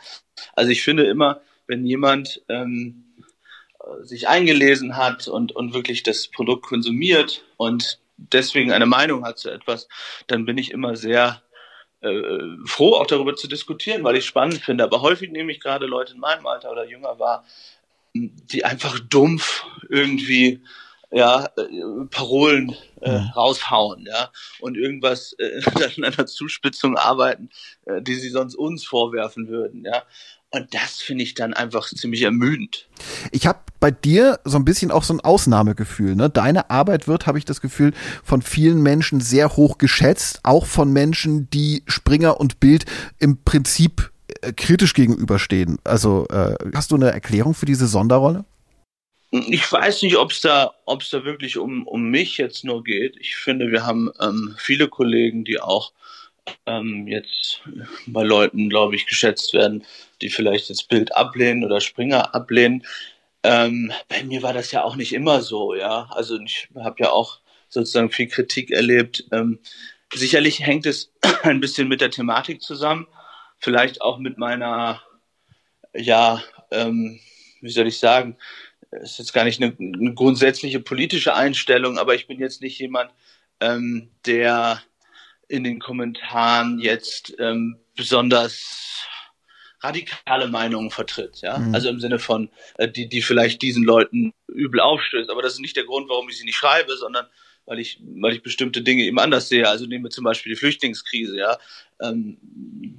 also 0.54 0.72
ich 0.72 0.82
finde 0.82 1.04
immer, 1.06 1.42
wenn 1.68 1.86
jemand 1.86 2.42
ähm, 2.48 3.04
sich 4.02 4.28
eingelesen 4.28 4.98
hat 4.98 5.28
und, 5.28 5.52
und 5.52 5.74
wirklich 5.74 6.04
das 6.04 6.28
Produkt 6.28 6.66
konsumiert 6.66 7.44
und 7.58 8.00
deswegen 8.18 8.72
eine 8.72 8.86
Meinung 8.86 9.26
hat 9.26 9.40
zu 9.40 9.50
etwas, 9.50 9.88
dann 10.28 10.46
bin 10.46 10.58
ich 10.58 10.72
immer 10.72 10.96
sehr 10.96 11.42
äh, 12.02 12.58
froh, 12.66 12.94
auch 12.96 13.08
darüber 13.08 13.36
zu 13.36 13.48
diskutieren, 13.48 14.04
weil 14.04 14.16
ich 14.16 14.26
spannend 14.26 14.62
finde. 14.62 14.84
Aber 14.84 15.02
häufig 15.02 15.32
nehme 15.32 15.52
ich 15.52 15.60
gerade 15.60 15.86
Leute 15.86 16.14
in 16.14 16.20
meinem 16.20 16.46
Alter 16.46 16.72
oder 16.72 16.86
jünger 16.86 17.20
wahr, 17.20 17.46
die 18.16 18.64
einfach 18.64 19.00
dumpf 19.00 19.66
irgendwie 19.90 20.62
ja, 21.12 21.46
äh, 21.58 22.06
Parolen 22.10 22.76
äh, 23.02 23.20
mhm. 23.20 23.30
raushauen, 23.36 24.06
ja, 24.06 24.32
und 24.60 24.76
irgendwas 24.76 25.36
äh, 25.40 25.62
an 25.98 26.04
einer 26.04 26.26
Zuspitzung 26.26 26.98
arbeiten, 26.98 27.50
äh, 27.86 28.02
die 28.02 28.16
sie 28.16 28.30
sonst 28.30 28.56
uns 28.56 28.86
vorwerfen 28.86 29.48
würden, 29.48 29.86
ja. 29.86 30.04
Und 30.52 30.74
das 30.74 31.02
finde 31.02 31.24
ich 31.24 31.34
dann 31.34 31.54
einfach 31.54 31.88
ziemlich 31.88 32.22
ermüdend. 32.22 32.88
Ich 33.32 33.46
habe 33.46 33.60
bei 33.82 33.92
dir 33.92 34.40
so 34.46 34.58
ein 34.58 34.64
bisschen 34.64 34.90
auch 34.90 35.04
so 35.04 35.14
ein 35.14 35.20
Ausnahmegefühl. 35.20 36.16
Ne? 36.16 36.30
Deine 36.30 36.70
Arbeit 36.70 37.10
wird, 37.10 37.28
habe 37.28 37.38
ich 37.38 37.44
das 37.44 37.60
Gefühl, 37.60 37.92
von 38.24 38.42
vielen 38.42 38.82
Menschen 38.82 39.20
sehr 39.20 39.58
hoch 39.58 39.78
geschätzt, 39.78 40.40
auch 40.44 40.66
von 40.66 40.94
Menschen, 40.94 41.50
die 41.50 41.84
Springer 41.88 42.40
und 42.40 42.62
Bild 42.62 42.86
im 43.20 43.44
Prinzip 43.44 44.12
kritisch 44.56 44.94
gegenüberstehen. 44.94 45.78
Also 45.84 46.28
äh, 46.30 46.56
hast 46.74 46.92
du 46.92 46.96
eine 46.96 47.12
Erklärung 47.12 47.54
für 47.54 47.66
diese 47.66 47.88
Sonderrolle? 47.88 48.46
Ich 49.32 49.70
weiß 49.70 50.04
nicht, 50.04 50.18
ob 50.18 50.32
es 50.32 50.42
da, 50.42 50.74
da 50.86 51.26
wirklich 51.26 51.58
um, 51.58 51.86
um 51.88 52.10
mich 52.10 52.38
jetzt 52.38 52.64
nur 52.64 52.84
geht. 52.84 53.18
Ich 53.20 53.36
finde, 53.36 53.72
wir 53.72 53.86
haben 53.86 54.10
ähm, 54.22 54.56
viele 54.58 54.88
Kollegen, 54.88 55.44
die 55.44 55.60
auch 55.60 55.92
ähm, 56.66 57.08
jetzt 57.08 57.62
bei 58.08 58.24
Leuten, 58.24 58.70
glaube 58.70 58.96
ich, 58.96 59.08
geschätzt 59.08 59.54
werden, 59.54 59.84
die 60.22 60.30
vielleicht 60.30 60.70
das 60.70 60.84
Bild 60.84 61.16
ablehnen 61.16 61.66
oder 61.66 61.82
Springer 61.82 62.34
ablehnen. 62.34 62.86
Ähm, 63.44 63.92
bei 64.08 64.24
mir 64.24 64.42
war 64.42 64.54
das 64.54 64.72
ja 64.72 64.84
auch 64.84 64.96
nicht 64.96 65.14
immer 65.14 65.42
so, 65.42 65.76
ja. 65.76 66.08
Also 66.12 66.40
ich 66.40 66.70
habe 66.76 66.96
ja 67.00 67.12
auch 67.12 67.40
sozusagen 67.70 68.12
viel 68.12 68.28
Kritik 68.28 68.72
erlebt. 68.72 69.26
Ähm, 69.32 69.60
sicherlich 70.14 70.62
hängt 70.62 70.86
es 70.86 71.12
ein 71.44 71.60
bisschen 71.60 71.88
mit 71.88 72.02
der 72.02 72.12
Thematik 72.12 72.62
zusammen, 72.62 73.08
vielleicht 73.66 74.02
auch 74.02 74.20
mit 74.20 74.38
meiner, 74.38 75.02
ja, 75.94 76.42
ähm, 76.70 77.20
wie 77.62 77.72
soll 77.72 77.88
ich 77.88 77.98
sagen, 77.98 78.38
ist 78.92 79.18
jetzt 79.18 79.34
gar 79.34 79.44
nicht 79.44 79.62
eine, 79.62 79.76
eine, 79.80 80.14
grundsätzliche 80.14 80.80
politische 80.80 81.34
Einstellung, 81.34 81.98
aber 81.98 82.14
ich 82.14 82.28
bin 82.28 82.40
jetzt 82.40 82.62
nicht 82.62 82.78
jemand, 82.80 83.12
ähm, 83.60 84.12
der 84.28 84.84
in 85.48 85.64
den 85.64 85.80
Kommentaren 85.80 86.80
jetzt 86.80 87.34
ähm, 87.40 87.78
besonders 87.96 89.08
radikale 89.82 90.48
Meinungen 90.48 90.92
vertritt, 90.92 91.42
ja. 91.42 91.58
Mhm. 91.58 91.74
Also 91.74 91.90
im 91.90 92.00
Sinne 92.00 92.20
von, 92.20 92.52
äh, 92.78 92.88
die, 92.88 93.10
die 93.10 93.24
vielleicht 93.24 93.64
diesen 93.64 93.84
Leuten 93.84 94.32
übel 94.48 94.80
aufstößt. 94.80 95.32
Aber 95.32 95.42
das 95.42 95.54
ist 95.54 95.60
nicht 95.60 95.76
der 95.76 95.86
Grund, 95.86 96.08
warum 96.08 96.30
ich 96.30 96.38
sie 96.38 96.46
nicht 96.46 96.56
schreibe, 96.56 96.96
sondern 96.98 97.26
weil 97.66 97.80
ich, 97.80 98.00
weil 98.20 98.34
ich 98.34 98.44
bestimmte 98.44 98.82
Dinge 98.82 99.04
eben 99.04 99.20
anders 99.20 99.50
sehe. 99.50 99.68
Also 99.68 99.86
nehmen 99.86 100.06
wir 100.06 100.12
zum 100.12 100.24
Beispiel 100.24 100.54
die 100.54 100.60
Flüchtlingskrise, 100.60 101.38
ja. 101.38 101.58
Ähm, 102.02 102.38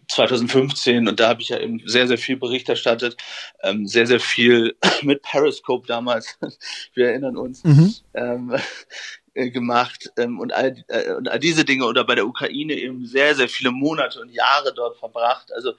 2015 0.09 1.07
und 1.07 1.21
da 1.21 1.29
habe 1.29 1.43
ich 1.43 1.51
ja 1.51 1.59
eben 1.59 1.83
sehr, 1.85 2.09
sehr 2.09 2.17
viel 2.17 2.37
Bericht 2.37 2.69
erstattet, 2.69 3.17
ähm, 3.63 3.87
sehr, 3.87 4.07
sehr 4.07 4.21
viel 4.21 4.75
mit 5.03 5.23
Periscope 5.23 5.87
damals, 5.87 6.39
wir 6.95 7.09
erinnern 7.09 7.37
uns, 7.37 7.63
mhm. 7.65 7.95
ähm, 8.15 8.57
äh, 9.35 9.51
gemacht 9.51 10.11
ähm, 10.17 10.41
und, 10.41 10.55
all, 10.55 10.83
äh, 10.89 11.13
und 11.13 11.29
all 11.29 11.39
diese 11.39 11.65
Dinge 11.65 11.85
oder 11.85 12.05
bei 12.05 12.15
der 12.15 12.27
Ukraine 12.27 12.73
eben 12.73 13.07
sehr, 13.07 13.35
sehr 13.35 13.49
viele 13.49 13.71
Monate 13.71 14.21
und 14.21 14.31
Jahre 14.31 14.73
dort 14.75 14.97
verbracht. 14.99 15.53
Also 15.55 15.75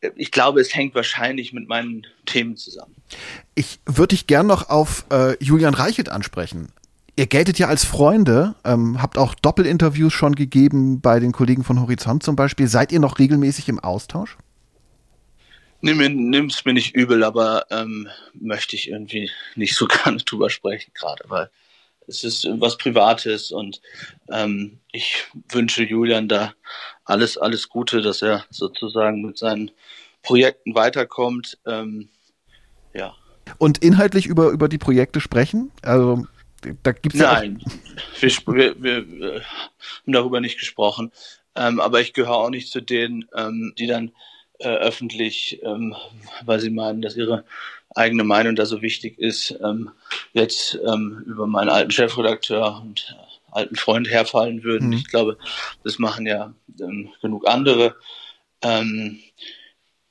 äh, 0.00 0.10
ich 0.16 0.30
glaube, 0.30 0.60
es 0.60 0.74
hängt 0.74 0.94
wahrscheinlich 0.94 1.52
mit 1.52 1.68
meinen 1.68 2.06
Themen 2.24 2.56
zusammen. 2.56 2.94
Ich 3.54 3.80
würde 3.84 4.14
dich 4.14 4.26
gern 4.26 4.46
noch 4.46 4.70
auf 4.70 5.04
äh, 5.10 5.36
Julian 5.44 5.74
Reichelt 5.74 6.08
ansprechen. 6.08 6.72
Ihr 7.18 7.26
geltet 7.26 7.58
ja 7.58 7.68
als 7.68 7.84
Freunde, 7.86 8.56
ähm, 8.62 9.00
habt 9.00 9.16
auch 9.16 9.34
Doppelinterviews 9.34 10.12
schon 10.12 10.34
gegeben 10.34 11.00
bei 11.00 11.18
den 11.18 11.32
Kollegen 11.32 11.64
von 11.64 11.80
Horizont 11.80 12.22
zum 12.22 12.36
Beispiel. 12.36 12.68
Seid 12.68 12.92
ihr 12.92 13.00
noch 13.00 13.18
regelmäßig 13.18 13.70
im 13.70 13.78
Austausch? 13.78 14.36
Nimm 15.80 16.48
es 16.48 16.64
mir 16.66 16.74
nicht 16.74 16.94
übel, 16.94 17.24
aber 17.24 17.64
ähm, 17.70 18.08
möchte 18.34 18.76
ich 18.76 18.90
irgendwie 18.90 19.30
nicht 19.54 19.76
so 19.76 19.86
gerne 20.04 20.18
drüber 20.18 20.50
sprechen 20.50 20.92
gerade, 20.94 21.24
weil 21.28 21.50
es 22.06 22.22
ist 22.22 22.46
was 22.60 22.76
Privates 22.76 23.50
und 23.50 23.80
ähm, 24.30 24.78
ich 24.92 25.24
wünsche 25.50 25.84
Julian 25.84 26.28
da 26.28 26.52
alles, 27.04 27.38
alles 27.38 27.70
Gute, 27.70 28.02
dass 28.02 28.20
er 28.20 28.44
sozusagen 28.50 29.22
mit 29.22 29.38
seinen 29.38 29.70
Projekten 30.22 30.74
weiterkommt. 30.74 31.58
Ähm, 31.66 32.10
ja. 32.94 33.14
Und 33.58 33.78
inhaltlich 33.78 34.26
über, 34.26 34.50
über 34.50 34.68
die 34.68 34.78
Projekte 34.78 35.20
sprechen? 35.20 35.72
Also 35.82 36.26
da 36.82 36.92
gibt's 36.92 37.18
Nein, 37.18 37.62
ja 37.62 37.72
wir, 38.46 38.82
wir, 38.82 39.08
wir, 39.08 39.42
haben 39.42 40.12
darüber 40.12 40.40
nicht 40.40 40.58
gesprochen. 40.58 41.12
Ähm, 41.54 41.80
aber 41.80 42.00
ich 42.00 42.12
gehöre 42.12 42.36
auch 42.36 42.50
nicht 42.50 42.70
zu 42.70 42.80
denen, 42.80 43.26
ähm, 43.34 43.74
die 43.78 43.86
dann 43.86 44.12
äh, 44.58 44.68
öffentlich, 44.68 45.60
ähm, 45.62 45.94
weil 46.44 46.60
sie 46.60 46.70
meinen, 46.70 47.02
dass 47.02 47.16
ihre 47.16 47.44
eigene 47.94 48.24
Meinung 48.24 48.56
da 48.56 48.66
so 48.66 48.82
wichtig 48.82 49.18
ist, 49.18 49.58
ähm, 49.64 49.90
jetzt 50.32 50.78
ähm, 50.86 51.24
über 51.26 51.46
meinen 51.46 51.70
alten 51.70 51.90
Chefredakteur 51.90 52.82
und 52.82 53.14
äh, 53.16 53.52
alten 53.52 53.76
Freund 53.76 54.08
herfallen 54.08 54.64
würden. 54.64 54.88
Mhm. 54.88 54.94
Ich 54.94 55.08
glaube, 55.08 55.38
das 55.82 55.98
machen 55.98 56.26
ja 56.26 56.52
ähm, 56.80 57.10
genug 57.22 57.48
andere. 57.48 57.96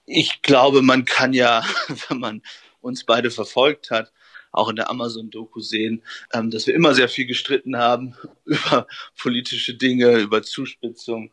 Ich 0.05 0.41
glaube, 0.43 0.81
man 0.81 1.03
kann 1.03 1.33
ja, 1.33 1.63
wenn 2.07 2.19
man 2.19 2.41
uns 2.79 3.03
beide 3.03 3.31
verfolgt 3.31 3.91
hat, 3.91 4.13
auch 4.57 4.69
in 4.69 4.75
der 4.75 4.89
Amazon-Doku 4.89 5.59
sehen, 5.59 6.01
ähm, 6.33 6.51
dass 6.51 6.67
wir 6.67 6.75
immer 6.75 6.93
sehr 6.93 7.09
viel 7.09 7.25
gestritten 7.25 7.77
haben 7.77 8.15
über 8.45 8.87
politische 9.19 9.75
Dinge, 9.75 10.17
über 10.19 10.41
Zuspitzung, 10.43 11.31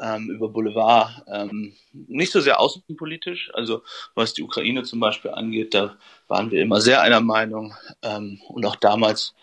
ähm, 0.00 0.30
über 0.30 0.48
Boulevard, 0.48 1.24
ähm, 1.32 1.74
nicht 1.92 2.32
so 2.32 2.40
sehr 2.40 2.60
außenpolitisch. 2.60 3.50
Also 3.54 3.82
was 4.14 4.34
die 4.34 4.42
Ukraine 4.42 4.84
zum 4.84 5.00
Beispiel 5.00 5.32
angeht, 5.32 5.74
da 5.74 5.96
waren 6.28 6.50
wir 6.50 6.62
immer 6.62 6.80
sehr 6.80 7.02
einer 7.02 7.20
Meinung. 7.20 7.74
Ähm, 8.02 8.40
und 8.48 8.64
auch 8.64 8.76
damals 8.76 9.34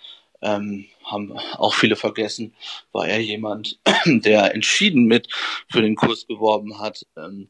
ähm, 0.42 0.86
haben 1.04 1.34
auch 1.58 1.74
viele 1.74 1.96
vergessen, 1.96 2.54
war 2.92 3.08
er 3.08 3.20
jemand, 3.20 3.80
der 4.06 4.54
entschieden 4.54 5.06
mit 5.06 5.28
für 5.70 5.82
den 5.82 5.96
Kurs 5.96 6.28
geworben 6.28 6.80
hat, 6.80 7.06
ähm, 7.18 7.50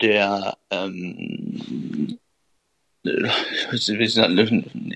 der 0.00 0.58
ähm, 0.70 2.18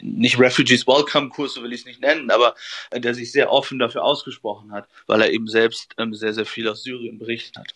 nicht 0.02 0.38
Refugees 0.38 0.86
Welcome 0.86 1.30
Kurs, 1.30 1.54
so 1.54 1.62
will 1.62 1.72
ich 1.72 1.80
es 1.80 1.86
nicht 1.86 2.00
nennen, 2.00 2.30
aber 2.30 2.54
äh, 2.90 3.00
der 3.00 3.14
sich 3.14 3.32
sehr 3.32 3.50
offen 3.50 3.78
dafür 3.78 4.04
ausgesprochen 4.04 4.72
hat, 4.72 4.86
weil 5.06 5.22
er 5.22 5.32
eben 5.32 5.48
selbst 5.48 5.94
ähm, 5.98 6.14
sehr, 6.14 6.34
sehr 6.34 6.46
viel 6.46 6.68
aus 6.68 6.82
Syrien 6.82 7.18
berichtet 7.18 7.56
hat. 7.56 7.74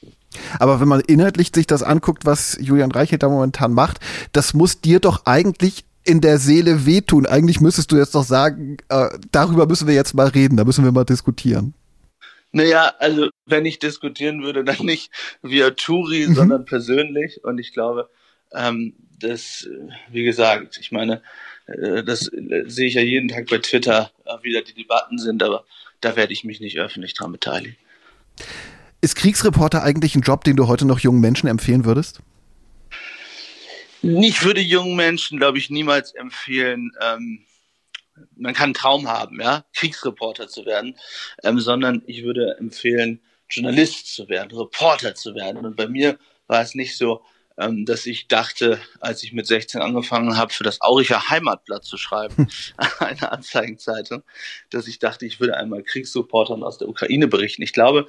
Aber 0.58 0.80
wenn 0.80 0.88
man 0.88 1.00
inhaltlich 1.00 1.50
sich 1.54 1.66
das 1.66 1.82
anguckt, 1.82 2.24
was 2.24 2.58
Julian 2.60 2.92
Reichelt 2.92 3.22
da 3.22 3.28
momentan 3.28 3.72
macht, 3.72 3.98
das 4.32 4.54
muss 4.54 4.80
dir 4.80 5.00
doch 5.00 5.26
eigentlich 5.26 5.84
in 6.04 6.20
der 6.20 6.38
Seele 6.38 6.86
wehtun. 6.86 7.26
Eigentlich 7.26 7.60
müsstest 7.60 7.90
du 7.90 7.96
jetzt 7.96 8.14
doch 8.14 8.24
sagen, 8.24 8.76
äh, 8.88 9.08
darüber 9.32 9.66
müssen 9.66 9.88
wir 9.88 9.94
jetzt 9.94 10.14
mal 10.14 10.28
reden, 10.28 10.56
da 10.56 10.64
müssen 10.64 10.84
wir 10.84 10.92
mal 10.92 11.04
diskutieren. 11.04 11.74
Naja, 12.52 12.92
also 13.00 13.30
wenn 13.46 13.64
ich 13.64 13.80
diskutieren 13.80 14.42
würde, 14.42 14.64
dann 14.64 14.84
nicht 14.86 15.10
via 15.42 15.70
Turi, 15.70 16.28
mhm. 16.28 16.34
sondern 16.34 16.64
persönlich. 16.64 17.42
Und 17.42 17.58
ich 17.58 17.72
glaube, 17.72 18.08
ähm, 18.52 18.94
das, 19.24 19.68
wie 20.10 20.24
gesagt, 20.24 20.78
ich 20.80 20.92
meine, 20.92 21.22
äh, 21.66 22.02
das 22.02 22.28
äh, 22.32 22.64
sehe 22.66 22.88
ich 22.88 22.94
ja 22.94 23.02
jeden 23.02 23.28
Tag 23.28 23.48
bei 23.48 23.58
Twitter, 23.58 24.10
äh, 24.24 24.36
wie 24.42 24.52
da 24.52 24.60
die 24.60 24.74
Debatten 24.74 25.18
sind, 25.18 25.42
aber 25.42 25.64
da 26.00 26.16
werde 26.16 26.32
ich 26.32 26.44
mich 26.44 26.60
nicht 26.60 26.78
öffentlich 26.78 27.14
dran 27.14 27.32
beteiligen. 27.32 27.76
Ist 29.00 29.16
Kriegsreporter 29.16 29.82
eigentlich 29.82 30.14
ein 30.14 30.22
Job, 30.22 30.44
den 30.44 30.56
du 30.56 30.68
heute 30.68 30.86
noch 30.86 30.98
jungen 30.98 31.20
Menschen 31.20 31.48
empfehlen 31.48 31.84
würdest? 31.84 32.20
Ich 34.02 34.44
würde 34.44 34.60
jungen 34.60 34.96
Menschen, 34.96 35.38
glaube 35.38 35.58
ich, 35.58 35.70
niemals 35.70 36.12
empfehlen, 36.12 36.92
ähm, 37.00 37.46
man 38.36 38.54
kann 38.54 38.64
einen 38.64 38.74
Traum 38.74 39.08
haben, 39.08 39.40
ja, 39.40 39.64
Kriegsreporter 39.74 40.48
zu 40.48 40.66
werden, 40.66 40.96
ähm, 41.42 41.58
sondern 41.58 42.02
ich 42.06 42.22
würde 42.22 42.56
empfehlen, 42.58 43.20
Journalist 43.48 44.14
zu 44.14 44.28
werden, 44.28 44.56
Reporter 44.56 45.14
zu 45.14 45.34
werden. 45.34 45.64
Und 45.64 45.76
bei 45.76 45.88
mir 45.88 46.18
war 46.46 46.62
es 46.62 46.74
nicht 46.74 46.96
so, 46.96 47.22
ähm, 47.56 47.84
dass 47.84 48.06
ich 48.06 48.28
dachte, 48.28 48.80
als 49.00 49.22
ich 49.22 49.32
mit 49.32 49.46
16 49.46 49.80
angefangen 49.80 50.36
habe, 50.36 50.52
für 50.52 50.64
das 50.64 50.80
Auricher 50.80 51.28
Heimatblatt 51.30 51.84
zu 51.84 51.96
schreiben, 51.96 52.48
eine 52.98 53.32
Anzeigenzeitung, 53.32 54.22
dass 54.70 54.88
ich 54.88 54.98
dachte, 54.98 55.26
ich 55.26 55.40
würde 55.40 55.56
einmal 55.56 55.82
Kriegsreportern 55.82 56.62
aus 56.62 56.78
der 56.78 56.88
Ukraine 56.88 57.28
berichten. 57.28 57.62
Ich 57.62 57.72
glaube, 57.72 58.06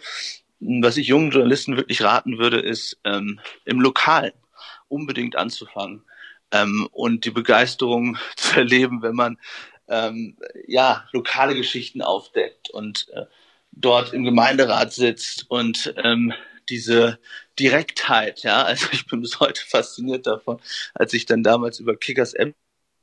was 0.60 0.98
ich 0.98 1.08
jungen 1.08 1.32
Journalisten 1.32 1.78
wirklich 1.78 2.02
raten 2.02 2.38
würde, 2.38 2.60
ist 2.60 2.98
ähm, 3.04 3.40
im 3.66 3.80
Lokalen 3.82 4.34
unbedingt 4.88 5.36
anzufangen 5.36 6.04
ähm, 6.52 6.88
und 6.92 7.26
die 7.26 7.32
Begeisterung 7.32 8.18
zu 8.36 8.58
erleben, 8.58 9.02
wenn 9.02 9.16
man 9.16 9.38
ähm, 9.88 10.38
ja 10.68 11.08
lokale 11.12 11.56
Geschichten 11.56 12.02
aufdeckt 12.02 12.70
und 12.70 13.08
äh, 13.14 13.26
dort 13.72 14.14
im 14.14 14.24
Gemeinderat 14.24 14.94
sitzt 14.94 15.46
und 15.50 15.94
ähm, 15.98 16.34
diese 16.70 17.20
Direktheit, 17.60 18.44
ja, 18.44 18.64
also 18.64 18.88
ich 18.92 19.06
bin 19.08 19.22
bis 19.22 19.40
heute 19.40 19.62
fasziniert 19.66 20.28
davon, 20.28 20.60
als 20.94 21.14
ich 21.14 21.26
dann 21.26 21.44
damals 21.44 21.80
über 21.80 21.96
Kickers 21.96 22.34
M 22.34 22.54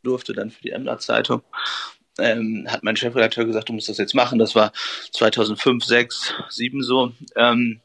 durfte, 0.02 0.32
dann 0.32 0.50
für 0.50 0.62
die 0.62 0.70
Emder 0.70 0.98
Zeitung, 0.98 1.42
ähm, 2.18 2.66
hat 2.68 2.82
mein 2.82 2.96
Chefredakteur 2.96 3.44
gesagt, 3.44 3.68
du 3.68 3.72
musst 3.72 3.88
das 3.88 3.98
jetzt 3.98 4.14
machen. 4.14 4.38
Das 4.38 4.54
war 4.54 4.72
2005, 5.12 5.84
6, 5.84 6.34
7 6.50 6.82
so. 6.82 7.12
Ähm, 7.36 7.80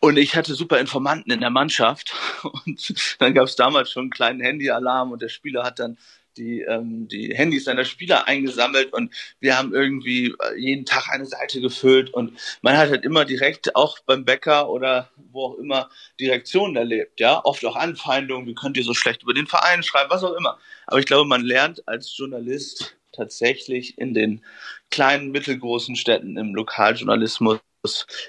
und 0.00 0.18
ich 0.18 0.34
hatte 0.34 0.54
super 0.54 0.80
Informanten 0.80 1.32
in 1.32 1.40
der 1.40 1.50
Mannschaft. 1.50 2.12
Und 2.42 2.94
dann 3.20 3.34
gab 3.34 3.44
es 3.44 3.54
damals 3.54 3.90
schon 3.90 4.02
einen 4.02 4.10
kleinen 4.10 4.40
Handyalarm 4.40 5.12
und 5.12 5.22
der 5.22 5.28
Spieler 5.28 5.62
hat 5.62 5.78
dann 5.78 5.96
die, 6.36 6.62
ähm, 6.62 7.08
die 7.08 7.34
Handys 7.34 7.64
seiner 7.64 7.84
Spieler 7.84 8.26
eingesammelt 8.28 8.92
und 8.92 9.12
wir 9.40 9.56
haben 9.56 9.74
irgendwie 9.74 10.34
äh, 10.40 10.58
jeden 10.58 10.84
Tag 10.84 11.08
eine 11.10 11.26
Seite 11.26 11.60
gefüllt 11.60 12.12
und 12.12 12.38
man 12.62 12.76
hat 12.76 12.90
halt 12.90 13.04
immer 13.04 13.24
direkt 13.24 13.76
auch 13.76 13.98
beim 14.00 14.24
Bäcker 14.24 14.70
oder 14.70 15.10
wo 15.30 15.46
auch 15.46 15.58
immer 15.58 15.90
Direktionen 16.20 16.76
erlebt, 16.76 17.20
ja, 17.20 17.44
oft 17.44 17.64
auch 17.64 17.76
Anfeindungen, 17.76 18.46
wie 18.46 18.54
könnt 18.54 18.76
ihr 18.76 18.84
so 18.84 18.94
schlecht 18.94 19.22
über 19.22 19.34
den 19.34 19.46
Verein 19.46 19.82
schreiben, 19.82 20.10
was 20.10 20.24
auch 20.24 20.34
immer. 20.34 20.58
Aber 20.86 20.98
ich 20.98 21.06
glaube, 21.06 21.28
man 21.28 21.42
lernt 21.42 21.86
als 21.86 22.16
Journalist 22.16 22.96
tatsächlich 23.12 23.98
in 23.98 24.14
den 24.14 24.44
kleinen, 24.90 25.30
mittelgroßen 25.30 25.96
Städten 25.96 26.36
im 26.36 26.54
Lokaljournalismus 26.54 27.60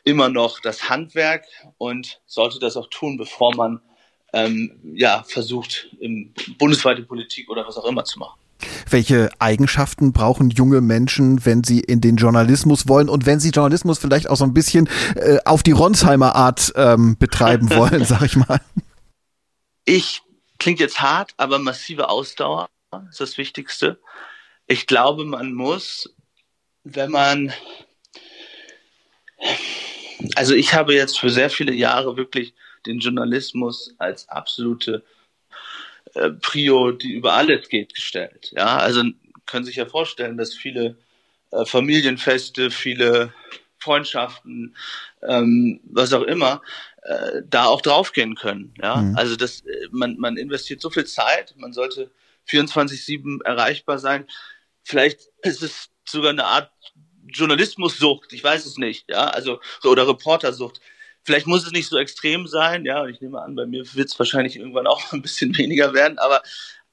immer 0.03 0.29
noch 0.29 0.59
das 0.59 0.89
Handwerk 0.89 1.45
und 1.77 2.21
sollte 2.25 2.59
das 2.59 2.77
auch 2.77 2.87
tun, 2.89 3.17
bevor 3.17 3.55
man 3.55 3.81
ähm, 4.33 4.71
ja, 4.95 5.23
versucht, 5.27 5.89
bundesweite 6.57 7.03
Politik 7.03 7.49
oder 7.49 7.65
was 7.65 7.77
auch 7.77 7.85
immer 7.85 8.03
zu 8.03 8.19
machen. 8.19 8.39
Welche 8.89 9.29
Eigenschaften 9.39 10.13
brauchen 10.13 10.49
junge 10.49 10.81
Menschen, 10.81 11.45
wenn 11.45 11.63
sie 11.63 11.79
in 11.79 12.01
den 12.01 12.15
Journalismus 12.15 12.87
wollen 12.87 13.09
und 13.09 13.25
wenn 13.25 13.39
sie 13.39 13.49
Journalismus 13.49 13.99
vielleicht 13.99 14.29
auch 14.29 14.37
so 14.37 14.45
ein 14.45 14.53
bisschen 14.53 14.89
äh, 15.15 15.37
auf 15.45 15.63
die 15.63 15.71
Ronsheimer 15.71 16.35
Art 16.35 16.71
ähm, 16.75 17.17
betreiben 17.17 17.69
wollen, 17.75 18.05
sag 18.05 18.23
ich 18.23 18.35
mal? 18.35 18.61
Ich 19.85 20.21
klingt 20.59 20.79
jetzt 20.79 21.01
hart, 21.01 21.33
aber 21.37 21.59
massive 21.59 22.09
Ausdauer 22.09 22.69
ist 23.09 23.19
das 23.19 23.37
Wichtigste. 23.37 23.99
Ich 24.65 24.87
glaube, 24.87 25.25
man 25.25 25.53
muss, 25.53 26.15
wenn 26.83 27.11
man 27.11 27.53
also 30.35 30.55
ich 30.55 30.73
habe 30.73 30.93
jetzt 30.93 31.19
für 31.19 31.29
sehr 31.29 31.49
viele 31.49 31.73
Jahre 31.73 32.15
wirklich 32.15 32.53
den 32.85 32.99
Journalismus 32.99 33.93
als 33.97 34.29
absolute 34.29 35.03
äh, 36.13 36.29
Prio, 36.29 36.91
die 36.91 37.13
über 37.13 37.33
alles 37.33 37.69
geht, 37.69 37.93
gestellt. 37.93 38.51
Ja, 38.55 38.77
also 38.77 39.03
können 39.45 39.65
sich 39.65 39.75
ja 39.75 39.85
vorstellen, 39.85 40.37
dass 40.37 40.53
viele 40.53 40.97
äh, 41.51 41.65
Familienfeste, 41.65 42.71
viele 42.71 43.33
Freundschaften, 43.77 44.75
ähm, 45.21 45.79
was 45.83 46.13
auch 46.13 46.23
immer, 46.23 46.61
äh, 47.03 47.41
da 47.45 47.65
auch 47.65 47.81
draufgehen 47.81 48.35
können. 48.35 48.73
Ja, 48.81 48.97
mhm. 48.97 49.17
also 49.17 49.35
das, 49.35 49.61
äh, 49.61 49.87
man, 49.91 50.17
man 50.17 50.37
investiert 50.37 50.81
so 50.81 50.89
viel 50.89 51.05
Zeit, 51.05 51.53
man 51.57 51.73
sollte 51.73 52.11
24/7 52.47 53.43
erreichbar 53.43 53.99
sein. 53.99 54.25
Vielleicht 54.83 55.29
ist 55.41 55.61
es 55.61 55.89
sogar 56.05 56.31
eine 56.31 56.45
Art 56.45 56.71
Journalismussucht, 57.27 58.33
ich 58.33 58.43
weiß 58.43 58.65
es 58.65 58.77
nicht, 58.77 59.09
ja, 59.09 59.27
also 59.27 59.59
oder 59.83 60.07
Reportersucht. 60.07 60.81
Vielleicht 61.23 61.47
muss 61.47 61.65
es 61.65 61.71
nicht 61.71 61.87
so 61.87 61.97
extrem 61.97 62.47
sein, 62.47 62.85
ja, 62.85 63.01
und 63.01 63.09
ich 63.09 63.21
nehme 63.21 63.41
an, 63.41 63.55
bei 63.55 63.65
mir 63.65 63.83
wird 63.93 64.09
es 64.09 64.19
wahrscheinlich 64.19 64.57
irgendwann 64.57 64.87
auch 64.87 65.01
ein 65.13 65.21
bisschen 65.21 65.57
weniger 65.57 65.93
werden, 65.93 66.19
aber 66.19 66.41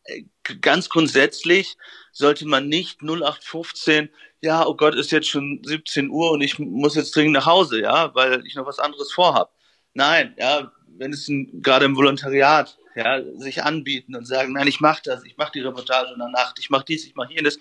äh, 0.05 0.24
ganz 0.61 0.89
grundsätzlich 0.89 1.76
sollte 2.12 2.47
man 2.47 2.68
nicht 2.68 3.03
0815, 3.03 4.11
ja, 4.41 4.66
oh 4.66 4.74
Gott, 4.74 4.95
ist 4.95 5.12
jetzt 5.12 5.28
schon 5.28 5.61
17 5.64 6.09
Uhr 6.09 6.31
und 6.31 6.41
ich 6.41 6.59
muss 6.59 6.95
jetzt 6.95 7.14
dringend 7.14 7.35
nach 7.35 7.47
Hause, 7.47 7.81
ja, 7.81 8.14
weil 8.14 8.47
ich 8.47 8.55
noch 8.55 8.66
was 8.66 8.78
anderes 8.78 9.12
vorhab. 9.12 9.53
Nein, 9.93 10.35
ja, 10.39 10.72
wenn 10.97 11.12
es 11.12 11.31
gerade 11.62 11.85
im 11.85 11.97
Volontariat 11.97 12.78
ja, 12.95 13.20
sich 13.37 13.62
anbieten 13.62 14.16
und 14.16 14.26
sagen, 14.26 14.53
nein, 14.53 14.66
ich 14.66 14.81
mache 14.81 15.03
das, 15.05 15.24
ich 15.24 15.37
mache 15.37 15.53
die 15.53 15.61
Reportage 15.61 16.12
in 16.12 16.18
der 16.18 16.28
Nacht, 16.28 16.59
ich 16.59 16.70
mache 16.70 16.85
dies, 16.87 17.07
ich 17.07 17.14
mache 17.14 17.33
jenes. 17.33 17.59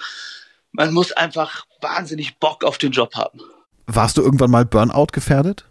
Man 0.72 0.94
muss 0.94 1.12
einfach 1.12 1.66
wahnsinnig 1.82 2.38
Bock 2.38 2.64
auf 2.64 2.78
den 2.78 2.92
Job 2.92 3.16
haben. 3.16 3.40
Warst 3.88 4.18
du 4.18 4.22
irgendwann 4.22 4.52
mal 4.52 4.66
Burnout 4.66 5.08
gefährdet? 5.12 5.66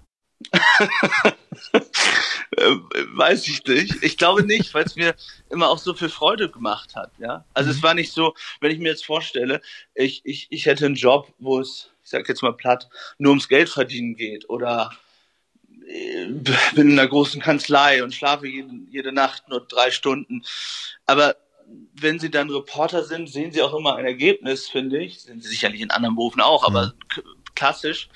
Weiß 3.14 3.46
ich 3.48 3.64
nicht. 3.66 4.02
Ich 4.02 4.16
glaube 4.16 4.42
nicht, 4.44 4.72
weil 4.74 4.84
es 4.84 4.96
mir 4.96 5.14
immer 5.50 5.68
auch 5.68 5.78
so 5.78 5.94
viel 5.94 6.08
Freude 6.08 6.50
gemacht 6.50 6.96
hat. 6.96 7.12
Ja, 7.18 7.44
also 7.54 7.70
mhm. 7.70 7.76
es 7.76 7.82
war 7.82 7.94
nicht 7.94 8.12
so, 8.12 8.34
wenn 8.60 8.70
ich 8.70 8.78
mir 8.78 8.90
jetzt 8.90 9.04
vorstelle, 9.04 9.60
ich 9.94 10.22
ich 10.24 10.46
ich 10.50 10.66
hätte 10.66 10.86
einen 10.86 10.94
Job, 10.94 11.32
wo 11.38 11.60
es, 11.60 11.90
ich 12.02 12.10
sag 12.10 12.28
jetzt 12.28 12.42
mal 12.42 12.52
platt, 12.52 12.88
nur 13.18 13.30
ums 13.30 13.48
Geld 13.48 13.68
verdienen 13.68 14.16
geht 14.16 14.48
oder 14.48 14.92
äh, 15.86 16.26
bin 16.74 16.90
in 16.90 16.98
einer 16.98 17.08
großen 17.08 17.40
Kanzlei 17.40 18.02
und 18.02 18.14
schlafe 18.14 18.46
jede, 18.46 18.70
jede 18.90 19.12
Nacht 19.12 19.48
nur 19.48 19.66
drei 19.66 19.90
Stunden. 19.90 20.44
Aber 21.06 21.36
wenn 21.94 22.18
Sie 22.18 22.30
dann 22.30 22.50
Reporter 22.50 23.04
sind, 23.04 23.28
sehen 23.28 23.52
Sie 23.52 23.62
auch 23.62 23.74
immer 23.74 23.96
ein 23.96 24.06
Ergebnis, 24.06 24.68
finde 24.68 25.02
ich. 25.02 25.20
Sind 25.20 25.42
Sie 25.42 25.50
sicherlich 25.50 25.80
in 25.80 25.90
anderen 25.90 26.14
Berufen 26.14 26.40
auch, 26.40 26.64
aber 26.64 26.94
mhm. 27.16 27.22
klassisch. 27.54 28.08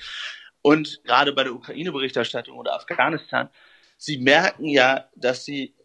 Und 0.63 1.01
gerade 1.03 1.33
bei 1.33 1.43
der 1.43 1.53
Ukraine-Berichterstattung 1.53 2.57
oder 2.57 2.73
Afghanistan, 2.73 3.49
Sie 3.97 4.17
merken 4.17 4.65
ja, 4.65 5.07
dass 5.15 5.45
Sie, 5.45 5.75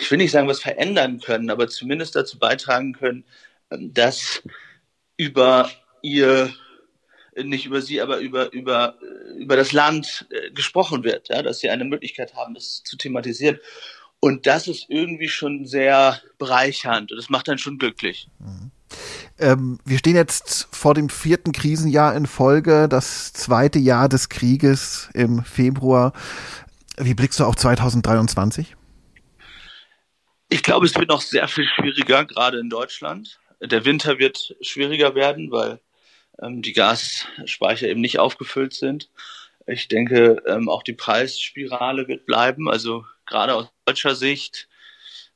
ich 0.00 0.10
will 0.10 0.18
nicht 0.18 0.32
sagen, 0.32 0.48
was 0.48 0.60
verändern 0.60 1.20
können, 1.20 1.50
aber 1.50 1.68
zumindest 1.68 2.14
dazu 2.14 2.38
beitragen 2.38 2.92
können, 2.92 3.24
ähm, 3.70 3.94
dass 3.94 4.42
über 5.16 5.70
Ihr 6.02 6.52
nicht 7.42 7.66
über 7.66 7.82
sie, 7.82 8.00
aber 8.00 8.18
über, 8.18 8.52
über, 8.52 8.96
über 9.36 9.56
das 9.56 9.72
Land 9.72 10.26
äh, 10.30 10.50
gesprochen 10.52 11.02
wird, 11.02 11.28
ja, 11.28 11.42
dass 11.42 11.58
sie 11.58 11.68
eine 11.68 11.84
Möglichkeit 11.84 12.34
haben, 12.34 12.54
das 12.54 12.82
zu 12.84 12.96
thematisieren. 12.96 13.58
Und 14.20 14.46
das 14.46 14.68
ist 14.68 14.86
irgendwie 14.88 15.28
schon 15.28 15.66
sehr 15.66 16.20
bereichernd 16.38 17.10
und 17.10 17.18
das 17.18 17.28
macht 17.28 17.48
dann 17.48 17.58
schon 17.58 17.78
glücklich. 17.78 18.28
Mhm. 18.38 18.70
Ähm, 19.38 19.78
wir 19.84 19.98
stehen 19.98 20.14
jetzt 20.14 20.68
vor 20.70 20.94
dem 20.94 21.08
vierten 21.08 21.52
Krisenjahr 21.52 22.14
in 22.16 22.26
Folge, 22.26 22.88
das 22.88 23.32
zweite 23.32 23.78
Jahr 23.78 24.08
des 24.08 24.28
Krieges 24.28 25.10
im 25.14 25.44
Februar. 25.44 26.12
Wie 26.96 27.14
blickst 27.14 27.40
du 27.40 27.44
auf 27.44 27.56
2023? 27.56 28.76
Ich 30.48 30.62
glaube, 30.62 30.86
es 30.86 30.94
wird 30.94 31.08
noch 31.08 31.20
sehr 31.20 31.48
viel 31.48 31.66
schwieriger, 31.66 32.24
gerade 32.24 32.58
in 32.58 32.70
Deutschland. 32.70 33.40
Der 33.60 33.84
Winter 33.84 34.18
wird 34.18 34.54
schwieriger 34.60 35.14
werden, 35.14 35.50
weil 35.50 35.80
ähm, 36.40 36.62
die 36.62 36.72
Gasspeicher 36.72 37.88
eben 37.88 38.00
nicht 38.00 38.18
aufgefüllt 38.18 38.74
sind. 38.74 39.10
Ich 39.66 39.88
denke, 39.88 40.42
ähm, 40.46 40.68
auch 40.68 40.82
die 40.82 40.92
Preisspirale 40.92 42.06
wird 42.06 42.26
bleiben. 42.26 42.68
Also 42.68 43.04
gerade 43.26 43.54
aus 43.54 43.68
deutscher 43.86 44.14
Sicht 44.14 44.68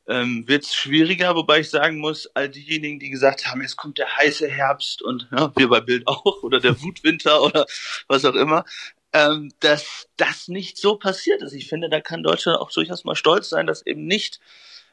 ähm, 0.09 0.49
wird 0.49 0.65
es 0.65 0.75
schwieriger, 0.75 1.37
wobei 1.37 1.61
ich 1.61 1.71
sagen 1.71 1.99
muss, 1.99 2.29
all 2.35 2.49
diejenigen, 2.49 2.99
die 2.99 3.11
gesagt 3.11 3.47
haben, 3.47 3.61
jetzt 3.61 3.77
kommt 3.77 3.99
der 3.99 4.17
heiße 4.17 4.49
Herbst 4.49 5.03
und 5.03 5.29
ja, 5.31 5.53
wir 5.55 5.69
bei 5.69 5.81
Bild 5.81 6.07
auch 6.07 6.43
oder 6.43 6.61
der 6.61 6.83
Wutwinter 6.83 7.43
oder 7.45 7.67
was 8.09 8.25
auch 8.25 8.35
immer, 8.35 8.65
ähm, 9.13 9.53
dass 9.61 10.09
das 10.17 10.49
nicht 10.49 10.79
so 10.79 10.97
passiert 10.97 11.43
ist. 11.43 11.53
Ich 11.53 11.69
finde, 11.69 11.89
da 11.91 12.01
kann 12.01 12.23
Deutschland 12.23 12.59
auch 12.59 12.71
durchaus 12.71 13.05
mal 13.05 13.15
stolz 13.15 13.51
sein, 13.51 13.67
dass 13.67 13.85
eben 13.87 14.07
nicht 14.07 14.41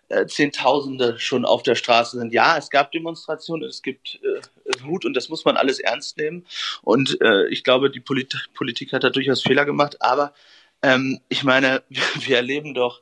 äh, 0.09 0.26
Zehntausende 0.28 1.18
schon 1.18 1.45
auf 1.45 1.63
der 1.63 1.76
Straße 1.76 2.18
sind. 2.18 2.34
Ja, 2.34 2.57
es 2.57 2.70
gab 2.70 2.91
Demonstrationen, 2.91 3.68
es 3.68 3.82
gibt 3.82 4.20
äh, 4.22 4.84
Wut 4.84 5.05
und 5.05 5.13
das 5.16 5.30
muss 5.30 5.45
man 5.45 5.57
alles 5.57 5.80
ernst 5.80 6.18
nehmen. 6.18 6.45
Und 6.84 7.20
äh, 7.22 7.47
ich 7.47 7.63
glaube, 7.63 7.89
die 7.89 8.01
Polit 8.01 8.49
Politik 8.53 8.93
hat 8.93 9.03
da 9.03 9.09
durchaus 9.09 9.41
Fehler 9.41 9.66
gemacht, 9.66 10.01
aber 10.01 10.34
ähm, 10.82 11.20
ich 11.30 11.43
meine, 11.43 11.84
wir 12.20 12.36
erleben 12.36 12.74
doch, 12.74 13.01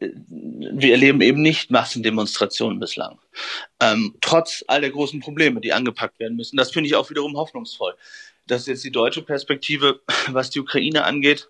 wir 0.00 0.92
erleben 0.92 1.20
eben 1.20 1.42
nicht 1.42 1.70
Massendemonstrationen 1.70 2.80
bislang. 2.80 3.18
Ähm, 3.80 4.16
trotz 4.20 4.64
all 4.66 4.80
der 4.80 4.90
großen 4.90 5.20
Probleme, 5.20 5.60
die 5.60 5.72
angepackt 5.72 6.18
werden 6.18 6.36
müssen. 6.36 6.56
Das 6.56 6.70
finde 6.70 6.88
ich 6.88 6.96
auch 6.96 7.10
wiederum 7.10 7.36
hoffnungsvoll. 7.36 7.94
Das 8.46 8.62
ist 8.62 8.68
jetzt 8.68 8.84
die 8.84 8.92
deutsche 8.92 9.22
Perspektive, 9.22 10.00
was 10.28 10.50
die 10.50 10.60
Ukraine 10.60 11.04
angeht. 11.04 11.48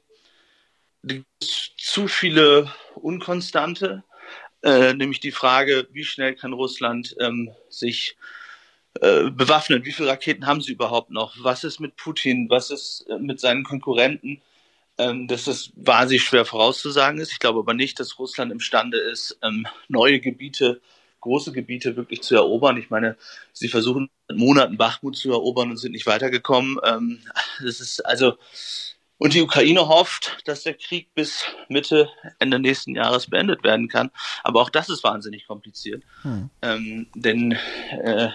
Zu 1.78 2.08
viele 2.08 2.70
Unkonstante, 2.94 4.04
äh, 4.62 4.92
nämlich 4.94 5.20
die 5.20 5.32
Frage, 5.32 5.88
wie 5.92 6.04
schnell 6.04 6.34
kann 6.34 6.52
Russland 6.52 7.16
ähm, 7.20 7.50
sich 7.70 8.16
äh, 9.00 9.30
bewaffnen? 9.30 9.84
Wie 9.84 9.92
viele 9.92 10.08
Raketen 10.08 10.46
haben 10.46 10.60
sie 10.60 10.72
überhaupt 10.72 11.10
noch? 11.10 11.36
Was 11.38 11.62
ist 11.62 11.78
mit 11.78 11.96
Putin? 11.96 12.50
Was 12.50 12.70
ist 12.70 13.06
äh, 13.08 13.18
mit 13.18 13.38
seinen 13.38 13.62
Konkurrenten? 13.62 14.42
Ähm, 15.00 15.26
dass 15.26 15.44
das 15.44 15.72
wahnsinnig 15.76 16.22
schwer 16.22 16.44
vorauszusagen 16.44 17.20
ist. 17.20 17.32
Ich 17.32 17.38
glaube 17.38 17.60
aber 17.60 17.74
nicht, 17.74 17.98
dass 17.98 18.18
Russland 18.18 18.52
imstande 18.52 18.98
ist, 18.98 19.38
ähm, 19.42 19.66
neue 19.88 20.20
Gebiete, 20.20 20.80
große 21.20 21.52
Gebiete 21.52 21.96
wirklich 21.96 22.22
zu 22.22 22.34
erobern. 22.34 22.76
Ich 22.76 22.90
meine, 22.90 23.16
sie 23.52 23.68
versuchen 23.68 24.10
seit 24.28 24.36
Monaten 24.36 24.76
Bachmut 24.76 25.16
zu 25.16 25.30
erobern 25.30 25.70
und 25.70 25.78
sind 25.78 25.92
nicht 25.92 26.06
weitergekommen. 26.06 26.78
Ähm, 26.84 27.20
das 27.64 27.80
ist 27.80 28.04
also 28.04 28.34
und 29.20 29.34
die 29.34 29.42
Ukraine 29.42 29.86
hofft, 29.86 30.38
dass 30.46 30.62
der 30.62 30.72
Krieg 30.72 31.14
bis 31.14 31.44
Mitte, 31.68 32.08
Ende 32.38 32.58
nächsten 32.58 32.94
Jahres 32.94 33.28
beendet 33.28 33.62
werden 33.62 33.86
kann. 33.88 34.10
Aber 34.42 34.62
auch 34.62 34.70
das 34.70 34.88
ist 34.88 35.04
wahnsinnig 35.04 35.46
kompliziert. 35.46 36.02
Hm. 36.22 36.48
Ähm, 36.62 37.06
denn 37.14 37.52
äh, 38.02 38.30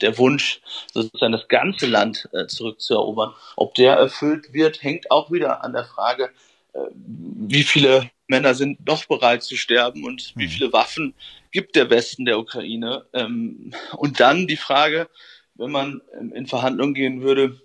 der 0.00 0.16
Wunsch, 0.16 0.62
sozusagen 0.94 1.32
das 1.32 1.46
ganze 1.48 1.86
Land 1.86 2.26
äh, 2.32 2.46
zurückzuerobern, 2.46 3.34
ob 3.56 3.74
der 3.74 3.96
erfüllt 3.96 4.54
wird, 4.54 4.82
hängt 4.82 5.10
auch 5.10 5.30
wieder 5.30 5.62
an 5.62 5.74
der 5.74 5.84
Frage, 5.84 6.30
äh, 6.72 6.78
wie 6.94 7.62
viele 7.62 8.10
Männer 8.26 8.54
sind 8.54 8.78
doch 8.80 9.04
bereit 9.04 9.42
zu 9.42 9.56
sterben 9.56 10.04
und 10.04 10.32
wie 10.36 10.44
hm. 10.44 10.50
viele 10.50 10.72
Waffen 10.72 11.12
gibt 11.50 11.76
der 11.76 11.90
Westen 11.90 12.24
der 12.24 12.38
Ukraine. 12.38 13.04
Ähm, 13.12 13.74
und 13.98 14.20
dann 14.20 14.46
die 14.46 14.56
Frage, 14.56 15.10
wenn 15.56 15.70
man 15.70 16.00
in 16.32 16.46
Verhandlungen 16.46 16.94
gehen 16.94 17.20
würde, 17.20 17.60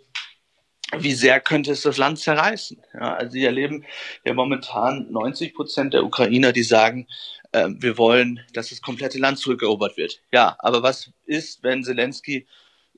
wie 0.98 1.14
sehr 1.14 1.40
könnte 1.40 1.72
es 1.72 1.82
das 1.82 1.98
Land 1.98 2.20
zerreißen? 2.20 2.82
Ja, 2.94 3.16
also 3.16 3.32
Sie 3.32 3.44
erleben 3.44 3.86
ja 4.24 4.34
momentan 4.34 5.12
90 5.12 5.54
Prozent 5.56 5.94
der 5.94 6.04
Ukrainer, 6.04 6.52
die 6.52 6.64
sagen, 6.64 7.08
äh, 7.52 7.68
wir 7.70 7.98
wollen, 7.98 8.42
dass 8.54 8.70
das 8.70 8.82
komplette 8.82 9.18
Land 9.18 9.40
zurückerobert 9.40 9.98
wird. 9.98 10.22
Ja, 10.32 10.56
aber 10.60 10.84
was 10.84 11.12
ist, 11.26 11.64
wenn 11.64 11.84
Zelensky 11.84 12.46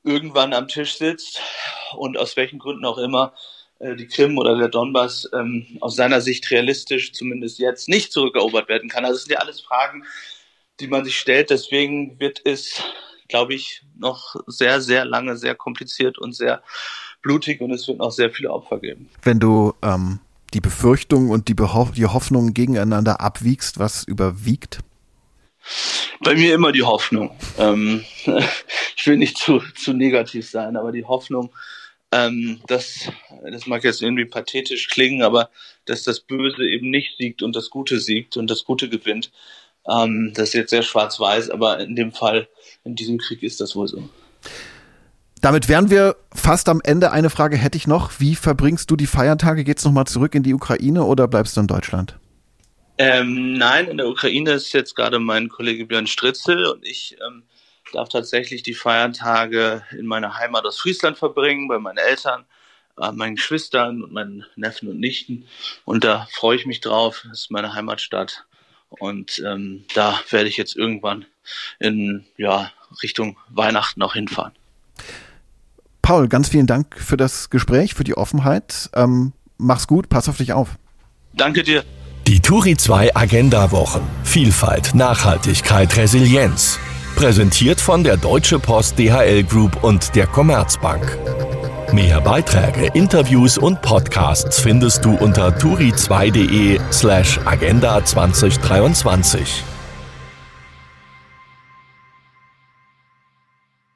irgendwann 0.03 0.53
am 0.53 0.67
Tisch 0.67 0.97
sitzt 0.97 1.41
und 1.97 2.17
aus 2.17 2.35
welchen 2.38 2.59
Gründen 2.59 2.85
auch 2.85 2.97
immer 2.97 3.33
äh, 3.79 3.95
die 3.95 4.07
Krim 4.07 4.38
oder 4.38 4.57
der 4.57 4.69
Donbass 4.69 5.29
ähm, 5.33 5.77
aus 5.81 5.95
seiner 5.95 6.21
Sicht 6.21 6.49
realistisch 6.51 7.13
zumindest 7.13 7.59
jetzt 7.59 7.89
nicht 7.89 8.11
zurückerobert 8.11 8.69
werden 8.69 8.89
kann? 8.89 9.05
Also 9.05 9.17
es 9.17 9.23
sind 9.23 9.33
ja 9.33 9.39
alles 9.39 9.61
Fragen, 9.61 10.03
die 10.79 10.88
man 10.88 11.05
sich 11.05 11.17
stellt. 11.17 11.49
Deswegen 11.49 12.19
wird 12.19 12.41
es, 12.45 12.83
glaube 13.27 13.53
ich, 13.53 13.81
noch 13.97 14.35
sehr, 14.47 14.81
sehr 14.81 15.05
lange, 15.05 15.38
sehr 15.38 15.55
kompliziert 15.55 16.17
und 16.17 16.33
sehr 16.33 16.63
blutig 17.22 17.61
und 17.61 17.72
es 17.72 17.88
wird 17.88 17.99
noch 17.99 18.11
sehr 18.11 18.32
viele 18.32 18.51
Opfer 18.51 18.80
geben. 18.80 19.09
Wenn 19.24 19.39
du 19.39 19.74
ähm, 19.82 20.20
die 20.53 20.61
Befürchtungen 20.61 21.30
und 21.30 21.47
die, 21.47 21.53
Beho 21.53 21.89
die 21.95 22.05
Hoffnungen 22.05 22.53
gegeneinander 22.53 23.22
abwiegst, 23.22 23.80
was 23.80 24.03
überwiegt? 24.03 24.80
Bei 26.22 26.36
mir 26.36 26.53
immer 26.53 26.72
die 26.72 26.84
Hoffnung. 26.84 27.32
Ähm, 27.57 28.03
ich 28.95 29.07
will 29.07 29.18
nicht 29.18 29.38
zu, 29.38 29.61
zu 29.76 29.93
negativ 29.93 30.49
sein, 30.49 30.78
aber 30.78 30.91
die 30.91 31.05
Hoffnung, 31.05 31.51
ähm, 32.11 32.61
dass, 32.68 33.09
das 33.51 33.68
mag 33.68 33.84
jetzt 33.84 34.01
irgendwie 34.01 34.26
pathetisch 34.26 34.88
klingen, 34.88 35.24
aber 35.24 35.49
dass 35.86 36.03
das 36.03 36.22
Böse 36.22 36.68
eben 36.68 36.89
nicht 36.89 37.18
siegt 37.18 37.43
und 37.43 37.55
das 37.55 37.70
Gute 37.70 37.99
siegt 37.99 38.38
und 38.38 38.49
das 38.49 38.63
Gute 38.63 38.89
gewinnt. 38.89 39.32
Ähm, 39.89 40.32
das 40.34 40.49
ist 40.49 40.53
jetzt 40.53 40.70
sehr 40.70 40.84
schwarz-weiß, 40.84 41.49
aber 41.49 41.80
in 41.80 41.95
dem 41.95 42.11
Fall, 42.13 42.47
in 42.84 42.95
diesem 42.95 43.18
Krieg 43.18 43.43
ist 43.43 43.59
das 43.59 43.76
wohl 43.76 43.88
so. 43.88 44.09
Damit 45.41 45.69
wären 45.69 45.89
wir 45.89 46.15
fast 46.33 46.67
am 46.67 46.81
Ende. 46.83 47.11
Eine 47.11 47.29
Frage 47.29 47.57
hätte 47.57 47.77
ich 47.77 47.88
noch. 47.88 48.19
Wie 48.19 48.35
verbringst 48.35 48.89
du 48.89 48.95
die 48.95 49.07
Feiertage? 49.07 49.63
Geht's 49.63 49.85
nochmal 49.85 50.07
zurück 50.07 50.33
in 50.35 50.43
die 50.43 50.53
Ukraine 50.53 51.03
oder 51.03 51.27
bleibst 51.27 51.55
du 51.57 51.61
in 51.61 51.67
Deutschland? 51.67 52.17
Ähm, 52.97 53.53
nein, 53.53 53.88
in 53.88 53.97
der 53.97 54.07
Ukraine 54.07 54.51
ist 54.51 54.73
jetzt 54.73 54.95
gerade 54.95 55.19
mein 55.19 55.49
Kollege 55.49 55.85
Björn 55.85 56.07
Stritzel 56.07 56.65
und 56.65 56.83
ich 56.83 57.15
ähm, 57.27 57.43
darf 57.93 58.09
tatsächlich 58.09 58.63
die 58.63 58.73
Feiertage 58.73 59.83
in 59.91 60.07
meiner 60.07 60.35
Heimat 60.35 60.65
aus 60.65 60.79
Friesland 60.79 61.17
verbringen, 61.17 61.67
bei 61.67 61.77
meinen 61.77 61.99
Eltern, 61.99 62.45
äh, 62.99 63.11
meinen 63.11 63.35
Geschwistern 63.35 64.03
und 64.03 64.13
meinen 64.13 64.45
Neffen 64.55 64.89
und 64.89 64.99
Nichten. 64.99 65.45
Und 65.85 66.03
da 66.03 66.27
freue 66.31 66.55
ich 66.55 66.65
mich 66.65 66.81
drauf. 66.81 67.23
Das 67.29 67.41
ist 67.41 67.51
meine 67.51 67.75
Heimatstadt. 67.75 68.45
Und 68.89 69.43
ähm, 69.45 69.85
da 69.93 70.19
werde 70.31 70.49
ich 70.49 70.57
jetzt 70.57 70.75
irgendwann 70.75 71.25
in 71.79 72.25
ja, 72.38 72.71
Richtung 73.03 73.38
Weihnachten 73.49 74.01
auch 74.01 74.13
hinfahren. 74.13 74.53
Paul, 76.08 76.30
ganz 76.30 76.47
vielen 76.47 76.68
Dank 76.68 76.95
für 76.97 77.18
das 77.18 77.49
Gespräch, 77.49 77.93
für 77.93 78.05
die 78.05 78.16
Offenheit. 78.16 78.89
Ähm, 78.95 79.34
mach's 79.58 79.88
gut, 79.88 80.08
pass 80.08 80.30
auf 80.30 80.38
dich 80.38 80.53
auf. 80.53 80.78
Danke 81.34 81.64
dir. 81.64 81.84
Die 82.28 82.39
Turi 82.39 82.78
2 82.78 83.14
Agenda 83.14 83.72
Wochen. 83.74 83.99
Vielfalt, 84.24 84.95
Nachhaltigkeit, 84.95 85.97
Resilienz. 85.97 86.80
Präsentiert 87.18 87.82
von 87.82 88.05
der 88.05 88.16
Deutsche 88.16 88.58
Post 88.58 88.97
DHL 88.97 89.43
Group 89.43 89.84
und 89.84 90.16
der 90.16 90.28
Commerzbank. 90.28 91.18
Mehr 91.91 92.22
Beiträge, 92.22 92.89
Interviews 92.93 93.58
und 93.58 93.82
Podcasts 93.82 94.62
findest 94.62 95.03
du 95.03 95.14
unter 95.14 95.49
turi2.de 95.58 96.80
slash 96.89 97.38
agenda 97.43 98.05
2023. 98.05 99.62